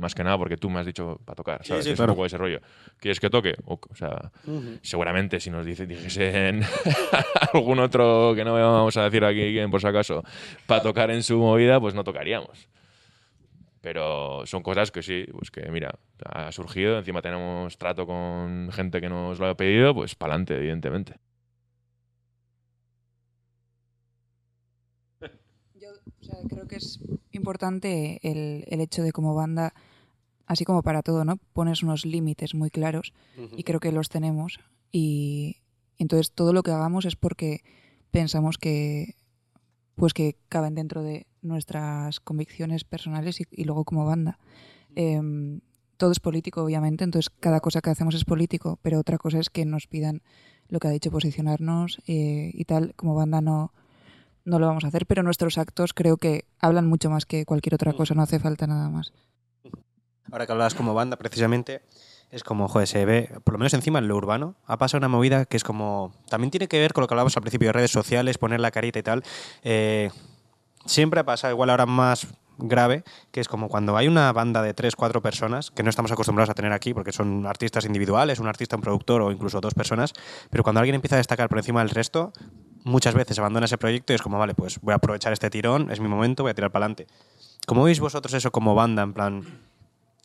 más 0.00 0.14
que 0.14 0.24
nada 0.24 0.36
porque 0.38 0.56
tú 0.56 0.68
me 0.70 0.80
has 0.80 0.86
dicho 0.86 1.20
para 1.24 1.36
tocar, 1.36 1.64
¿sabes? 1.64 1.84
sí, 1.84 1.90
es 1.90 1.96
claro. 1.96 2.12
un 2.12 2.16
poco 2.16 2.26
ese 2.26 2.36
rollo. 2.36 2.60
¿Quieres 2.98 3.20
que 3.20 3.30
toque? 3.30 3.54
O, 3.64 3.74
o 3.74 3.94
sea, 3.94 4.32
seguramente 4.82 5.38
si 5.38 5.50
nos 5.50 5.64
dice, 5.64 5.86
dijesen 5.86 6.62
algún 7.54 7.78
otro 7.78 8.32
que 8.34 8.44
no 8.44 8.54
vamos 8.54 8.96
a 8.96 9.04
decir 9.04 9.24
aquí 9.24 9.56
por 9.70 9.80
si 9.80 9.86
acaso, 9.86 10.24
para 10.66 10.82
tocar 10.82 11.10
en 11.12 11.22
su 11.22 11.38
movida, 11.38 11.78
pues 11.80 11.94
no 11.94 12.02
tocaríamos. 12.02 12.68
Pero 13.80 14.44
son 14.46 14.62
cosas 14.62 14.90
que 14.90 15.02
sí, 15.02 15.24
pues 15.32 15.50
que 15.50 15.70
mira, 15.70 15.98
ha 16.24 16.52
surgido, 16.52 16.98
encima 16.98 17.22
tenemos 17.22 17.78
trato 17.78 18.06
con 18.06 18.70
gente 18.72 19.00
que 19.00 19.08
nos 19.08 19.38
lo 19.38 19.46
ha 19.46 19.56
pedido, 19.56 19.94
pues 19.94 20.14
para 20.14 20.34
adelante, 20.34 20.56
evidentemente. 20.56 21.14
Yo 25.74 25.88
o 26.20 26.24
sea, 26.24 26.36
creo 26.48 26.68
que 26.68 26.76
es 26.76 27.00
importante 27.32 28.20
el, 28.22 28.64
el 28.66 28.80
hecho 28.80 29.02
de 29.02 29.12
como 29.12 29.34
banda, 29.34 29.72
así 30.46 30.66
como 30.66 30.82
para 30.82 31.02
todo, 31.02 31.24
¿no? 31.24 31.38
Pones 31.54 31.82
unos 31.82 32.04
límites 32.04 32.54
muy 32.54 32.70
claros 32.70 33.14
y 33.56 33.62
creo 33.62 33.80
que 33.80 33.92
los 33.92 34.10
tenemos. 34.10 34.60
Y 34.92 35.62
entonces 35.96 36.32
todo 36.32 36.52
lo 36.52 36.62
que 36.62 36.72
hagamos 36.72 37.06
es 37.06 37.16
porque 37.16 37.62
pensamos 38.10 38.58
que 38.58 39.14
pues 40.00 40.14
que 40.14 40.38
caben 40.48 40.74
dentro 40.74 41.02
de 41.02 41.26
nuestras 41.42 42.20
convicciones 42.20 42.84
personales 42.84 43.38
y, 43.38 43.44
y 43.50 43.64
luego 43.64 43.84
como 43.84 44.06
banda. 44.06 44.38
Em, 44.94 45.60
todo 45.98 46.10
es 46.10 46.20
político, 46.20 46.64
obviamente, 46.64 47.04
entonces 47.04 47.28
cada 47.38 47.60
cosa 47.60 47.82
que 47.82 47.90
hacemos 47.90 48.14
es 48.14 48.24
político, 48.24 48.78
pero 48.80 48.98
otra 48.98 49.18
cosa 49.18 49.38
es 49.38 49.50
que 49.50 49.66
nos 49.66 49.86
pidan 49.86 50.22
lo 50.68 50.78
que 50.78 50.88
ha 50.88 50.90
dicho, 50.90 51.10
posicionarnos 51.10 51.98
eh, 52.06 52.50
y 52.54 52.64
tal. 52.64 52.94
Como 52.96 53.14
banda 53.14 53.42
no, 53.42 53.74
no 54.46 54.58
lo 54.58 54.68
vamos 54.68 54.84
a 54.84 54.88
hacer, 54.88 55.04
pero 55.04 55.22
nuestros 55.22 55.58
actos 55.58 55.92
creo 55.92 56.16
que 56.16 56.46
hablan 56.60 56.86
mucho 56.86 57.10
más 57.10 57.26
que 57.26 57.44
cualquier 57.44 57.74
otra 57.74 57.92
cosa, 57.92 58.14
no 58.14 58.22
hace 58.22 58.38
falta 58.38 58.66
nada 58.66 58.88
más. 58.88 59.12
Ahora 60.32 60.46
que 60.46 60.52
hablabas 60.52 60.74
como 60.74 60.94
banda, 60.94 61.18
precisamente, 61.18 61.82
es 62.30 62.44
como, 62.44 62.68
joder, 62.68 62.86
se 62.86 63.04
ve, 63.04 63.30
por 63.44 63.54
lo 63.54 63.58
menos 63.58 63.74
encima 63.74 63.98
en 63.98 64.08
lo 64.08 64.16
urbano, 64.16 64.54
ha 64.66 64.78
pasado 64.78 64.98
una 64.98 65.08
movida 65.08 65.44
que 65.46 65.56
es 65.56 65.64
como. 65.64 66.12
También 66.28 66.50
tiene 66.50 66.68
que 66.68 66.78
ver 66.78 66.92
con 66.92 67.02
lo 67.02 67.08
que 67.08 67.14
hablábamos 67.14 67.36
al 67.36 67.42
principio 67.42 67.68
de 67.68 67.72
redes 67.72 67.90
sociales, 67.90 68.38
poner 68.38 68.60
la 68.60 68.70
carita 68.70 68.98
y 68.98 69.02
tal. 69.02 69.22
Eh, 69.62 70.10
siempre 70.86 71.20
ha 71.20 71.24
pasado, 71.24 71.52
igual 71.52 71.70
ahora 71.70 71.86
más 71.86 72.28
grave, 72.68 73.04
que 73.32 73.40
es 73.40 73.48
como 73.48 73.68
cuando 73.68 73.96
hay 73.96 74.06
una 74.06 74.32
banda 74.32 74.62
de 74.62 74.74
tres, 74.74 74.94
cuatro 74.94 75.22
personas, 75.22 75.70
que 75.70 75.82
no 75.82 75.90
estamos 75.90 76.12
acostumbrados 76.12 76.50
a 76.50 76.54
tener 76.54 76.72
aquí, 76.72 76.94
porque 76.94 77.12
son 77.12 77.46
artistas 77.46 77.84
individuales, 77.84 78.38
un 78.38 78.46
artista, 78.46 78.76
un 78.76 78.82
productor 78.82 79.22
o 79.22 79.32
incluso 79.32 79.60
dos 79.60 79.74
personas, 79.74 80.12
pero 80.50 80.62
cuando 80.62 80.80
alguien 80.80 80.94
empieza 80.94 81.16
a 81.16 81.18
destacar 81.18 81.48
por 81.48 81.58
encima 81.58 81.80
del 81.80 81.90
resto, 81.90 82.32
muchas 82.84 83.14
veces 83.14 83.38
abandona 83.38 83.66
ese 83.66 83.78
proyecto 83.78 84.12
y 84.12 84.16
es 84.16 84.22
como, 84.22 84.38
vale, 84.38 84.54
pues 84.54 84.80
voy 84.80 84.92
a 84.92 84.96
aprovechar 84.96 85.32
este 85.32 85.50
tirón, 85.50 85.90
es 85.90 86.00
mi 86.00 86.08
momento, 86.08 86.42
voy 86.42 86.50
a 86.50 86.54
tirar 86.54 86.70
para 86.70 86.84
adelante. 86.84 87.06
¿Cómo 87.66 87.84
veis 87.84 88.00
vosotros 88.00 88.34
eso 88.34 88.50
como 88.50 88.74
banda? 88.74 89.02
En 89.02 89.12
plan, 89.12 89.44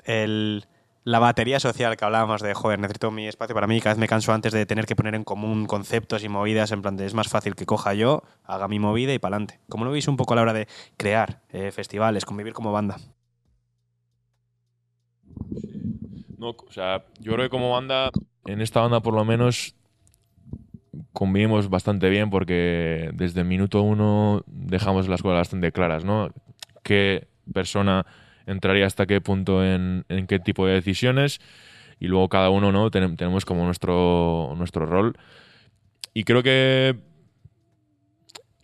el, 0.03 0.65
la 1.05 1.19
batería 1.19 1.59
social 1.59 1.95
que 1.95 2.03
hablábamos 2.03 2.41
de, 2.41 2.55
joder, 2.55 2.79
necesito 2.79 3.11
mi 3.11 3.27
espacio 3.27 3.53
para 3.53 3.67
mí, 3.67 3.79
cada 3.79 3.93
vez 3.93 3.99
me 3.99 4.07
canso 4.07 4.33
antes 4.33 4.51
de 4.51 4.65
tener 4.65 4.87
que 4.87 4.95
poner 4.95 5.13
en 5.13 5.23
común 5.23 5.67
conceptos 5.67 6.23
y 6.23 6.29
movidas, 6.29 6.71
en 6.71 6.81
plan 6.81 6.97
de 6.97 7.05
es 7.05 7.13
más 7.13 7.29
fácil 7.29 7.53
que 7.53 7.67
coja 7.67 7.93
yo, 7.93 8.23
haga 8.43 8.67
mi 8.67 8.79
movida 8.79 9.13
y 9.13 9.19
para 9.19 9.35
adelante. 9.35 9.59
¿Cómo 9.69 9.85
lo 9.85 9.91
veis 9.91 10.07
un 10.07 10.17
poco 10.17 10.33
a 10.33 10.37
la 10.37 10.41
hora 10.41 10.53
de 10.53 10.67
crear 10.97 11.43
eh, 11.49 11.71
festivales, 11.71 12.25
convivir 12.25 12.53
como 12.53 12.71
banda? 12.71 12.97
No, 16.39 16.49
o 16.49 16.71
sea, 16.71 17.05
yo 17.19 17.33
creo 17.33 17.45
que 17.45 17.51
como 17.51 17.69
banda, 17.69 18.09
en 18.45 18.61
esta 18.61 18.81
banda 18.81 18.99
por 18.99 19.13
lo 19.13 19.23
menos 19.23 19.75
convivimos 21.13 21.69
bastante 21.69 22.09
bien 22.09 22.31
porque 22.31 23.11
desde 23.13 23.41
el 23.41 23.47
minuto 23.47 23.83
uno 23.83 24.43
dejamos 24.47 25.07
las 25.07 25.21
cosas 25.21 25.37
bastante 25.37 25.71
claras, 25.71 26.03
¿no? 26.03 26.29
Qué 26.81 27.27
persona 27.53 28.07
entraría 28.47 28.85
hasta 28.85 29.05
qué 29.05 29.21
punto 29.21 29.63
en, 29.63 30.05
qué 30.27 30.39
tipo 30.39 30.65
de 30.67 30.73
decisiones 30.73 31.39
y 31.99 32.07
luego 32.07 32.29
cada 32.29 32.49
uno, 32.49 32.71
¿no? 32.71 32.89
Tenem- 32.91 33.17
tenemos 33.17 33.45
como 33.45 33.65
nuestro, 33.65 34.53
nuestro 34.57 34.85
rol. 34.85 35.15
Y 36.13 36.23
creo 36.23 36.43
que 36.43 36.95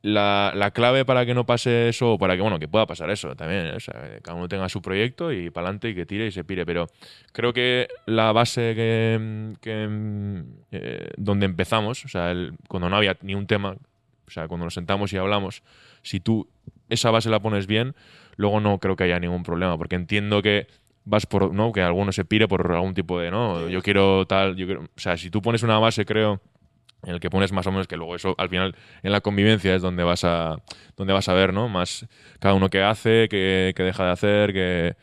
la, 0.04 0.52
la 0.56 0.72
clave 0.72 1.06
para 1.06 1.26
que 1.26 1.34
no 1.36 1.46
pase 1.46 1.89
eso, 1.89 2.13
o 2.13 2.17
para 2.17 2.36
que, 2.36 2.41
bueno, 2.41 2.58
que 2.58 2.67
pueda 2.67 2.88
pasar 2.88 3.12
eso 3.12 3.36
también, 3.36 3.67
¿eh? 3.67 3.78
cada 4.24 4.36
uno 4.36 4.48
tenga 4.48 4.67
su 4.67 4.82
proyecto 4.82 5.32
y 5.32 5.52
para 5.52 5.67
adelante 5.67 5.89
y 5.89 5.96
que 5.96 6.08
tire 6.08 6.26
y 6.26 6.32
se 6.32 6.44
pire, 6.44 6.65
pero 6.65 6.88
creo 7.34 7.54
que 7.54 7.88
la 8.08 8.32
base 8.32 8.74
que, 8.76 9.54
eh, 10.72 11.10
donde 11.17 11.46
empezamos, 11.46 12.04
o 12.04 12.08
sea, 12.08 12.34
cuando 12.67 12.89
no 12.89 12.96
había 12.98 13.15
ni 13.22 13.36
un 13.36 13.46
tema, 13.46 13.76
o 14.32 14.34
sea, 14.34 14.48
cuando 14.48 14.65
nos 14.65 14.74
sentamos 14.74 15.12
y 15.12 15.17
hablamos, 15.17 15.62
si 16.04 16.22
tú 16.22 16.48
esa 16.88 17.12
base 17.12 17.30
la 17.30 17.41
pones 17.41 17.67
bien, 17.67 17.96
luego 18.38 18.62
no 18.62 18.80
creo 18.80 18.96
que 18.96 19.04
haya 19.04 19.20
ningún 19.20 19.44
problema, 19.44 19.78
porque 19.78 19.96
entiendo 19.96 20.41
que 20.41 20.67
vas 21.04 21.26
por, 21.26 21.54
¿no? 21.54 21.74
Que 21.74 21.82
alguno 21.82 22.13
se 22.13 22.24
pire 22.24 22.48
por 22.48 22.72
algún 22.72 22.94
tipo 22.94 23.20
de, 23.20 23.30
no, 23.30 23.67
yo 23.67 23.82
quiero 23.82 24.26
tal, 24.26 24.56
yo 24.56 24.67
quiero, 24.67 24.84
o 24.84 25.00
sea, 25.00 25.17
si 25.17 25.30
tú 25.30 25.41
pones 25.41 25.63
una 25.63 25.80
base, 25.80 26.06
creo, 26.06 26.39
en 27.04 27.13
el 27.15 27.20
que 27.20 27.30
pones 27.30 27.52
más 27.52 27.67
o 27.67 27.72
menos 27.72 27.88
que 27.88 27.98
luego 27.98 28.15
eso 28.15 28.36
al 28.38 28.48
final 28.48 28.74
en 29.04 29.12
la 29.12 29.20
convivencia 29.20 29.76
es 29.76 29.82
donde 29.82 30.04
vas 30.04 30.24
a 30.24 30.58
donde 30.96 31.13
vas 31.13 31.28
a 31.30 31.34
ver 31.34 31.52
no 31.52 31.67
más 31.67 32.06
cada 32.39 32.54
uno 32.54 32.70
qué 32.70 32.84
hace 32.84 33.28
qué, 33.28 33.74
qué 33.76 33.82
deja 33.82 34.06
de 34.06 34.12
hacer 34.12 34.54
que 34.54 34.96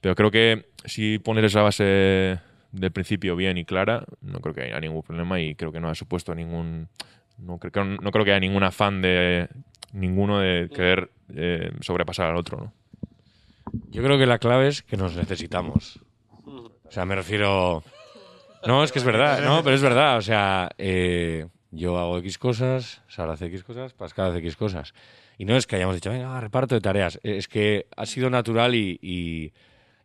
pero 0.00 0.14
creo 0.14 0.30
que 0.30 0.70
si 0.86 1.18
pones 1.18 1.44
esa 1.44 1.60
base 1.60 2.40
del 2.72 2.92
principio 2.92 3.36
bien 3.36 3.58
y 3.58 3.66
clara 3.66 4.06
no 4.22 4.40
creo 4.40 4.54
que 4.54 4.62
haya 4.62 4.80
ningún 4.80 5.02
problema 5.02 5.38
y 5.38 5.54
creo 5.54 5.70
que 5.70 5.80
no 5.80 5.90
ha 5.90 5.94
supuesto 5.94 6.34
ningún 6.34 6.88
no 7.38 7.58
creo 7.58 7.84
no 7.84 8.10
creo 8.10 8.24
que 8.24 8.32
haya 8.32 8.40
ningún 8.40 8.62
afán 8.64 9.02
de 9.02 9.48
ninguno 9.92 10.40
de 10.40 10.68
querer 10.72 11.10
eh, 11.34 11.70
sobrepasar 11.80 12.26
al 12.30 12.36
otro 12.36 12.58
no 12.58 12.72
Yo 13.90 14.02
creo 14.02 14.18
que 14.18 14.26
la 14.26 14.38
clave 14.38 14.68
es 14.68 14.82
que 14.82 14.96
nos 14.96 15.16
necesitamos. 15.16 15.98
O 16.46 16.90
sea, 16.90 17.04
me 17.06 17.14
refiero. 17.16 17.82
No, 18.66 18.82
es 18.84 18.92
que 18.92 18.98
es 18.98 19.04
verdad, 19.04 19.42
no, 19.44 19.62
pero 19.64 19.74
es 19.76 19.82
verdad. 19.82 20.16
O 20.18 20.22
sea, 20.22 20.70
eh, 20.78 21.46
yo 21.70 21.98
hago 21.98 22.18
X 22.18 22.38
cosas, 22.38 23.02
Sara 23.08 23.32
hace 23.32 23.46
X 23.46 23.62
cosas, 23.64 23.92
Pascal 23.94 24.30
hace 24.30 24.38
X 24.38 24.56
cosas. 24.56 24.94
Y 25.38 25.44
no 25.44 25.56
es 25.56 25.66
que 25.66 25.76
hayamos 25.76 25.96
dicho, 25.96 26.10
venga, 26.10 26.40
reparto 26.40 26.74
de 26.76 26.80
tareas. 26.80 27.18
Es 27.24 27.48
que 27.48 27.86
ha 27.96 28.06
sido 28.06 28.30
natural 28.30 28.74
y, 28.74 28.98
y- 29.02 29.52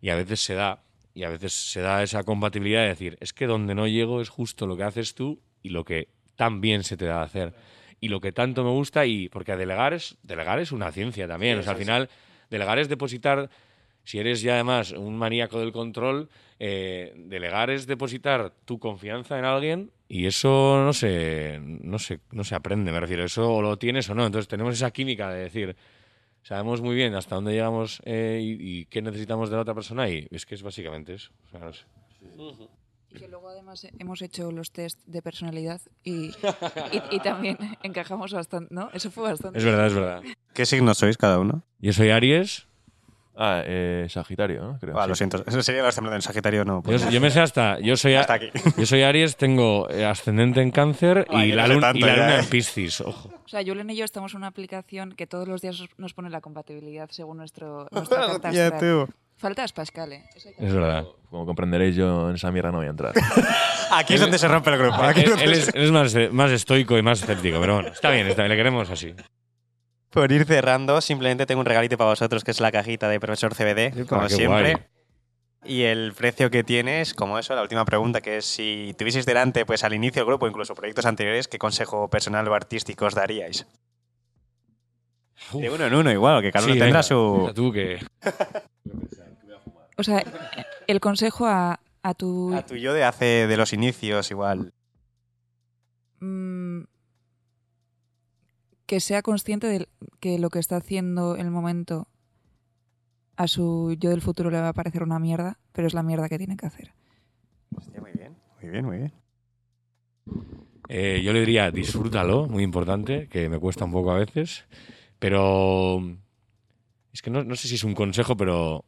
y 0.01 0.09
a 0.09 0.15
veces 0.15 0.39
se 0.39 0.55
da. 0.55 0.81
Y 1.13 1.23
a 1.23 1.29
veces 1.29 1.53
se 1.53 1.81
da 1.81 2.01
esa 2.03 2.23
compatibilidad 2.23 2.81
de 2.81 2.87
decir, 2.89 3.17
es 3.21 3.33
que 3.33 3.45
donde 3.45 3.75
no 3.75 3.87
llego 3.87 4.21
es 4.21 4.29
justo 4.29 4.65
lo 4.67 4.75
que 4.77 4.83
haces 4.83 5.13
tú 5.15 5.41
y 5.61 5.69
lo 5.69 5.83
que 5.85 6.07
tan 6.39 6.62
bien 6.62 6.86
se 6.86 6.95
te 6.95 7.04
da 7.04 7.21
hacer. 7.21 7.54
Y 7.99 8.08
lo 8.08 8.21
que 8.21 8.32
tanto 8.32 8.63
me 8.63 8.69
gusta, 8.69 9.06
y 9.06 9.28
porque 9.28 9.58
delegar 9.58 9.93
es, 9.93 10.17
delegar 10.23 10.58
es 10.60 10.71
una 10.71 10.89
ciencia 10.89 11.28
también. 11.28 11.60
o 11.60 11.63
sea, 11.63 11.73
al 11.73 11.78
final, 11.78 12.10
delegar 12.49 12.80
es 12.80 12.88
depositar 12.88 13.49
si 14.06 14.19
eres 14.19 14.41
ya 14.41 14.54
además 14.54 14.93
un 14.93 15.17
maníaco 15.17 15.60
del 15.60 15.73
control, 15.73 16.30
eh, 16.60 17.13
delegar 17.17 17.69
es 17.71 17.88
depositar 17.88 18.54
tu 18.63 18.80
confianza 18.80 19.38
en 19.38 19.43
alguien 19.43 19.91
y 20.08 20.28
eso 20.28 20.82
no 20.82 20.93
se, 20.93 21.60
no, 21.62 21.99
se, 21.99 22.21
no 22.32 22.45
se 22.45 22.56
aprende, 22.56 22.93
me 22.93 23.02
refiero. 23.02 23.25
Eso 23.25 23.54
o 23.54 23.62
lo 23.62 23.78
tienes 23.78 24.10
o 24.10 24.15
no. 24.15 24.25
Entonces 24.25 24.47
tenemos 24.47 24.73
esa 24.75 24.91
química 24.91 25.30
de 25.30 25.41
decir, 25.41 25.75
sabemos 26.41 26.82
muy 26.82 26.95
bien 26.95 27.15
hasta 27.15 27.36
dónde 27.36 27.52
llegamos 27.52 28.02
eh, 28.06 28.39
y, 28.41 28.80
y 28.80 28.86
qué 28.86 29.02
necesitamos 29.02 29.49
de 29.49 29.58
la 29.58 29.63
otra 29.63 29.75
persona 29.75 30.10
y 30.10 30.25
es 30.32 30.45
que 30.45 30.56
es 30.56 30.63
básicamente 30.63 31.15
eso. 31.15 31.32
O 31.47 31.49
sea, 31.49 31.60
no 31.60 31.73
sé. 32.54 32.69
Y 33.12 33.17
que 33.19 33.28
luego 33.28 33.50
además 33.50 33.88
hemos 33.98 34.22
hecho 34.22 34.52
los 34.52 34.72
test 34.72 35.00
de 35.06 35.22
personalidad 35.22 35.82
y, 36.04 36.28
y, 36.91 37.02
y 37.12 37.19
también 37.22 37.58
encajamos 37.84 38.32
bastante, 38.34 38.74
¿no? 38.74 38.89
Eso 38.93 39.10
fue 39.12 39.24
bastante. 39.24 39.58
Es 39.60 39.65
verdad, 39.65 39.88
es 39.88 39.93
verdad. 39.93 40.22
¿Qué 40.54 40.65
signos 40.65 40.98
sois 40.98 41.17
cada 41.17 41.39
uno? 41.39 41.63
Yo 41.80 41.91
soy 41.93 42.10
Aries. 42.12 42.67
ah 43.36 43.63
eh, 43.65 44.06
Sagitario 44.10 44.62
no 44.62 44.78
creo 44.80 45.00
Ah, 45.00 45.04
sí. 45.04 45.10
lo 45.10 45.15
siento. 45.15 45.43
Eso 45.48 45.63
sería 45.63 45.89
temblores 45.89 46.17
en 46.17 46.22
Sagitario, 46.22 46.65
no. 46.65 46.78
Yo, 46.78 46.82
pues- 46.84 47.10
yo 47.10 47.22
me 47.22 47.32
sé 47.32 47.39
hasta. 47.39 47.80
Yo 47.80 47.95
soy, 47.98 48.13
a- 48.15 48.22
Hasta 48.22 48.34
aquí. 48.34 48.50
yo 48.78 48.86
soy 48.86 49.02
Aries, 49.04 49.38
tengo 49.38 49.89
eh, 49.89 50.06
ascendente 50.06 50.62
en 50.62 50.72
Cáncer 50.72 51.26
y 51.32 51.36
Ay, 51.36 51.52
la, 51.54 51.67
luna, 51.67 51.82
tanto 51.88 51.98
y 52.00 52.02
la 52.02 52.08
ya, 52.15 52.15
luna 52.17 52.36
eh. 52.36 52.39
en 52.41 52.45
Piscis. 52.48 53.02
Ojo. 53.02 53.30
O 53.45 53.48
sea, 53.48 53.63
Julen 53.65 53.89
y 53.89 53.95
yo 53.95 54.06
estamos 54.06 54.34
en 54.34 54.38
una 54.39 54.48
aplicación 54.48 55.13
que 55.13 55.26
todos 55.26 55.48
los 55.48 55.62
días 55.62 55.80
os- 55.82 55.89
nos 55.98 56.13
pone 56.13 56.30
la 56.30 56.41
compatibilidad 56.41 57.10
según 57.12 57.38
nuestro, 57.38 57.88
nuestra 57.91 58.28
carta 58.28 58.52
Ya, 58.52 58.67
astral. 58.67 59.08
Faltas 59.39 59.71
Pascal, 59.73 60.13
¿eh? 60.13 60.23
Eso 60.36 60.49
hay 60.49 60.56
que- 60.56 60.65
Es 60.67 60.73
verdad. 60.73 61.06
como 61.30 61.45
comprenderéis 61.45 61.95
yo 61.95 62.30
en 62.30 62.36
esa 62.36 62.52
mierda 62.52 62.71
no 62.71 62.78
voy 62.80 62.88
a 62.88 62.89
entrar 62.91 63.13
Aquí 63.91 64.13
es 64.15 64.21
donde 64.21 64.38
se 64.38 64.47
rompe 64.47 64.69
el 64.69 64.78
grupo. 64.78 65.02
Aquí 65.02 65.21
Él, 65.21 65.25
es 65.25 65.30
donde 65.32 65.45
él 65.45 65.56
se- 65.56 65.62
es, 65.69 65.75
él 65.75 65.84
es 65.86 65.91
más, 65.91 66.13
eh, 66.15 66.30
más 66.32 66.52
estoico 66.52 66.97
y 66.97 67.02
más 67.02 67.21
escéptico, 67.21 67.60
pero 67.60 67.75
bueno, 67.75 67.89
está 67.89 68.12
bien, 68.12 68.28
está 68.28 68.43
bien, 68.43 68.52
le 68.52 68.58
queremos 68.58 68.89
así. 68.89 69.15
Por 70.12 70.32
ir 70.32 70.45
cerrando, 70.45 71.02
simplemente 71.02 71.45
tengo 71.45 71.60
un 71.62 71.65
regalito 71.65 71.97
para 71.97 72.10
vosotros 72.12 72.43
que 72.43 72.52
es 72.52 72.60
la 72.60 72.71
cajita 72.71 73.08
de 73.10 73.19
profesor 73.19 73.56
CBD, 73.56 74.06
como 74.08 74.23
qué 74.28 74.30
siempre. 74.36 74.71
guay. 74.73 74.86
Y 75.65 75.84
el 75.84 76.13
precio 76.13 76.49
que 76.49 76.63
tienes, 76.63 77.13
como 77.13 77.38
eso, 77.38 77.54
la 77.56 77.62
última 77.62 77.84
pregunta, 77.86 78.21
que 78.21 78.38
es 78.38 78.45
si 78.45 78.95
tuvieseis 78.97 79.25
delante, 79.25 79.65
pues 79.65 79.84
al 79.84 79.93
inicio 79.93 80.21
del 80.21 80.28
grupo, 80.28 80.47
incluso 80.47 80.73
proyectos 80.75 81.06
anteriores, 81.06 81.47
¿qué 81.47 81.58
consejo 81.58 82.10
personal 82.10 82.47
o 82.47 82.54
artístico 82.54 83.06
os 83.06 83.13
daríais? 83.15 83.67
De 85.54 85.69
uno 85.69 85.86
en 85.86 85.93
uno, 85.93 86.12
igual, 86.12 86.41
que 86.41 86.52
cada 86.52 86.65
uno 86.65 86.73
Sí, 86.73 86.80
tendrá 86.80 86.99
venga, 86.99 87.04
su. 87.04 87.52
Tú 87.56 87.71
que... 87.71 87.99
O 89.99 90.03
sea, 90.03 90.23
el 90.88 91.01
consejo 91.01 91.45
a, 91.45 91.81
a 92.03 92.13
tu... 92.13 92.53
A 92.55 92.65
tu 92.65 92.77
yo 92.77 92.93
de 92.93 93.03
hace 93.03 93.47
de 93.47 93.57
los 93.57 93.73
inicios, 93.73 94.31
igual. 94.31 94.71
mm, 96.21 96.83
que 98.85 99.01
sea 99.01 99.21
consciente 99.21 99.67
de 99.67 99.89
que 100.21 100.39
lo 100.39 100.49
que 100.49 100.59
está 100.59 100.77
haciendo 100.77 101.35
en 101.35 101.41
el 101.47 101.51
momento 101.51 102.07
a 103.35 103.47
su 103.47 103.97
yo 103.99 104.09
del 104.09 104.21
futuro 104.21 104.49
le 104.49 104.62
va 104.62 104.69
a 104.69 104.73
parecer 104.73 105.03
una 105.03 105.19
mierda, 105.19 105.59
pero 105.73 105.85
es 105.85 105.93
la 105.93 106.01
mierda 106.01 106.29
que 106.29 106.38
tiene 106.38 106.55
que 106.55 106.65
hacer. 106.65 106.93
Hostia, 107.75 107.99
muy 107.99 108.12
bien, 108.13 108.38
muy 108.62 108.69
bien, 108.69 108.85
muy 108.85 108.97
bien. 108.99 109.13
Eh, 110.88 111.21
yo 111.23 111.33
le 111.33 111.41
diría, 111.41 111.71
disfrútalo, 111.71 112.47
muy 112.47 112.63
importante, 112.63 113.27
que 113.27 113.49
me 113.49 113.59
cuesta 113.59 113.83
un 113.83 113.91
poco 113.91 114.12
a 114.12 114.17
veces, 114.17 114.65
pero 115.19 116.01
es 117.12 117.21
que 117.21 117.29
no, 117.29 117.43
no 117.43 117.55
sé 117.57 117.67
si 117.67 117.75
es 117.75 117.83
un 117.83 117.93
consejo, 117.93 118.38
pero 118.38 118.85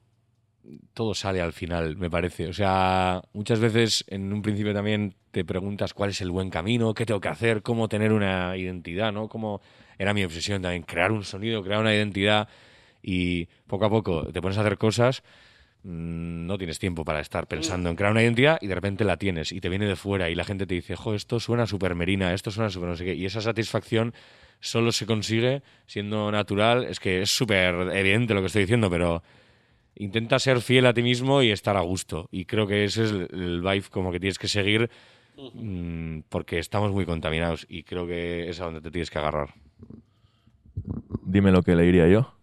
todo 0.93 1.13
sale 1.13 1.41
al 1.41 1.53
final, 1.53 1.97
me 1.97 2.09
parece. 2.09 2.47
O 2.47 2.53
sea, 2.53 3.21
muchas 3.33 3.59
veces 3.59 4.03
en 4.07 4.31
un 4.31 4.41
principio 4.41 4.73
también 4.73 5.15
te 5.31 5.43
preguntas 5.45 5.93
cuál 5.93 6.11
es 6.11 6.21
el 6.21 6.31
buen 6.31 6.49
camino, 6.49 6.93
qué 6.93 7.05
tengo 7.05 7.21
que 7.21 7.29
hacer, 7.29 7.61
cómo 7.61 7.87
tener 7.87 8.13
una 8.13 8.55
identidad, 8.57 9.11
¿no? 9.11 9.27
Cómo 9.27 9.61
era 9.97 10.13
mi 10.13 10.23
obsesión 10.23 10.61
también, 10.61 10.83
crear 10.83 11.11
un 11.11 11.23
sonido, 11.23 11.63
crear 11.63 11.79
una 11.79 11.93
identidad 11.93 12.47
y 13.03 13.45
poco 13.67 13.85
a 13.85 13.89
poco 13.89 14.27
te 14.31 14.41
pones 14.41 14.57
a 14.57 14.61
hacer 14.61 14.77
cosas 14.77 15.23
mm, 15.83 16.45
no 16.45 16.57
tienes 16.57 16.77
tiempo 16.77 17.03
para 17.03 17.19
estar 17.19 17.47
pensando 17.47 17.89
en 17.89 17.95
crear 17.95 18.11
una 18.11 18.21
identidad 18.21 18.59
y 18.61 18.67
de 18.67 18.75
repente 18.75 19.03
la 19.03 19.17
tienes 19.17 19.51
y 19.51 19.59
te 19.59 19.69
viene 19.69 19.87
de 19.87 19.95
fuera 19.95 20.29
y 20.29 20.35
la 20.35 20.43
gente 20.43 20.67
te 20.67 20.75
dice, 20.75 20.95
jo, 20.95 21.15
esto 21.15 21.39
suena 21.39 21.65
súper 21.65 21.95
merina, 21.95 22.33
esto 22.33 22.51
suena 22.51 22.69
súper 22.69 22.89
no 22.89 22.95
sé 22.95 23.05
qué. 23.05 23.15
Y 23.15 23.25
esa 23.25 23.41
satisfacción 23.41 24.13
solo 24.59 24.91
se 24.91 25.05
consigue 25.05 25.63
siendo 25.87 26.31
natural. 26.31 26.85
Es 26.85 26.99
que 26.99 27.21
es 27.23 27.31
súper 27.31 27.75
evidente 27.93 28.33
lo 28.33 28.41
que 28.41 28.47
estoy 28.47 28.61
diciendo, 28.61 28.89
pero 28.89 29.23
intenta 29.95 30.39
ser 30.39 30.61
fiel 30.61 30.85
a 30.85 30.93
ti 30.93 31.01
mismo 31.03 31.41
y 31.41 31.51
estar 31.51 31.77
a 31.77 31.81
gusto. 31.81 32.27
Y 32.31 32.45
creo 32.45 32.67
que 32.67 32.83
ese 32.85 33.03
es 33.03 33.11
el, 33.11 33.27
el 33.31 33.61
vibe 33.61 33.89
como 33.89 34.11
que 34.11 34.19
tienes 34.19 34.39
que 34.39 34.47
seguir 34.47 34.89
mm, 35.53 36.19
porque 36.29 36.59
estamos 36.59 36.91
muy 36.91 37.05
contaminados 37.05 37.65
y 37.69 37.83
creo 37.83 38.07
que 38.07 38.49
es 38.49 38.59
a 38.59 38.65
donde 38.65 38.81
te 38.81 38.91
tienes 38.91 39.09
que 39.09 39.19
agarrar. 39.19 39.53
Dime 41.23 41.51
lo 41.51 41.63
que 41.63 41.75
le 41.75 41.83
diría 41.83 42.07
yo 42.07 42.33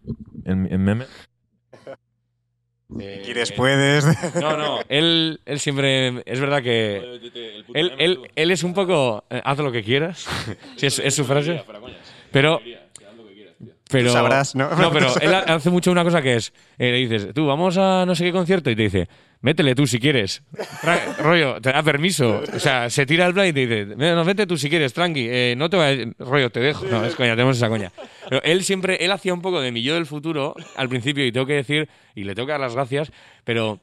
en, 0.44 0.72
en 0.72 0.84
meme. 0.84 1.04
Y 2.90 3.32
después. 3.34 4.06
No, 4.40 4.56
no, 4.56 4.80
él, 4.88 5.40
él 5.44 5.58
siempre. 5.60 6.22
Es 6.24 6.40
verdad 6.40 6.62
que. 6.62 6.96
Él, 7.74 7.92
él, 7.98 8.18
él 8.34 8.50
es 8.50 8.62
un 8.64 8.72
poco. 8.72 9.24
eh, 9.28 9.42
haz 9.44 9.58
lo 9.58 9.70
que 9.72 9.82
quieras. 9.82 10.26
Sí, 10.76 10.86
es, 10.86 10.98
es 10.98 11.14
su 11.14 11.24
frase. 11.24 11.62
Pero. 12.32 12.60
Pero, 13.88 14.12
sabrás, 14.12 14.54
¿no? 14.54 14.68
No, 14.76 14.92
pero 14.92 15.08
él 15.20 15.34
ha- 15.34 15.40
hace 15.54 15.70
mucho 15.70 15.90
una 15.90 16.04
cosa 16.04 16.20
que 16.22 16.36
es. 16.36 16.52
eh, 16.78 16.90
le 16.92 16.96
dices, 16.98 17.34
tú, 17.34 17.46
vamos 17.46 17.76
a 17.78 18.04
no 18.06 18.14
sé 18.14 18.24
qué 18.24 18.32
concierto. 18.32 18.70
Y 18.70 18.76
te 18.76 18.82
dice, 18.82 19.08
métele 19.40 19.74
tú 19.74 19.86
si 19.86 19.98
quieres. 19.98 20.42
Tra- 20.82 21.16
rollo, 21.18 21.60
te 21.60 21.72
da 21.72 21.82
permiso. 21.82 22.42
O 22.54 22.58
sea, 22.58 22.90
se 22.90 23.06
tira 23.06 23.26
el 23.26 23.32
plan 23.34 23.46
y 23.46 23.52
te 23.52 23.66
dice, 23.66 23.96
"Mira, 23.96 24.14
no, 24.14 24.24
vete 24.24 24.46
tú 24.46 24.56
si 24.58 24.68
quieres, 24.68 24.92
tranqui. 24.92 25.26
eh, 25.30 25.54
no 25.56 25.70
te 25.70 25.76
vayas. 25.76 26.06
Rollo, 26.18 26.50
te 26.50 26.60
dejo. 26.60 26.84
No, 26.86 27.04
es 27.04 27.14
coña, 27.14 27.30
tenemos 27.32 27.56
esa 27.56 27.68
coña. 27.68 27.90
Pero 28.28 28.42
él 28.42 28.62
siempre. 28.64 28.96
Él 29.04 29.10
hacía 29.12 29.32
un 29.32 29.40
poco 29.42 29.60
de 29.60 29.72
mi 29.72 29.82
yo 29.82 29.94
del 29.94 30.06
futuro 30.06 30.54
al 30.76 30.88
principio 30.88 31.24
y 31.26 31.32
tengo 31.32 31.46
que 31.46 31.54
decir. 31.54 31.88
Y 32.14 32.24
le 32.24 32.34
tengo 32.34 32.46
que 32.46 32.52
dar 32.52 32.60
las 32.60 32.74
gracias. 32.74 33.10
Pero 33.44 33.80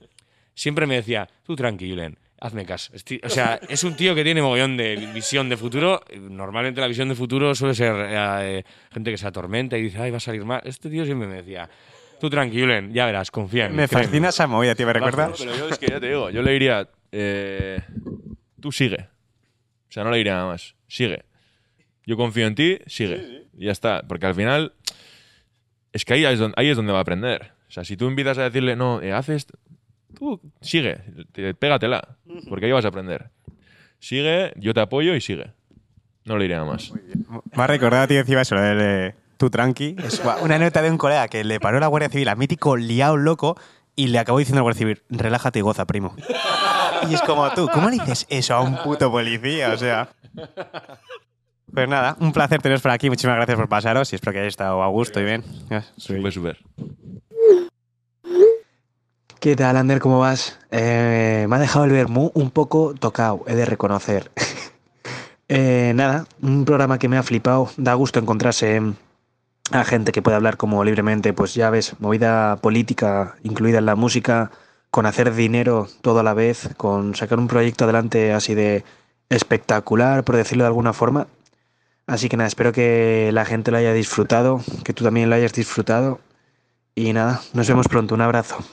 siempre 0.53 0.85
me 0.85 0.95
decía, 0.95 1.27
tú 1.45 1.55
tranqui, 1.55 1.89
Julen, 1.89 2.17
hazme 2.39 2.65
caso. 2.65 2.93
O 3.23 3.29
sea, 3.29 3.59
es 3.69 3.83
un 3.83 3.95
tío 3.95 4.15
que 4.15 4.23
tiene 4.23 4.41
mogollón 4.41 4.77
de 4.77 4.95
visión 5.13 5.49
de 5.49 5.57
futuro. 5.57 6.01
Normalmente 6.19 6.81
la 6.81 6.87
visión 6.87 7.09
de 7.09 7.15
futuro 7.15 7.55
suele 7.55 7.75
ser 7.75 7.95
eh, 7.95 8.59
eh, 8.59 8.63
gente 8.91 9.11
que 9.11 9.17
se 9.17 9.27
atormenta 9.27 9.77
y 9.77 9.83
dice, 9.83 9.99
ay, 9.99 10.11
va 10.11 10.17
a 10.17 10.19
salir 10.19 10.45
mal. 10.45 10.61
Este 10.65 10.89
tío 10.89 11.05
siempre 11.05 11.27
me 11.27 11.35
decía, 11.35 11.69
Tú 12.19 12.29
tranquilen, 12.29 12.93
ya 12.93 13.05
verás, 13.05 13.29
confía 13.29 13.65
en 13.65 13.71
mí. 13.71 13.77
Me 13.77 13.87
créeme. 13.87 14.05
fascina 14.05 14.29
esa 14.29 14.47
movida, 14.47 14.75
tío. 14.75 14.85
¿Me 14.85 14.93
recuerda? 14.93 15.31
Pero 15.37 15.55
yo 15.55 15.69
es 15.69 15.77
que 15.77 15.87
ya 15.87 15.99
te 15.99 16.07
digo, 16.07 16.29
yo 16.29 16.41
le 16.41 16.51
diría, 16.51 16.87
eh, 17.11 17.81
tú 18.61 18.71
sigue. 18.71 19.09
O 19.89 19.91
sea, 19.91 20.03
no 20.03 20.11
le 20.11 20.17
diría 20.17 20.33
nada 20.33 20.47
más. 20.47 20.75
Sigue. 20.87 21.25
Yo 22.05 22.17
confío 22.17 22.47
en 22.47 22.55
ti, 22.55 22.79
sigue. 22.87 23.47
Y 23.57 23.65
ya 23.65 23.71
está. 23.71 24.03
Porque 24.07 24.25
al 24.25 24.35
final, 24.35 24.73
es 25.91 26.05
que 26.05 26.13
ahí 26.13 26.25
es 26.25 26.39
donde, 26.39 26.55
ahí 26.57 26.69
es 26.69 26.77
donde 26.77 26.93
va 26.93 26.99
a 26.99 27.01
aprender. 27.01 27.51
O 27.67 27.71
sea, 27.71 27.83
si 27.83 27.97
tú 27.97 28.07
invitas 28.07 28.37
a 28.37 28.43
decirle, 28.43 28.75
no, 28.75 29.01
eh, 29.01 29.11
haces, 29.11 29.47
tú 30.15 30.41
sigue, 30.61 31.01
te- 31.31 31.53
pégatela. 31.53 32.17
Porque 32.49 32.65
ahí 32.65 32.71
vas 32.71 32.85
a 32.85 32.89
aprender. 32.89 33.29
Sigue, 33.99 34.53
yo 34.57 34.73
te 34.73 34.81
apoyo 34.81 35.15
y 35.15 35.21
sigue. 35.21 35.51
No 36.25 36.37
le 36.37 36.45
diré 36.45 36.55
nada 36.55 36.67
más. 36.71 36.91
Me 37.55 37.63
ha 37.63 37.67
recordado, 37.67 38.07
tío, 38.07 38.19
encima 38.19 38.41
eso, 38.41 38.55
lo 38.55 38.61
del 38.61 38.77
eh, 38.81 39.15
tú 39.37 39.49
tranqui. 39.49 39.95
Es 40.03 40.21
una 40.41 40.57
nota 40.57 40.81
de 40.81 40.89
un 40.89 40.97
colega 40.97 41.27
que 41.27 41.43
le 41.43 41.59
paró 41.59 41.79
la 41.79 41.87
Guardia 41.87 42.09
Civil 42.09 42.27
a 42.29 42.35
mítico 42.35 42.77
liado 42.77 43.17
loco 43.17 43.57
y 43.95 44.07
le 44.07 44.19
acabó 44.19 44.39
diciendo 44.39 44.57
a 44.57 44.61
la 44.61 44.63
Guardia 44.63 44.79
Civil, 44.79 45.01
relájate 45.09 45.59
y 45.59 45.61
goza, 45.61 45.85
primo. 45.85 46.15
Y 47.09 47.13
es 47.13 47.21
como 47.21 47.49
tú, 47.51 47.67
¿cómo 47.71 47.89
le 47.89 47.97
dices 47.99 48.25
eso 48.29 48.55
a 48.55 48.61
un 48.61 48.75
puto 48.83 49.11
policía? 49.11 49.71
O 49.73 49.77
sea... 49.77 50.09
Pues 51.73 51.89
nada, 51.89 52.15
un 52.19 52.31
placer 52.31 52.61
teneros 52.61 52.81
por 52.81 52.91
aquí. 52.91 53.09
Muchísimas 53.09 53.35
gracias 53.35 53.57
por 53.57 53.67
pasaros 53.67 54.11
y 54.13 54.15
espero 54.15 54.31
que 54.33 54.37
hayáis 54.39 54.53
estado 54.53 54.81
a 54.81 54.87
gusto 54.87 55.19
y 55.19 55.25
bien. 55.25 55.43
Súper, 55.97 56.31
súper. 56.31 56.57
¿Qué 59.45 59.55
tal, 59.55 59.77
Ander? 59.77 59.99
¿Cómo 59.99 60.17
vas? 60.17 60.57
Eh, 60.71 61.45
me 61.47 61.55
ha 61.55 61.59
dejado 61.59 61.85
el 61.85 61.91
vermú 61.91 62.31
un 62.33 62.49
poco 62.49 62.95
tocado, 62.95 63.43
he 63.45 63.53
de 63.53 63.65
reconocer. 63.65 64.31
Eh, 65.47 65.93
nada, 65.93 66.25
un 66.41 66.65
programa 66.65 66.97
que 66.97 67.07
me 67.07 67.19
ha 67.19 67.21
flipado. 67.21 67.69
Da 67.77 67.93
gusto 67.93 68.17
encontrarse 68.19 68.81
mm, 68.81 68.95
a 69.69 69.83
gente 69.83 70.11
que 70.11 70.23
puede 70.23 70.35
hablar 70.35 70.57
como 70.57 70.83
libremente, 70.83 71.31
pues 71.33 71.53
ya 71.53 71.69
ves, 71.69 71.93
movida 71.99 72.55
política 72.55 73.35
incluida 73.43 73.77
en 73.77 73.85
la 73.85 73.95
música, 73.95 74.49
con 74.89 75.05
hacer 75.05 75.31
dinero 75.35 75.87
todo 76.01 76.21
a 76.21 76.23
la 76.23 76.33
vez, 76.33 76.69
con 76.77 77.13
sacar 77.13 77.37
un 77.37 77.47
proyecto 77.47 77.83
adelante 77.83 78.33
así 78.33 78.55
de 78.55 78.83
espectacular, 79.29 80.23
por 80.23 80.35
decirlo 80.35 80.63
de 80.63 80.69
alguna 80.69 80.93
forma. 80.93 81.27
Así 82.07 82.27
que 82.27 82.37
nada, 82.37 82.47
espero 82.47 82.71
que 82.73 83.29
la 83.31 83.45
gente 83.45 83.69
lo 83.69 83.77
haya 83.77 83.93
disfrutado, 83.93 84.63
que 84.83 84.93
tú 84.93 85.03
también 85.03 85.29
lo 85.29 85.35
hayas 85.35 85.53
disfrutado. 85.53 86.19
Y 86.95 87.13
nada, 87.13 87.41
nos 87.53 87.67
vemos 87.67 87.87
pronto. 87.87 88.15
Un 88.15 88.21
abrazo. 88.21 88.65